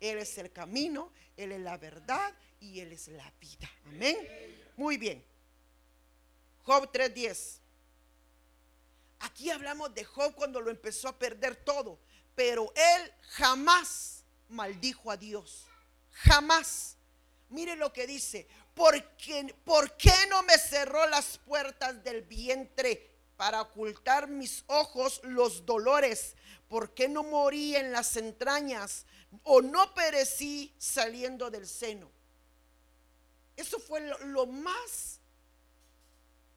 Él 0.00 0.18
es 0.18 0.36
el 0.38 0.52
camino, 0.52 1.12
Él 1.36 1.52
es 1.52 1.60
la 1.60 1.76
verdad 1.78 2.34
y 2.60 2.80
Él 2.80 2.92
es 2.92 3.08
la 3.08 3.30
vida. 3.40 3.70
Amén. 3.86 4.16
Muy 4.76 4.96
bien. 4.96 5.24
Job 6.64 6.90
3.10. 6.92 7.61
Aquí 9.22 9.50
hablamos 9.50 9.94
de 9.94 10.04
Job 10.04 10.34
cuando 10.34 10.60
lo 10.60 10.68
empezó 10.68 11.06
a 11.06 11.16
perder 11.16 11.54
todo, 11.54 12.00
pero 12.34 12.72
él 12.74 13.12
jamás 13.30 14.24
maldijo 14.48 15.12
a 15.12 15.16
Dios. 15.16 15.64
Jamás. 16.10 16.96
Mire 17.48 17.76
lo 17.76 17.92
que 17.92 18.06
dice, 18.06 18.48
¿por 18.74 19.00
qué 19.16 20.26
no 20.28 20.42
me 20.42 20.58
cerró 20.58 21.06
las 21.06 21.38
puertas 21.38 22.02
del 22.02 22.22
vientre 22.22 23.10
para 23.36 23.62
ocultar 23.62 24.26
mis 24.26 24.64
ojos 24.66 25.20
los 25.22 25.64
dolores? 25.64 26.34
¿Por 26.68 26.92
qué 26.92 27.08
no 27.08 27.22
morí 27.22 27.76
en 27.76 27.92
las 27.92 28.16
entrañas 28.16 29.06
o 29.44 29.62
no 29.62 29.94
perecí 29.94 30.74
saliendo 30.78 31.48
del 31.48 31.68
seno? 31.68 32.10
Eso 33.54 33.78
fue 33.78 34.00
lo 34.00 34.46
más 34.46 35.20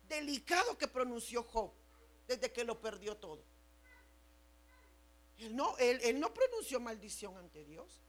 delicado 0.07 0.75
que 0.79 0.87
pronunció 0.87 1.43
Job 1.43 1.71
desde 2.27 2.51
que 2.51 2.63
lo 2.63 2.79
perdió 2.79 3.15
todo. 3.17 3.43
Él 5.37 5.55
no, 5.55 5.77
él, 5.77 6.19
no 6.19 6.33
pronunció 6.33 6.79
maldición 6.79 7.37
ante 7.37 7.65
Dios. 7.65 8.01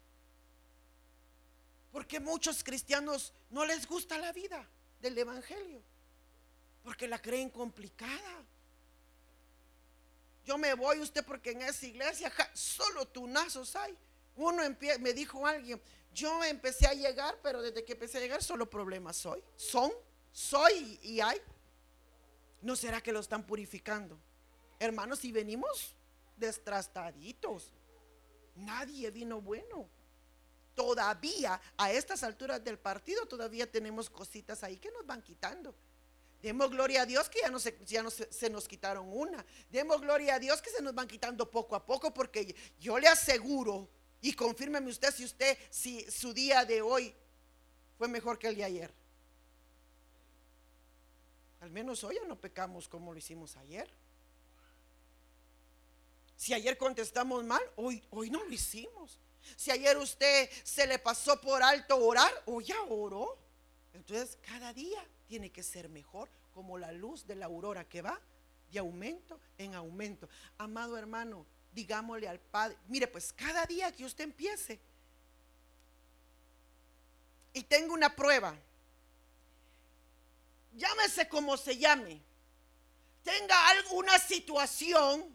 Porque 1.91 2.21
muchos 2.21 2.63
cristianos 2.63 3.33
no 3.51 3.65
les 3.65 3.87
gusta 3.87 4.19
la 4.19 4.33
vida 4.33 4.69
del 5.01 5.17
Evangelio. 5.19 5.83
Porque 6.83 7.09
la 7.09 7.21
creen 7.21 7.51
complicada. 7.51 8.45
Yo 10.45 10.57
me 10.59 10.75
voy 10.75 11.01
usted 11.01 11.25
porque 11.25 11.51
en 11.51 11.63
esa 11.63 11.87
iglesia 11.87 12.33
solo 12.55 13.09
tunazos 13.09 13.75
hay. 13.75 13.97
Uno 14.37 14.63
me 15.01 15.13
dijo 15.13 15.47
alguien, 15.47 15.81
yo 16.13 16.45
empecé 16.45 16.87
a 16.87 16.95
llegar, 16.95 17.39
pero 17.43 17.61
desde 17.61 17.85
que 17.85 17.93
empecé 17.93 18.19
a 18.19 18.21
llegar 18.21 18.43
solo 18.43 18.71
problemas 18.71 19.17
soy. 19.17 19.43
Son, 19.57 19.91
soy 20.31 20.99
y 21.03 21.21
hay. 21.21 21.41
¿No 22.67 22.75
será 22.75 23.01
que 23.01 23.13
lo 23.13 23.21
están 23.21 23.47
purificando? 23.47 24.19
Hermanos, 24.81 25.21
si 25.21 25.31
venimos 25.31 25.95
destrastaditos, 26.37 27.73
nadie 28.57 29.09
vino 29.13 29.41
bueno. 29.41 29.89
Todavía 30.75 31.61
a 31.77 31.93
estas 31.93 32.25
alturas 32.25 32.65
del 32.65 32.77
partido 32.77 33.25
todavía 33.27 33.71
tenemos 33.71 34.11
cositas 34.11 34.65
ahí 34.65 34.79
que 34.79 34.91
nos 34.91 35.07
van 35.07 35.23
quitando. 35.23 35.77
Demos 36.43 36.69
gloria 36.69 37.03
a 37.03 37.07
Dios 37.07 37.29
que 37.29 37.39
ya 37.39 37.51
no, 37.53 37.61
se, 37.61 37.79
ya 37.87 38.05
se, 38.11 38.51
nos 38.51 38.67
quitaron 38.67 39.07
una. 39.13 39.47
Demos 39.71 40.01
gloria 40.01 40.35
a 40.35 40.41
Dios 40.41 40.61
que 40.61 40.71
se 40.71 40.83
nos 40.83 40.93
van 40.93 41.07
quitando 41.07 41.49
poco 41.49 41.77
a 41.77 41.87
poco 41.87 42.13
porque 42.13 42.57
yo 42.81 42.99
le 42.99 43.07
aseguro 43.07 43.89
y 44.21 44.33
confírmeme 44.33 44.91
usted 44.91 45.15
si 45.15 45.25
usted, 45.25 45.57
si 45.71 46.03
su 46.11 46.33
día 46.33 46.65
de 46.65 46.83
hoy 46.83 47.15
fue 47.97 48.09
mejor 48.09 48.41
que 48.41 48.49
el 48.49 48.57
de 48.57 48.65
ayer. 48.65 49.06
Al 51.67 51.73
menos 51.73 52.05
hoy 52.05 52.15
ya 52.15 52.25
no 52.29 52.41
pecamos 52.41 52.87
como 52.87 53.13
lo 53.13 53.19
hicimos 53.19 53.57
ayer. 53.57 53.91
Si 56.37 56.55
ayer 56.55 56.79
contestamos 56.79 57.43
mal, 57.43 57.61
hoy, 57.75 58.01
hoy 58.11 58.31
no 58.31 58.45
lo 58.45 58.53
hicimos. 58.53 59.19
Si 59.57 59.73
ayer 59.73 59.97
usted 59.97 60.49
se 60.63 60.87
le 60.87 61.01
pasó 61.01 61.41
por 61.41 61.61
alto 61.65 61.97
orar, 61.97 62.33
hoy 62.45 62.67
ya 62.67 62.81
oró. 62.83 63.37
Entonces 63.95 64.39
cada 64.43 64.73
día 64.73 65.05
tiene 65.27 65.51
que 65.51 65.65
ser 65.65 65.89
mejor, 65.89 66.29
como 66.55 66.79
la 66.79 66.93
luz 66.93 67.27
de 67.27 67.35
la 67.35 67.47
aurora 67.47 67.89
que 67.89 68.01
va 68.01 68.21
de 68.71 68.79
aumento 68.79 69.41
en 69.59 69.75
aumento. 69.75 70.29
Amado 70.59 70.97
hermano, 70.97 71.45
digámosle 71.73 72.29
al 72.29 72.39
Padre, 72.39 72.77
mire 72.87 73.09
pues 73.09 73.33
cada 73.33 73.67
día 73.67 73.91
que 73.91 74.05
usted 74.05 74.23
empiece 74.23 74.79
y 77.53 77.65
tenga 77.65 77.93
una 77.93 78.15
prueba, 78.15 78.57
llámese 80.77 81.29
como 81.29 81.57
se 81.57 81.77
llame, 81.77 82.23
tenga 83.23 83.69
alguna 83.71 84.19
situación, 84.19 85.35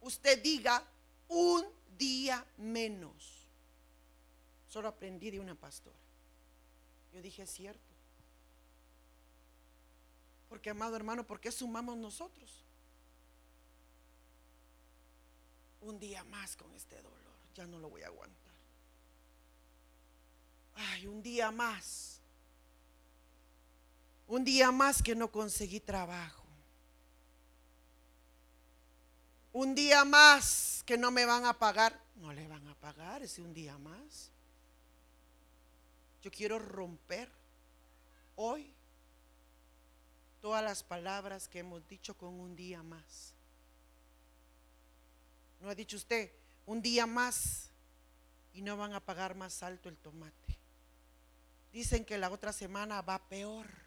usted 0.00 0.40
diga 0.42 0.82
un 1.28 1.66
día 1.98 2.46
menos. 2.58 3.48
Solo 4.68 4.88
aprendí 4.88 5.30
de 5.30 5.40
una 5.40 5.54
pastora. 5.54 5.98
Yo 7.12 7.22
dije, 7.22 7.42
es 7.42 7.50
cierto. 7.50 7.94
Porque, 10.48 10.70
amado 10.70 10.94
hermano, 10.96 11.26
¿por 11.26 11.40
qué 11.40 11.50
sumamos 11.50 11.96
nosotros? 11.96 12.62
Un 15.80 15.98
día 15.98 16.24
más 16.24 16.56
con 16.56 16.74
este 16.74 17.00
dolor, 17.00 17.36
ya 17.54 17.66
no 17.66 17.78
lo 17.78 17.88
voy 17.88 18.02
a 18.02 18.06
aguantar. 18.06 18.52
Ay, 20.74 21.06
un 21.06 21.22
día 21.22 21.50
más 21.50 22.20
un 24.28 24.44
día 24.44 24.72
más 24.72 25.02
que 25.02 25.14
no 25.14 25.30
conseguí 25.30 25.80
trabajo. 25.80 26.44
Un 29.52 29.74
día 29.74 30.04
más 30.04 30.82
que 30.84 30.98
no 30.98 31.10
me 31.10 31.24
van 31.24 31.46
a 31.46 31.54
pagar. 31.54 31.98
No 32.16 32.32
le 32.32 32.46
van 32.46 32.66
a 32.68 32.74
pagar 32.74 33.22
ese 33.22 33.40
un 33.42 33.54
día 33.54 33.78
más. 33.78 34.30
Yo 36.22 36.30
quiero 36.30 36.58
romper 36.58 37.30
hoy 38.34 38.74
todas 40.40 40.62
las 40.62 40.82
palabras 40.82 41.48
que 41.48 41.60
hemos 41.60 41.86
dicho 41.88 42.16
con 42.16 42.38
un 42.40 42.54
día 42.56 42.82
más. 42.82 43.32
¿No 45.60 45.70
ha 45.70 45.74
dicho 45.74 45.96
usted 45.96 46.30
un 46.66 46.82
día 46.82 47.06
más 47.06 47.70
y 48.52 48.62
no 48.62 48.76
van 48.76 48.92
a 48.92 49.00
pagar 49.00 49.34
más 49.34 49.62
alto 49.62 49.88
el 49.88 49.96
tomate? 49.96 50.58
Dicen 51.72 52.04
que 52.04 52.18
la 52.18 52.30
otra 52.30 52.52
semana 52.52 53.02
va 53.02 53.18
peor. 53.28 53.85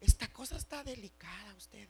Esta 0.00 0.28
cosa 0.32 0.56
está 0.56 0.82
delicada, 0.82 1.54
usted. 1.54 1.88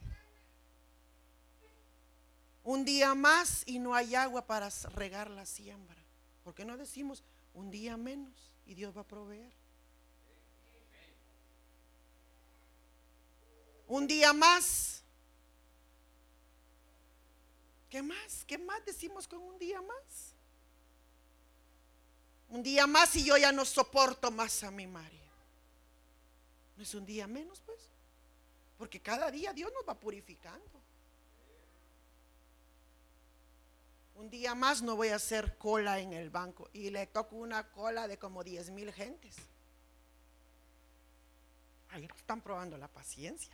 Un 2.63 2.85
día 2.85 3.15
más 3.15 3.63
y 3.65 3.79
no 3.79 3.95
hay 3.95 4.15
agua 4.15 4.45
para 4.45 4.69
regar 4.93 5.29
la 5.29 5.45
siembra. 5.45 5.97
¿Por 6.43 6.53
qué 6.53 6.65
no 6.65 6.77
decimos 6.77 7.23
un 7.53 7.71
día 7.71 7.97
menos 7.97 8.51
y 8.65 8.75
Dios 8.75 8.95
va 8.95 9.01
a 9.01 9.07
proveer? 9.07 9.51
Un 13.87 14.07
día 14.07 14.31
más. 14.33 15.01
¿Qué 17.89 18.01
más? 18.01 18.45
¿Qué 18.45 18.57
más 18.57 18.85
decimos 18.85 19.27
con 19.27 19.39
un 19.39 19.57
día 19.57 19.81
más? 19.81 20.35
Un 22.49 22.63
día 22.63 22.85
más 22.87 23.15
y 23.15 23.23
yo 23.23 23.37
ya 23.37 23.51
no 23.51 23.65
soporto 23.65 24.31
más 24.31 24.63
a 24.63 24.71
mi 24.71 24.87
María. 24.87 25.19
¿No 26.77 26.83
es 26.83 26.93
un 26.95 27.05
día 27.05 27.27
menos, 27.27 27.61
pues? 27.65 27.79
Porque 28.81 28.99
cada 28.99 29.29
día 29.29 29.53
Dios 29.53 29.71
nos 29.71 29.87
va 29.87 29.93
purificando. 29.93 30.81
Un 34.15 34.27
día 34.27 34.55
más 34.55 34.81
no 34.81 34.95
voy 34.95 35.09
a 35.09 35.17
hacer 35.17 35.55
cola 35.59 35.99
en 35.99 36.13
el 36.13 36.31
banco 36.31 36.67
y 36.73 36.89
le 36.89 37.05
toco 37.05 37.35
una 37.35 37.71
cola 37.71 38.07
de 38.07 38.17
como 38.17 38.43
10 38.43 38.71
mil 38.71 38.91
gentes. 38.91 39.35
Ahí 41.91 42.09
están 42.17 42.41
probando 42.41 42.75
la 42.75 42.87
paciencia. 42.87 43.53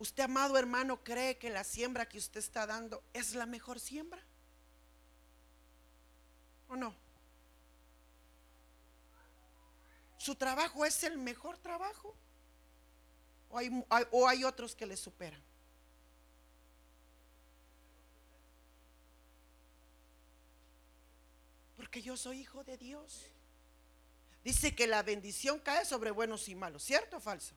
¿Usted, 0.00 0.24
amado 0.24 0.58
hermano, 0.58 1.04
cree 1.04 1.38
que 1.38 1.50
la 1.50 1.62
siembra 1.62 2.08
que 2.08 2.18
usted 2.18 2.40
está 2.40 2.66
dando 2.66 3.00
es 3.12 3.36
la 3.36 3.46
mejor 3.46 3.78
siembra? 3.78 4.20
¿O 6.68 6.74
no? 6.74 6.92
¿Su 10.18 10.34
trabajo 10.34 10.84
es 10.84 11.02
el 11.04 11.16
mejor 11.16 11.56
trabajo? 11.58 12.14
¿O 13.48 13.56
hay, 13.56 13.84
o 14.10 14.28
hay 14.28 14.44
otros 14.44 14.74
que 14.74 14.84
le 14.84 14.96
superan? 14.96 15.42
Porque 21.76 22.02
yo 22.02 22.16
soy 22.16 22.40
hijo 22.40 22.64
de 22.64 22.76
Dios. 22.76 23.30
Dice 24.44 24.74
que 24.74 24.86
la 24.86 25.02
bendición 25.02 25.60
cae 25.60 25.84
sobre 25.84 26.10
buenos 26.10 26.48
y 26.48 26.54
malos, 26.54 26.82
¿cierto 26.82 27.18
o 27.18 27.20
falso? 27.20 27.54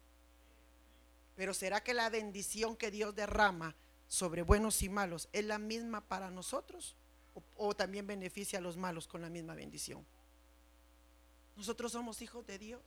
Pero 1.35 1.53
¿será 1.53 1.83
que 1.83 1.93
la 1.93 2.09
bendición 2.09 2.75
que 2.75 2.91
Dios 2.91 3.15
derrama 3.15 3.75
sobre 4.07 4.41
buenos 4.41 4.81
y 4.83 4.89
malos 4.89 5.29
es 5.33 5.45
la 5.45 5.57
misma 5.57 6.01
para 6.01 6.29
nosotros? 6.29 6.95
¿O, 7.55 7.73
también 7.75 8.05
beneficia 8.05 8.59
a 8.59 8.61
los 8.61 8.77
malos 8.77 9.07
con 9.07 9.21
la 9.21 9.29
misma 9.29 9.55
bendición? 9.55 10.05
Nosotros 11.61 11.91
somos 11.91 12.23
hijos 12.23 12.43
de 12.47 12.57
Dios. 12.57 12.81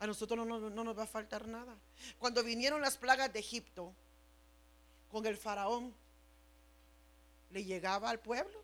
A 0.00 0.06
nosotros 0.08 0.44
no, 0.44 0.58
no 0.58 0.82
nos 0.82 0.98
va 0.98 1.04
a 1.04 1.06
faltar 1.06 1.46
nada. 1.46 1.72
Cuando 2.18 2.42
vinieron 2.42 2.80
las 2.80 2.96
plagas 2.96 3.32
de 3.32 3.38
Egipto, 3.38 3.94
con 5.12 5.24
el 5.24 5.36
faraón, 5.36 5.94
le 7.52 7.62
llegaba 7.62 8.10
al 8.10 8.18
pueblo, 8.18 8.60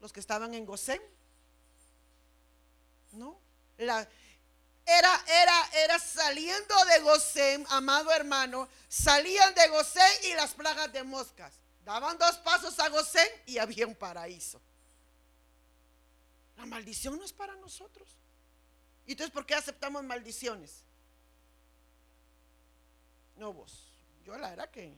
los 0.00 0.12
que 0.12 0.20
estaban 0.20 0.54
en 0.54 0.64
Gosén. 0.64 1.02
No, 3.10 3.36
la, 3.76 4.08
era, 4.86 5.24
era, 5.26 5.70
era 5.82 5.98
saliendo 5.98 6.76
de 6.92 7.00
Gosén, 7.00 7.66
amado 7.70 8.12
hermano, 8.12 8.68
salían 8.88 9.52
de 9.56 9.66
Gosén 9.66 10.12
y 10.30 10.34
las 10.34 10.52
plagas 10.52 10.92
de 10.92 11.02
moscas. 11.02 11.52
Daban 11.84 12.16
dos 12.18 12.38
pasos 12.38 12.78
a 12.78 12.88
Gosén 12.88 13.26
y 13.46 13.58
había 13.58 13.84
un 13.84 13.96
paraíso. 13.96 14.60
La 16.56 16.66
maldición 16.66 17.18
no 17.18 17.24
es 17.24 17.32
para 17.32 17.56
nosotros. 17.56 18.16
¿Y 19.06 19.12
entonces 19.12 19.32
por 19.32 19.46
qué 19.46 19.54
aceptamos 19.54 20.04
maldiciones? 20.04 20.84
No 23.36 23.52
vos. 23.52 23.88
Yo 24.24 24.36
la 24.38 24.50
verdad 24.50 24.70
que 24.70 24.94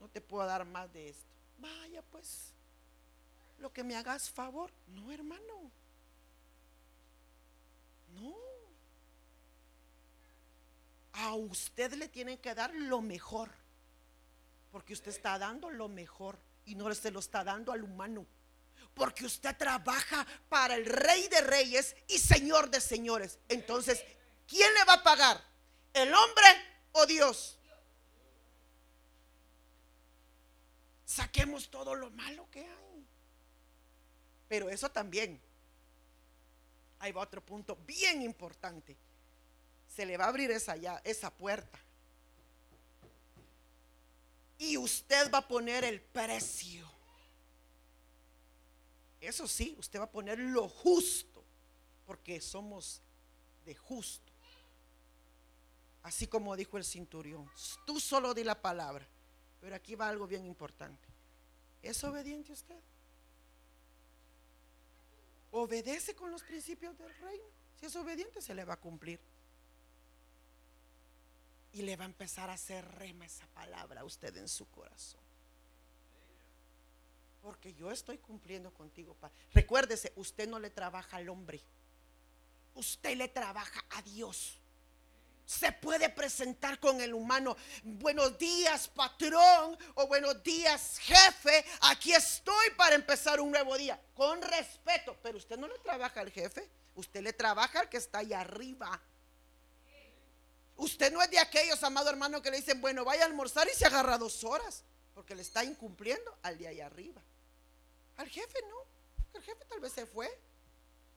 no 0.00 0.08
te 0.08 0.20
puedo 0.20 0.46
dar 0.46 0.64
más 0.64 0.92
de 0.92 1.10
esto. 1.10 1.24
Vaya 1.58 2.02
pues, 2.02 2.52
lo 3.58 3.72
que 3.72 3.84
me 3.84 3.96
hagas 3.96 4.28
favor. 4.30 4.70
No, 4.88 5.12
hermano. 5.12 5.70
No 8.14 8.56
a 11.16 11.34
usted 11.34 11.94
le 11.94 12.08
tienen 12.08 12.38
que 12.38 12.54
dar 12.54 12.74
lo 12.74 13.00
mejor. 13.00 13.50
Porque 14.70 14.92
usted 14.92 15.10
está 15.10 15.38
dando 15.38 15.70
lo 15.70 15.88
mejor 15.88 16.38
y 16.66 16.74
no 16.74 16.92
se 16.94 17.10
lo 17.10 17.20
está 17.20 17.42
dando 17.42 17.72
al 17.72 17.82
humano. 17.82 18.26
Porque 18.96 19.24
usted 19.24 19.56
trabaja 19.56 20.26
para 20.48 20.74
el 20.74 20.84
rey 20.84 21.28
de 21.28 21.40
reyes 21.42 21.94
y 22.08 22.18
señor 22.18 22.68
de 22.68 22.80
señores. 22.80 23.38
Entonces, 23.48 24.02
¿quién 24.48 24.74
le 24.74 24.84
va 24.84 24.94
a 24.94 25.02
pagar? 25.04 25.40
¿El 25.94 26.12
hombre 26.12 26.46
o 26.90 27.06
Dios? 27.06 27.60
Saquemos 31.04 31.70
todo 31.70 31.94
lo 31.94 32.10
malo 32.10 32.50
que 32.50 32.62
hay. 32.62 33.06
Pero 34.48 34.68
eso 34.68 34.90
también. 34.90 35.40
Ahí 36.98 37.12
va 37.12 37.20
otro 37.20 37.40
punto 37.40 37.76
bien 37.86 38.22
importante 38.22 38.96
se 39.96 40.04
le 40.04 40.18
va 40.18 40.26
a 40.26 40.28
abrir 40.28 40.50
esa, 40.50 40.76
ya, 40.76 41.00
esa 41.04 41.30
puerta. 41.30 41.78
Y 44.58 44.76
usted 44.76 45.30
va 45.32 45.38
a 45.38 45.48
poner 45.48 45.84
el 45.84 46.02
precio. 46.02 46.86
Eso 49.26 49.48
sí, 49.48 49.74
usted 49.76 49.98
va 49.98 50.04
a 50.04 50.10
poner 50.10 50.38
lo 50.38 50.68
justo, 50.68 51.42
porque 52.06 52.40
somos 52.40 53.02
de 53.64 53.74
justo. 53.74 54.32
Así 56.04 56.28
como 56.28 56.54
dijo 56.54 56.78
el 56.78 56.84
cinturión, 56.84 57.50
tú 57.84 57.98
solo 57.98 58.34
di 58.34 58.44
la 58.44 58.62
palabra. 58.62 59.04
Pero 59.60 59.74
aquí 59.74 59.96
va 59.96 60.08
algo 60.08 60.28
bien 60.28 60.46
importante. 60.46 61.08
¿Es 61.82 62.04
obediente 62.04 62.52
usted? 62.52 62.78
Obedece 65.50 66.14
con 66.14 66.30
los 66.30 66.44
principios 66.44 66.96
del 66.96 67.12
reino. 67.16 67.46
Si 67.80 67.86
es 67.86 67.96
obediente, 67.96 68.40
se 68.40 68.54
le 68.54 68.64
va 68.64 68.74
a 68.74 68.80
cumplir. 68.80 69.18
Y 71.72 71.82
le 71.82 71.96
va 71.96 72.04
a 72.04 72.06
empezar 72.06 72.48
a 72.48 72.52
hacer 72.52 72.86
rema 72.92 73.26
esa 73.26 73.48
palabra 73.48 74.02
a 74.02 74.04
usted 74.04 74.36
en 74.36 74.48
su 74.48 74.70
corazón. 74.70 75.20
Porque 77.46 77.72
yo 77.74 77.92
estoy 77.92 78.18
cumpliendo 78.18 78.74
contigo. 78.74 79.16
Recuérdese, 79.54 80.12
usted 80.16 80.48
no 80.48 80.58
le 80.58 80.68
trabaja 80.68 81.18
al 81.18 81.28
hombre. 81.28 81.60
Usted 82.74 83.16
le 83.16 83.28
trabaja 83.28 83.84
a 83.90 84.02
Dios. 84.02 84.58
Se 85.44 85.70
puede 85.70 86.08
presentar 86.08 86.80
con 86.80 87.00
el 87.00 87.14
humano. 87.14 87.56
Buenos 87.84 88.36
días, 88.36 88.88
patrón. 88.88 89.78
O 89.94 90.08
buenos 90.08 90.42
días, 90.42 90.98
jefe. 90.98 91.64
Aquí 91.82 92.12
estoy 92.12 92.70
para 92.76 92.96
empezar 92.96 93.40
un 93.40 93.52
nuevo 93.52 93.78
día. 93.78 93.96
Con 94.12 94.42
respeto. 94.42 95.16
Pero 95.22 95.38
usted 95.38 95.56
no 95.56 95.68
le 95.68 95.78
trabaja 95.78 96.22
al 96.22 96.32
jefe. 96.32 96.68
Usted 96.96 97.22
le 97.22 97.32
trabaja 97.32 97.78
al 97.78 97.88
que 97.88 97.98
está 97.98 98.18
ahí 98.18 98.32
arriba. 98.32 99.00
Usted 100.78 101.12
no 101.12 101.22
es 101.22 101.30
de 101.30 101.38
aquellos, 101.38 101.80
amado 101.84 102.10
hermano, 102.10 102.42
que 102.42 102.50
le 102.50 102.56
dicen, 102.56 102.80
bueno, 102.80 103.04
vaya 103.04 103.22
a 103.22 103.26
almorzar 103.26 103.68
y 103.72 103.76
se 103.76 103.86
agarra 103.86 104.18
dos 104.18 104.42
horas, 104.42 104.82
porque 105.14 105.36
le 105.36 105.42
está 105.42 105.62
incumpliendo 105.62 106.36
al 106.42 106.58
de 106.58 106.66
ahí 106.66 106.80
arriba. 106.80 107.22
Al 108.16 108.28
jefe 108.28 108.58
no, 108.68 108.76
el 109.34 109.42
jefe 109.42 109.64
tal 109.66 109.80
vez 109.80 109.92
se 109.92 110.06
fue. 110.06 110.28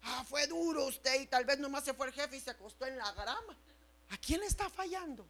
Ah, 0.02 0.24
fue 0.28 0.48
duro 0.48 0.86
usted 0.86 1.22
y 1.22 1.28
tal 1.28 1.46
vez 1.46 1.60
nomás 1.60 1.84
se 1.84 1.94
fue 1.94 2.08
el 2.08 2.14
jefe 2.14 2.38
y 2.38 2.40
se 2.40 2.52
acostó 2.52 2.86
en 2.86 2.98
la 2.98 3.12
grama. 3.14 3.58
¿A 4.10 4.18
quién 4.18 4.44
está 4.44 4.70
fallando? 4.70 5.28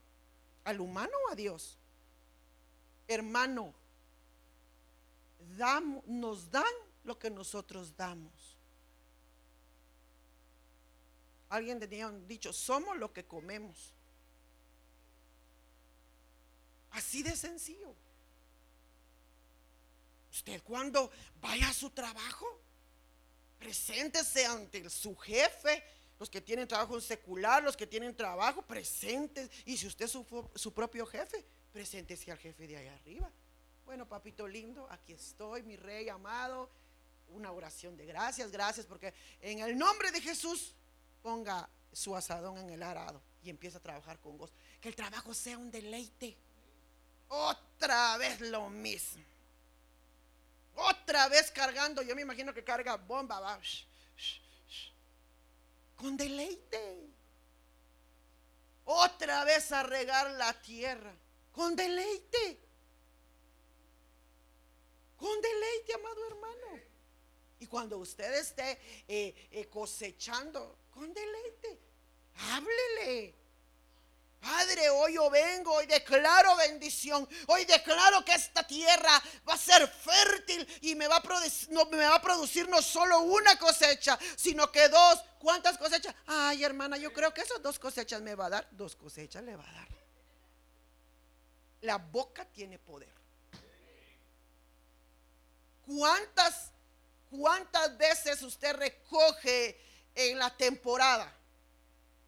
¿Al 0.63 0.79
humano 0.79 1.11
o 1.27 1.31
a 1.31 1.35
Dios? 1.35 1.77
Hermano, 3.07 3.73
nos 6.05 6.51
dan 6.51 6.73
lo 7.03 7.17
que 7.17 7.29
nosotros 7.29 7.95
damos. 7.95 8.57
Alguien 11.49 11.79
tenía 11.79 12.09
dicho, 12.09 12.53
somos 12.53 12.95
lo 12.97 13.11
que 13.11 13.25
comemos. 13.25 13.93
Así 16.91 17.23
de 17.23 17.35
sencillo. 17.35 17.95
Usted 20.31 20.61
cuando 20.63 21.11
vaya 21.41 21.69
a 21.69 21.73
su 21.73 21.89
trabajo, 21.89 22.61
preséntese 23.57 24.45
ante 24.45 24.89
su 24.89 25.15
jefe, 25.15 25.83
los 26.19 26.29
que 26.29 26.41
tienen 26.41 26.67
trabajo 26.67 26.95
en 26.95 27.01
secular, 27.01 27.63
los 27.63 27.77
que 27.77 27.87
tienen 27.87 28.15
trabajo, 28.15 28.61
presentes. 28.61 29.49
Y 29.65 29.77
si 29.77 29.87
usted 29.87 30.05
es 30.05 30.11
su, 30.11 30.49
su 30.55 30.73
propio 30.73 31.05
jefe, 31.05 31.45
preséntese 31.71 32.31
al 32.31 32.37
jefe 32.37 32.67
de 32.67 32.77
allá 32.77 32.93
arriba. 32.93 33.31
Bueno, 33.85 34.07
papito 34.07 34.47
lindo, 34.47 34.87
aquí 34.91 35.13
estoy, 35.13 35.63
mi 35.63 35.75
rey 35.75 36.09
amado. 36.09 36.69
Una 37.29 37.51
oración 37.51 37.95
de 37.95 38.05
gracias, 38.05 38.51
gracias, 38.51 38.85
porque 38.85 39.13
en 39.41 39.59
el 39.59 39.77
nombre 39.77 40.11
de 40.11 40.19
Jesús 40.19 40.73
ponga 41.21 41.69
su 41.91 42.15
asadón 42.15 42.57
en 42.57 42.69
el 42.71 42.83
arado 42.83 43.21
y 43.43 43.49
empieza 43.49 43.77
a 43.77 43.81
trabajar 43.81 44.19
con 44.19 44.37
vos. 44.37 44.51
Que 44.81 44.89
el 44.89 44.95
trabajo 44.95 45.33
sea 45.33 45.57
un 45.57 45.71
deleite. 45.71 46.37
Otra 47.29 48.17
vez 48.17 48.41
lo 48.41 48.69
mismo. 48.69 49.23
Otra 50.75 51.27
vez 51.27 51.51
cargando. 51.51 52.01
Yo 52.01 52.15
me 52.15 52.21
imagino 52.21 52.53
que 52.53 52.63
carga 52.63 52.95
bomba. 52.97 53.39
Va. 53.39 53.59
Con 55.95 56.15
deleite. 56.15 57.09
Otra 58.85 59.43
vez 59.43 59.71
a 59.71 59.83
regar 59.83 60.31
la 60.31 60.53
tierra. 60.61 61.13
Con 61.51 61.75
deleite. 61.75 62.59
Con 65.17 65.41
deleite, 65.41 65.93
amado 65.93 66.27
hermano. 66.27 66.79
Y 67.59 67.67
cuando 67.67 67.97
usted 67.97 68.33
esté 68.39 68.79
eh, 69.07 69.49
eh, 69.51 69.67
cosechando, 69.67 70.77
con 70.91 71.13
deleite. 71.13 71.77
Háblele. 72.51 73.35
Padre, 74.39 74.89
hoy 74.89 75.15
yo 75.15 75.29
vengo, 75.29 75.73
hoy 75.73 75.85
declaro 75.85 76.55
bendición, 76.55 77.27
hoy 77.47 77.65
declaro 77.65 78.23
que 78.23 78.33
esta 78.33 78.65
tierra 78.65 79.21
va 79.47 79.53
a 79.53 79.57
ser 79.57 79.85
fértil 79.85 80.65
y 80.81 80.95
me 80.95 81.07
va 81.07 81.17
a, 81.17 81.21
producir, 82.21 82.69
no, 82.69 82.81
solo 82.81 83.19
una 83.19 83.57
cosecha, 83.59 84.17
sino 84.37 84.71
que 84.71 84.87
dos. 84.87 85.23
¿Cuántas 85.39 85.77
cosechas? 85.77 86.15
Ay, 86.25 86.63
hermana, 86.63 86.97
yo 86.97 87.11
creo 87.11 87.33
que 87.33 87.41
esas 87.41 87.61
dos 87.61 87.79
cosechas 87.79 88.21
me 88.21 88.35
va 88.35 88.45
a 88.45 88.49
dar. 88.49 88.67
Dos 88.71 88.95
cosechas 88.95 89.43
le 89.43 89.57
va 89.57 89.67
a 89.67 89.73
dar. 89.73 89.87
La 91.81 91.97
boca 91.97 92.45
tiene 92.45 92.79
poder. 92.79 93.13
¿Cuántas, 95.85 96.71
cuántas 97.29 97.97
veces 97.97 98.41
usted 98.41 98.73
recoge 98.73 99.77
en 100.15 100.37
la 100.39 100.55
temporada? 100.55 101.38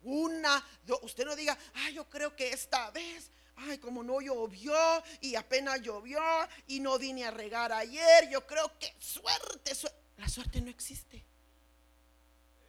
Una, 0.03 0.65
usted 1.03 1.25
no 1.25 1.35
diga, 1.35 1.57
ay, 1.73 1.93
yo 1.93 2.09
creo 2.09 2.35
que 2.35 2.51
esta 2.51 2.89
vez, 2.91 3.29
ay, 3.55 3.77
como 3.77 4.03
no 4.03 4.19
llovió 4.21 4.73
y 5.19 5.35
apenas 5.35 5.81
llovió 5.81 6.21
y 6.67 6.79
no 6.79 6.97
vine 6.97 7.25
a 7.25 7.31
regar 7.31 7.71
ayer, 7.71 8.29
yo 8.29 8.45
creo 8.47 8.77
que 8.79 8.93
suerte, 8.99 9.73
la 10.17 10.27
suerte 10.27 10.61
no 10.61 10.69
existe. 10.69 11.23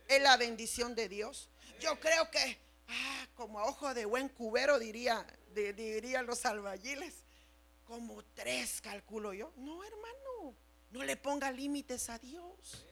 Es 0.08 0.22
la 0.22 0.36
bendición 0.36 0.94
de 0.94 1.08
Dios. 1.08 1.48
Yo 1.80 1.98
creo 1.98 2.30
que, 2.30 2.58
ah, 2.88 3.26
como 3.34 3.58
a 3.58 3.64
ojo 3.64 3.94
de 3.94 4.04
buen 4.04 4.28
cubero, 4.28 4.78
diría, 4.78 5.26
dirían 5.54 6.26
los 6.26 6.44
albañiles, 6.44 7.14
como 7.86 8.22
tres 8.34 8.80
calculo 8.82 9.32
yo. 9.32 9.52
No, 9.56 9.82
hermano, 9.82 10.54
no 10.90 11.02
le 11.02 11.16
ponga 11.16 11.50
límites 11.50 12.10
a 12.10 12.18
Dios. 12.18 12.84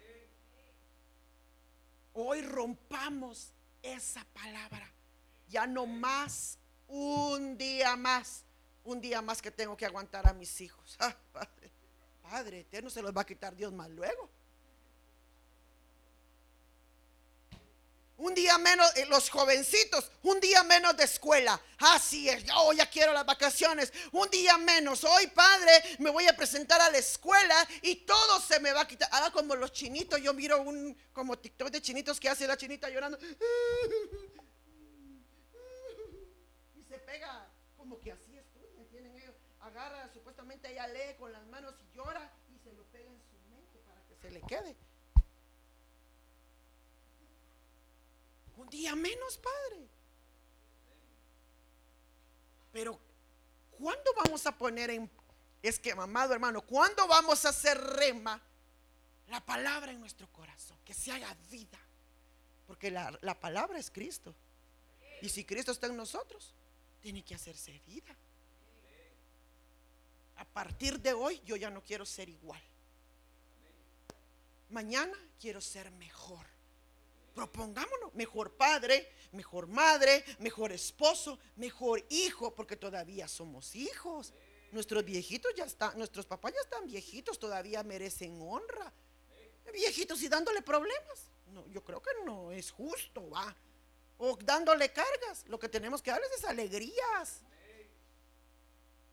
Hoy 2.15 2.41
rompamos 2.41 3.53
esa 3.83 4.25
palabra. 4.33 4.91
Ya 5.49 5.67
no 5.67 5.87
más, 5.87 6.59
un 6.87 7.57
día 7.57 7.97
más, 7.97 8.45
un 8.85 9.01
día 9.01 9.23
más 9.23 9.43
que 9.43 9.51
tengo 9.51 9.77
que 9.77 9.87
aguantar 9.87 10.29
a 10.29 10.33
mis 10.33 10.61
hijos. 10.61 10.97
Ah, 11.01 11.17
padre, 11.33 11.71
padre 12.23 12.61
eterno 12.61 12.91
se 12.91 13.03
los 13.03 13.17
va 13.17 13.23
a 13.23 13.27
quitar 13.27 13.55
Dios 13.57 13.73
más 13.73 13.91
luego. 13.91 14.31
Un 18.21 18.35
día 18.35 18.59
menos, 18.59 18.95
eh, 18.97 19.07
los 19.07 19.31
jovencitos, 19.31 20.13
un 20.25 20.39
día 20.41 20.63
menos 20.63 20.95
de 20.95 21.05
escuela. 21.05 21.59
Así 21.79 22.29
es, 22.29 22.45
yo 22.45 22.71
ya 22.75 22.85
quiero 22.85 23.15
las 23.15 23.25
vacaciones. 23.25 23.91
Un 24.13 24.29
día 24.29 24.59
menos. 24.59 25.05
Hoy, 25.05 25.27
padre, 25.29 25.73
me 26.01 26.11
voy 26.11 26.27
a 26.27 26.37
presentar 26.37 26.79
a 26.83 26.91
la 26.91 26.99
escuela 26.99 27.67
y 27.81 27.97
todo 27.97 28.39
se 28.41 28.61
me 28.61 28.75
va 28.75 28.83
a 28.83 28.87
quitar. 28.87 29.09
Ahora 29.11 29.31
como 29.31 29.57
los 29.57 29.73
chinitos, 29.73 30.21
yo 30.21 30.35
miro 30.35 30.61
un 30.61 30.95
como 31.15 31.39
TikTok 31.39 31.71
de 31.71 31.81
chinitos 31.81 32.21
que 32.21 32.29
hace 32.29 32.47
la 32.47 32.59
chinita 32.59 32.91
llorando. 32.91 33.19
Y 36.75 36.85
se 36.85 36.99
pega 36.99 37.49
como 37.79 37.99
que 38.01 38.13
así 38.13 38.37
estudian, 38.37 38.87
tienen 38.91 39.17
ellos. 39.17 39.35
Agarra, 39.61 40.11
supuestamente 40.13 40.71
ella 40.71 40.87
lee 40.89 41.17
con 41.19 41.33
las 41.33 41.47
manos 41.47 41.75
y 41.81 41.97
llora 41.97 42.31
y 42.55 42.59
se 42.59 42.71
lo 42.75 42.85
pega 42.93 43.09
en 43.09 43.23
su 43.31 43.39
mente 43.49 43.79
para 43.87 44.03
que 44.05 44.15
se 44.17 44.31
le 44.31 44.43
quede. 44.43 44.77
Día 48.71 48.95
menos, 48.95 49.39
Padre. 49.39 49.89
Pero, 52.73 52.99
¿cuándo 53.73 54.15
vamos 54.15 54.47
a 54.47 54.57
poner 54.57 54.91
en, 54.91 55.11
es 55.63 55.79
que, 55.79 55.93
amado 55.93 56.33
hermano, 56.33 56.63
¿cuándo 56.63 57.07
vamos 57.07 57.45
a 57.45 57.51
hacer 57.51 57.79
rema 57.79 58.41
la 59.29 59.45
palabra 59.45 59.93
en 59.93 60.01
nuestro 60.01 60.29
corazón? 60.33 60.79
Que 60.85 60.95
se 60.95 61.13
haga 61.13 61.35
vida. 61.51 61.79
Porque 62.67 62.91
la, 62.91 63.19
la 63.23 63.39
palabra 63.39 63.79
es 63.79 63.91
Cristo. 63.91 64.35
Y 65.23 65.29
si 65.29 65.45
Cristo 65.45 65.73
está 65.73 65.89
en 65.89 65.97
nosotros, 65.97 66.55
tiene 67.01 67.25
que 67.25 67.35
hacerse 67.35 67.81
vida. 67.87 68.15
A 70.37 70.45
partir 70.45 71.01
de 71.01 71.13
hoy 71.13 71.43
yo 71.45 71.57
ya 71.57 71.69
no 71.71 71.83
quiero 71.83 72.07
ser 72.07 72.29
igual. 72.29 72.63
Mañana 74.71 75.19
quiero 75.41 75.61
ser 75.61 75.91
mejor. 75.91 76.47
Propongámonos, 77.35 78.15
mejor 78.15 78.53
padre, 78.53 79.11
mejor 79.33 79.67
madre, 79.67 80.25
mejor 80.39 80.73
esposo, 80.73 81.39
mejor 81.57 82.05
hijo, 82.09 82.55
porque 82.55 82.77
todavía 82.77 83.29
somos 83.29 83.75
hijos. 83.75 84.33
Nuestros 84.73 85.05
viejitos 85.05 85.53
ya 85.55 85.65
están, 85.65 85.97
nuestros 85.99 86.27
papás 86.27 86.53
ya 86.53 86.61
están 86.61 86.87
viejitos, 86.87 87.39
todavía 87.39 87.83
merecen 87.83 88.41
honra. 88.41 88.93
Viejitos 89.73 90.21
y 90.23 90.29
dándole 90.29 90.63
problemas. 90.63 91.31
No, 91.53 91.67
yo 91.69 91.83
creo 91.83 92.01
que 92.03 92.11
no 92.25 92.53
es 92.53 92.71
justo, 92.71 93.29
va. 93.31 93.55
O 94.19 94.37
dándole 94.37 94.93
cargas. 94.93 95.45
Lo 95.49 95.59
que 95.59 95.69
tenemos 95.69 96.03
que 96.03 96.11
darles 96.11 96.31
es 96.37 96.45
alegrías. 96.45 97.41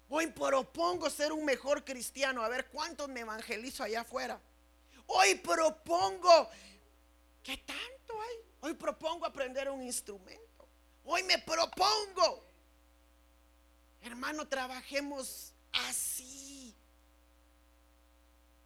Hoy 0.10 0.28
propongo 0.28 1.10
ser 1.10 1.32
un 1.32 1.46
mejor 1.46 1.84
cristiano. 1.84 2.44
A 2.44 2.50
ver 2.50 2.68
cuántos 2.68 3.08
me 3.10 3.22
evangelizo 3.22 3.84
allá 3.84 4.02
afuera. 4.02 4.40
Hoy 5.08 5.36
propongo 5.36 6.50
¿Qué 7.48 7.56
tanto 7.56 8.22
hay? 8.22 8.38
Hoy 8.60 8.74
propongo 8.74 9.26
aprender 9.26 9.70
un 9.70 9.82
instrumento. 9.82 10.68
Hoy 11.06 11.24
me 11.24 11.40
propongo. 11.40 12.46
Hermano, 14.02 14.46
trabajemos 14.50 15.54
así. 15.72 16.76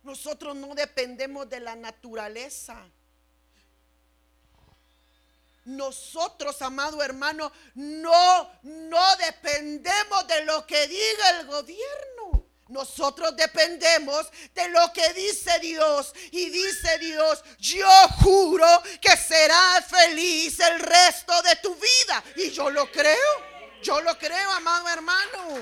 Nosotros 0.02 0.56
no 0.56 0.74
dependemos 0.74 1.48
de 1.48 1.60
la 1.60 1.76
naturaleza. 1.76 2.90
Nosotros, 5.66 6.60
amado 6.64 7.04
hermano, 7.04 7.52
no, 7.76 8.52
no 8.64 9.16
dependemos 9.18 10.26
de 10.26 10.44
lo 10.46 10.66
que 10.66 10.88
diga 10.88 11.40
el 11.40 11.46
gobierno. 11.46 12.41
Nosotros 12.72 13.36
dependemos 13.36 14.32
de 14.53 14.69
lo 14.69 14.93
que 14.93 15.13
dice 15.13 15.59
Dios. 15.59 16.13
Y 16.32 16.49
dice 16.49 16.97
Dios, 16.99 17.43
yo 17.59 17.89
juro 18.24 18.65
que 19.01 19.15
serás 19.17 19.86
feliz 19.86 20.57
el 20.61 20.80
resto 20.80 21.34
de 21.41 21.57
tu 21.57 21.76
vida. 21.76 22.24
Y 22.38 22.49
yo 22.51 22.69
lo 22.69 22.89
creo. 22.89 23.51
Yo 23.84 23.99
lo 24.01 24.17
creo, 24.17 24.51
amado 24.51 24.88
hermano. 24.88 25.61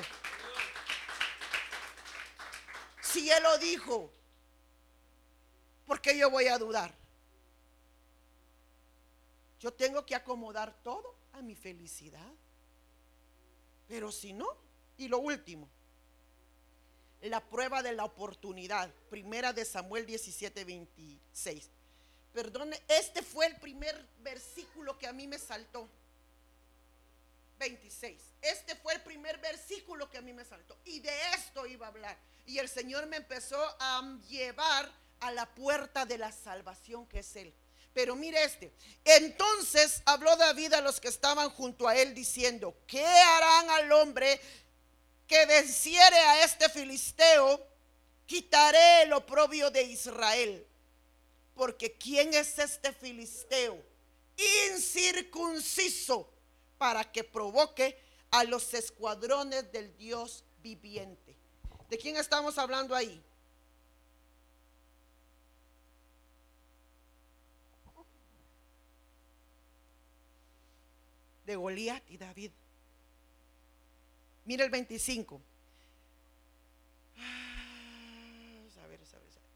Si 3.02 3.32
Él 3.32 3.42
lo 3.42 3.58
dijo, 3.58 4.14
¿por 5.88 6.00
qué 6.00 6.16
yo 6.16 6.30
voy 6.30 6.48
a 6.48 6.60
dudar? 6.60 6.94
Yo 9.60 9.74
tengo 9.74 10.06
que 10.06 10.14
acomodar 10.14 10.76
todo 10.84 11.16
a 11.34 11.42
mi 11.42 11.56
felicidad. 11.56 12.32
Pero 13.88 14.12
si 14.12 14.32
no, 14.32 14.48
y 14.98 15.08
lo 15.08 15.18
último, 15.18 15.68
la 17.22 17.42
prueba 17.42 17.84
de 17.84 17.94
la 17.94 18.06
oportunidad. 18.06 18.90
Primera 19.10 19.54
de 19.54 19.66
Samuel 19.66 20.06
17, 20.06 20.64
26. 20.64 21.70
Perdone, 22.34 22.80
este 22.88 23.22
fue 23.22 23.48
el 23.48 23.56
primer 23.58 24.08
versículo 24.20 24.98
que 24.98 25.08
a 25.08 25.14
mí 25.14 25.28
me 25.28 25.38
saltó. 25.38 25.90
26. 27.60 28.22
Este 28.42 28.76
fue 28.76 28.94
el 28.94 29.02
primer 29.02 29.38
versículo 29.40 30.10
que 30.10 30.18
a 30.18 30.22
mí 30.22 30.34
me 30.34 30.46
saltó. 30.46 30.78
Y 30.86 31.00
de 31.02 31.12
esto 31.36 31.66
iba 31.66 31.88
a 31.88 31.90
hablar. 31.90 32.18
Y 32.46 32.58
el 32.58 32.70
Señor 32.70 33.06
me 33.08 33.18
empezó 33.18 33.62
a 33.80 34.18
llevar 34.30 34.90
a 35.20 35.32
la 35.32 35.46
puerta 35.54 36.06
de 36.06 36.18
la 36.18 36.32
salvación 36.32 37.06
que 37.08 37.20
es 37.20 37.36
Él. 37.36 37.54
Pero 37.94 38.16
mire 38.16 38.44
este. 38.44 38.72
Entonces 39.04 40.02
habló 40.06 40.36
David 40.38 40.74
a 40.74 40.82
los 40.82 41.00
que 41.00 41.08
estaban 41.08 41.50
junto 41.50 41.88
a 41.88 41.98
él 41.98 42.14
diciendo, 42.14 42.76
¿qué 42.88 43.06
harán 43.06 43.70
al 43.72 43.92
hombre 43.92 44.40
que 45.30 45.46
venciere 45.46 46.18
a 46.18 46.44
este 46.44 46.68
filisteo, 46.70 47.64
quitaré 48.26 49.04
el 49.04 49.14
oprobio 49.14 49.70
de 49.70 49.84
Israel. 49.84 50.66
Porque 51.54 51.94
¿quién 51.94 52.34
es 52.34 52.58
este 52.58 52.92
filisteo? 52.92 53.80
Incircunciso 54.72 56.34
para 56.80 57.10
que 57.12 57.24
provoque 57.24 58.02
a 58.32 58.44
los 58.44 58.74
escuadrones 58.74 59.72
del 59.72 59.96
Dios 59.98 60.44
viviente. 60.64 61.36
¿De 61.90 61.98
quién 62.00 62.18
estamos 62.18 62.58
hablando 62.58 62.96
ahí? 62.96 63.24
De 71.46 71.56
Goliat 71.56 72.04
y 72.10 72.18
David. 72.18 72.52
Mire 74.50 74.64
el 74.64 74.72
25. 74.72 75.40
Ah, 77.20 77.62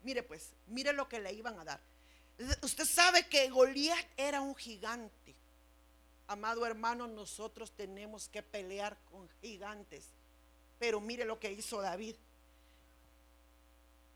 mire 0.03 0.21
pues, 0.21 0.51
mire 0.67 0.93
lo 0.93 1.09
que 1.09 1.19
le 1.19 1.33
iban 1.33 1.59
a 1.59 1.65
dar. 1.65 1.81
Usted 2.61 2.85
sabe 2.85 3.27
que 3.27 3.49
Goliat 3.49 4.05
era 4.15 4.41
un 4.41 4.55
gigante. 4.55 5.33
Amado 6.27 6.63
hermano, 6.67 7.07
nosotros 7.07 7.71
tenemos 7.71 8.29
que 8.29 8.43
pelear 8.43 8.95
con 9.09 9.27
gigantes. 9.41 10.09
Pero 10.77 11.01
mire 11.01 11.25
lo 11.25 11.39
que 11.39 11.51
hizo 11.51 11.81
David. 11.81 12.15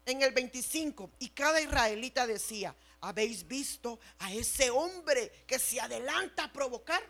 En 0.05 0.21
el 0.21 0.31
25, 0.31 1.09
y 1.17 1.29
cada 1.29 1.59
israelita 1.59 2.27
decía, 2.27 2.75
¿habéis 3.01 3.47
visto 3.47 3.99
a 4.19 4.31
ese 4.31 4.69
hombre 4.69 5.43
que 5.47 5.57
se 5.57 5.81
adelanta 5.81 6.43
a 6.43 6.53
provocar? 6.53 7.01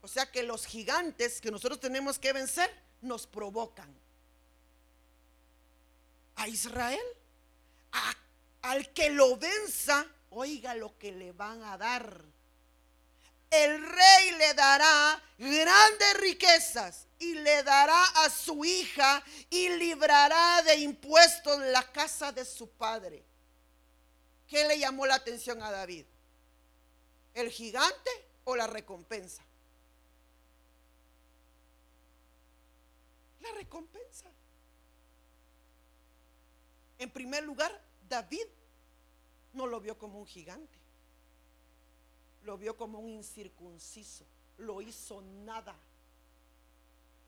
O 0.00 0.08
sea 0.08 0.28
que 0.28 0.42
los 0.42 0.66
gigantes 0.66 1.40
que 1.40 1.52
nosotros 1.52 1.78
tenemos 1.78 2.18
que 2.18 2.32
vencer 2.32 2.68
nos 3.02 3.26
provocan. 3.26 3.92
A 6.36 6.48
Israel, 6.48 7.04
al 8.62 8.92
que 8.92 9.10
lo 9.10 9.36
venza, 9.36 10.06
oiga 10.30 10.74
lo 10.74 10.96
que 10.98 11.12
le 11.12 11.32
van 11.32 11.62
a 11.62 11.76
dar. 11.76 12.24
El 13.50 13.82
rey 13.86 14.30
le 14.38 14.54
dará 14.54 15.22
grandes 15.36 16.14
riquezas 16.20 17.06
y 17.18 17.34
le 17.34 17.62
dará 17.62 18.02
a 18.24 18.30
su 18.30 18.64
hija 18.64 19.22
y 19.50 19.68
librará 19.68 20.62
de 20.62 20.76
impuestos 20.76 21.58
la 21.60 21.82
casa 21.92 22.32
de 22.32 22.46
su 22.46 22.70
padre. 22.70 23.22
¿Qué 24.48 24.66
le 24.66 24.78
llamó 24.78 25.04
la 25.06 25.16
atención 25.16 25.62
a 25.62 25.70
David? 25.70 26.06
¿El 27.34 27.50
gigante 27.50 28.10
o 28.44 28.56
la 28.56 28.66
recompensa? 28.66 29.42
La 33.42 33.52
recompensa. 33.52 34.30
En 36.98 37.10
primer 37.10 37.42
lugar, 37.42 37.72
David 38.08 38.46
no 39.52 39.66
lo 39.66 39.80
vio 39.80 39.98
como 39.98 40.20
un 40.20 40.26
gigante, 40.26 40.78
lo 42.44 42.56
vio 42.56 42.76
como 42.76 43.00
un 43.00 43.08
incircunciso, 43.08 44.24
lo 44.58 44.80
hizo 44.80 45.20
nada. 45.20 45.74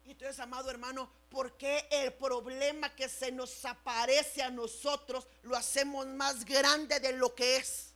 Y 0.05 0.11
entonces, 0.11 0.39
amado 0.39 0.71
hermano, 0.71 1.11
¿por 1.31 1.57
qué 1.57 1.89
el 1.91 2.13
problema 2.13 2.95
que 2.95 3.09
se 3.09 3.33
nos 3.33 3.65
aparece 3.65 4.43
a 4.43 4.51
nosotros 4.51 5.27
lo 5.43 5.57
hacemos 5.57 6.07
más 6.07 6.45
grande 6.45 7.01
de 7.01 7.13
lo 7.15 7.35
que 7.35 7.57
es? 7.57 7.95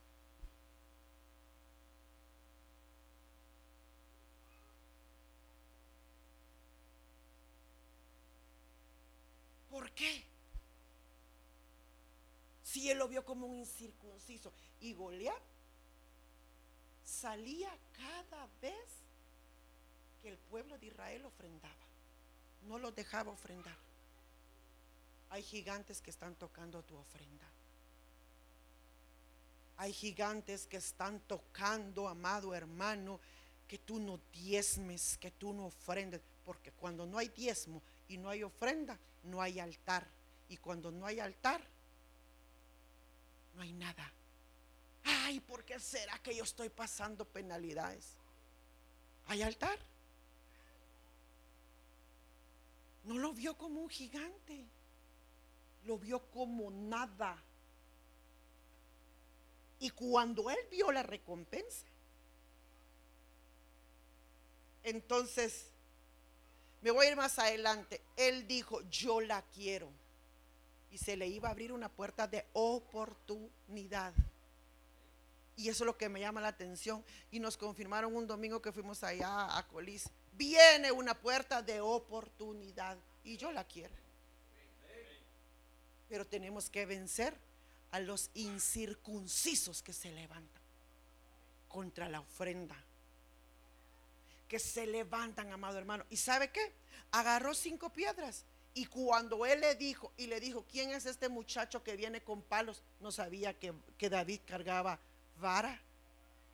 ¿Por 9.70 9.87
qué? 9.98 10.24
Si 12.62 12.90
él 12.90 12.98
lo 12.98 13.08
vio 13.08 13.24
como 13.24 13.46
un 13.46 13.58
incircunciso. 13.58 14.52
Y 14.80 14.94
Goliat 14.94 15.42
salía 17.04 17.70
cada 17.92 18.46
vez 18.62 18.88
que 20.22 20.28
el 20.28 20.38
pueblo 20.38 20.78
de 20.78 20.86
Israel 20.86 21.24
ofrendaba 21.24 21.88
no 22.62 22.78
los 22.78 22.94
dejaba 22.94 23.32
ofrendar. 23.32 23.76
Hay 25.30 25.42
gigantes 25.42 26.00
que 26.00 26.10
están 26.10 26.34
tocando 26.36 26.82
tu 26.82 26.96
ofrenda. 26.96 27.46
Hay 29.76 29.92
gigantes 29.92 30.66
que 30.66 30.78
están 30.78 31.20
tocando, 31.20 32.08
amado 32.08 32.54
hermano, 32.54 33.20
que 33.68 33.78
tú 33.78 34.00
no 34.00 34.18
diezmes, 34.32 35.18
que 35.18 35.30
tú 35.30 35.52
no 35.52 35.66
ofrendes. 35.66 36.20
Porque 36.44 36.72
cuando 36.72 37.06
no 37.06 37.18
hay 37.18 37.28
diezmo 37.28 37.82
y 38.08 38.16
no 38.18 38.30
hay 38.30 38.42
ofrenda, 38.42 38.98
no 39.24 39.40
hay 39.40 39.60
altar. 39.60 40.06
Y 40.48 40.56
cuando 40.56 40.90
no 40.90 41.06
hay 41.06 41.20
altar, 41.20 41.62
no 43.54 43.62
hay 43.62 43.72
nada. 43.72 44.12
Ay, 45.04 45.40
¿por 45.40 45.64
qué 45.64 45.78
será 45.78 46.18
que 46.18 46.34
yo 46.34 46.44
estoy 46.44 46.70
pasando 46.70 47.24
penalidades? 47.24 48.14
¿Hay 49.26 49.42
altar? 49.42 49.78
No 53.04 53.18
lo 53.18 53.32
vio 53.32 53.56
como 53.56 53.80
un 53.80 53.88
gigante, 53.88 54.64
lo 55.84 55.98
vio 55.98 56.20
como 56.30 56.70
nada. 56.70 57.42
Y 59.80 59.90
cuando 59.90 60.50
él 60.50 60.58
vio 60.70 60.90
la 60.90 61.02
recompensa, 61.02 61.86
entonces, 64.82 65.70
me 66.80 66.90
voy 66.90 67.06
a 67.06 67.10
ir 67.10 67.16
más 67.16 67.38
adelante, 67.38 68.00
él 68.16 68.46
dijo, 68.46 68.80
yo 68.90 69.20
la 69.20 69.42
quiero. 69.42 69.90
Y 70.90 70.98
se 70.98 71.16
le 71.16 71.26
iba 71.26 71.48
a 71.48 71.52
abrir 71.52 71.72
una 71.72 71.88
puerta 71.88 72.26
de 72.26 72.46
oportunidad. 72.52 74.14
Y 75.56 75.68
eso 75.68 75.84
es 75.84 75.86
lo 75.86 75.98
que 75.98 76.08
me 76.08 76.20
llama 76.20 76.40
la 76.40 76.48
atención. 76.48 77.04
Y 77.30 77.40
nos 77.40 77.56
confirmaron 77.56 78.14
un 78.14 78.26
domingo 78.26 78.62
que 78.62 78.72
fuimos 78.72 79.02
allá 79.02 79.56
a 79.56 79.66
Colis 79.68 80.08
viene 80.38 80.92
una 80.92 81.14
puerta 81.14 81.60
de 81.60 81.80
oportunidad 81.80 82.96
y 83.24 83.36
yo 83.36 83.50
la 83.52 83.64
quiero. 83.64 83.92
Pero 86.08 86.24
tenemos 86.24 86.70
que 86.70 86.86
vencer 86.86 87.36
a 87.90 88.00
los 88.00 88.30
incircuncisos 88.34 89.82
que 89.82 89.92
se 89.92 90.10
levantan 90.12 90.62
contra 91.66 92.08
la 92.08 92.20
ofrenda. 92.20 92.76
Que 94.48 94.58
se 94.58 94.86
levantan, 94.86 95.52
amado 95.52 95.78
hermano. 95.78 96.04
¿Y 96.10 96.16
sabe 96.16 96.50
qué? 96.50 96.72
Agarró 97.12 97.54
cinco 97.54 97.90
piedras. 97.90 98.44
Y 98.74 98.86
cuando 98.86 99.44
él 99.44 99.60
le 99.60 99.74
dijo, 99.74 100.12
y 100.16 100.26
le 100.26 100.40
dijo, 100.40 100.64
¿quién 100.70 100.90
es 100.90 101.06
este 101.06 101.28
muchacho 101.28 101.82
que 101.82 101.96
viene 101.96 102.22
con 102.22 102.42
palos? 102.42 102.82
No 103.00 103.10
sabía 103.10 103.58
que, 103.58 103.72
que 103.96 104.08
David 104.08 104.40
cargaba 104.46 104.98
vara, 105.40 105.80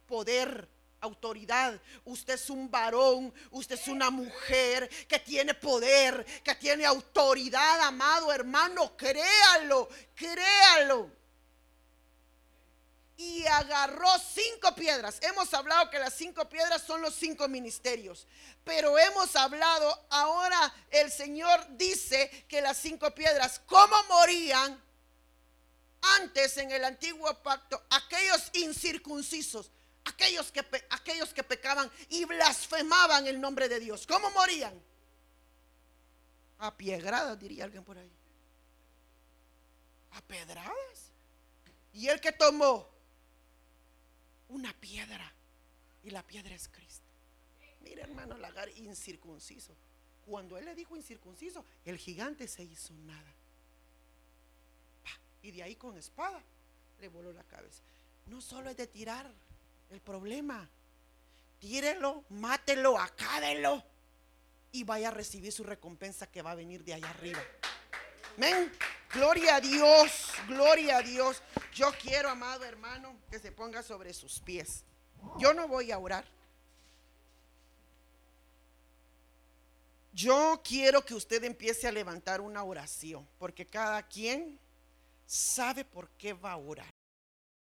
poder 0.06 0.68
autoridad. 1.04 1.80
Usted 2.04 2.34
es 2.34 2.50
un 2.50 2.70
varón, 2.70 3.32
usted 3.50 3.76
es 3.76 3.88
una 3.88 4.10
mujer 4.10 4.88
que 5.06 5.18
tiene 5.18 5.54
poder, 5.54 6.24
que 6.42 6.54
tiene 6.54 6.84
autoridad, 6.84 7.80
amado 7.80 8.32
hermano. 8.32 8.96
Créalo, 8.96 9.88
créalo. 10.14 11.10
Y 13.16 13.46
agarró 13.46 14.08
cinco 14.18 14.74
piedras. 14.74 15.18
Hemos 15.22 15.54
hablado 15.54 15.88
que 15.88 15.98
las 15.98 16.14
cinco 16.14 16.48
piedras 16.48 16.82
son 16.82 17.00
los 17.00 17.14
cinco 17.14 17.46
ministerios. 17.48 18.26
Pero 18.64 18.98
hemos 18.98 19.36
hablado, 19.36 20.06
ahora 20.10 20.74
el 20.90 21.12
Señor 21.12 21.64
dice 21.76 22.28
que 22.48 22.60
las 22.60 22.76
cinco 22.76 23.14
piedras, 23.14 23.60
¿cómo 23.66 23.94
morían? 24.08 24.82
Antes 26.18 26.56
en 26.58 26.70
el 26.70 26.84
antiguo 26.84 27.32
pacto, 27.42 27.82
aquellos 27.90 28.50
incircuncisos, 28.54 29.70
aquellos 30.04 30.50
que, 30.50 30.64
aquellos 30.90 31.32
que 31.32 31.44
pecaban 31.44 31.90
y 32.08 32.24
blasfemaban 32.24 33.26
el 33.26 33.40
nombre 33.40 33.68
de 33.68 33.80
Dios. 33.80 34.06
¿Cómo 34.06 34.30
morían? 34.32 34.74
A 36.58 36.76
piedradas, 36.76 37.38
diría 37.38 37.64
alguien 37.64 37.84
por 37.84 37.98
ahí. 37.98 38.10
A 40.12 40.20
pedradas. 40.22 41.12
Y 41.92 42.08
el 42.08 42.20
que 42.20 42.32
tomó 42.32 42.93
una 44.48 44.72
piedra, 44.74 45.32
y 46.02 46.10
la 46.10 46.22
piedra 46.22 46.54
es 46.54 46.68
Cristo. 46.68 47.06
Mira, 47.80 48.02
hermano, 48.02 48.36
lagar 48.36 48.68
incircunciso. 48.70 49.74
Cuando 50.26 50.56
él 50.56 50.64
le 50.64 50.74
dijo 50.74 50.96
incircunciso, 50.96 51.64
el 51.84 51.98
gigante 51.98 52.48
se 52.48 52.64
hizo 52.64 52.94
nada. 53.06 53.34
Y 55.42 55.50
de 55.50 55.62
ahí 55.62 55.76
con 55.76 55.96
espada 55.96 56.42
le 57.00 57.08
voló 57.08 57.32
la 57.32 57.44
cabeza. 57.44 57.82
No 58.26 58.40
solo 58.40 58.70
es 58.70 58.76
de 58.76 58.86
tirar 58.86 59.30
el 59.90 60.00
problema. 60.00 60.68
Tírelo, 61.60 62.24
mátelo, 62.30 62.98
acábelo 62.98 63.82
y 64.72 64.84
vaya 64.84 65.08
a 65.08 65.10
recibir 65.10 65.52
su 65.52 65.62
recompensa 65.62 66.26
que 66.26 66.42
va 66.42 66.52
a 66.52 66.54
venir 66.54 66.82
de 66.84 66.94
allá 66.94 67.10
arriba. 67.10 67.42
Amén. 68.36 68.72
Gloria 69.12 69.56
a 69.56 69.60
Dios, 69.60 70.32
gloria 70.48 70.98
a 70.98 71.02
Dios. 71.02 71.42
Yo 71.72 71.92
quiero, 72.00 72.28
amado 72.28 72.64
hermano, 72.64 73.16
que 73.30 73.38
se 73.38 73.52
ponga 73.52 73.82
sobre 73.82 74.12
sus 74.12 74.40
pies. 74.40 74.84
Yo 75.38 75.54
no 75.54 75.68
voy 75.68 75.90
a 75.92 75.98
orar. 75.98 76.24
Yo 80.12 80.60
quiero 80.62 81.04
que 81.04 81.14
usted 81.14 81.42
empiece 81.42 81.88
a 81.88 81.92
levantar 81.92 82.40
una 82.40 82.62
oración, 82.62 83.26
porque 83.38 83.66
cada 83.66 84.00
quien 84.06 84.60
sabe 85.26 85.84
por 85.84 86.08
qué 86.10 86.32
va 86.32 86.52
a 86.52 86.56
orar. 86.56 86.93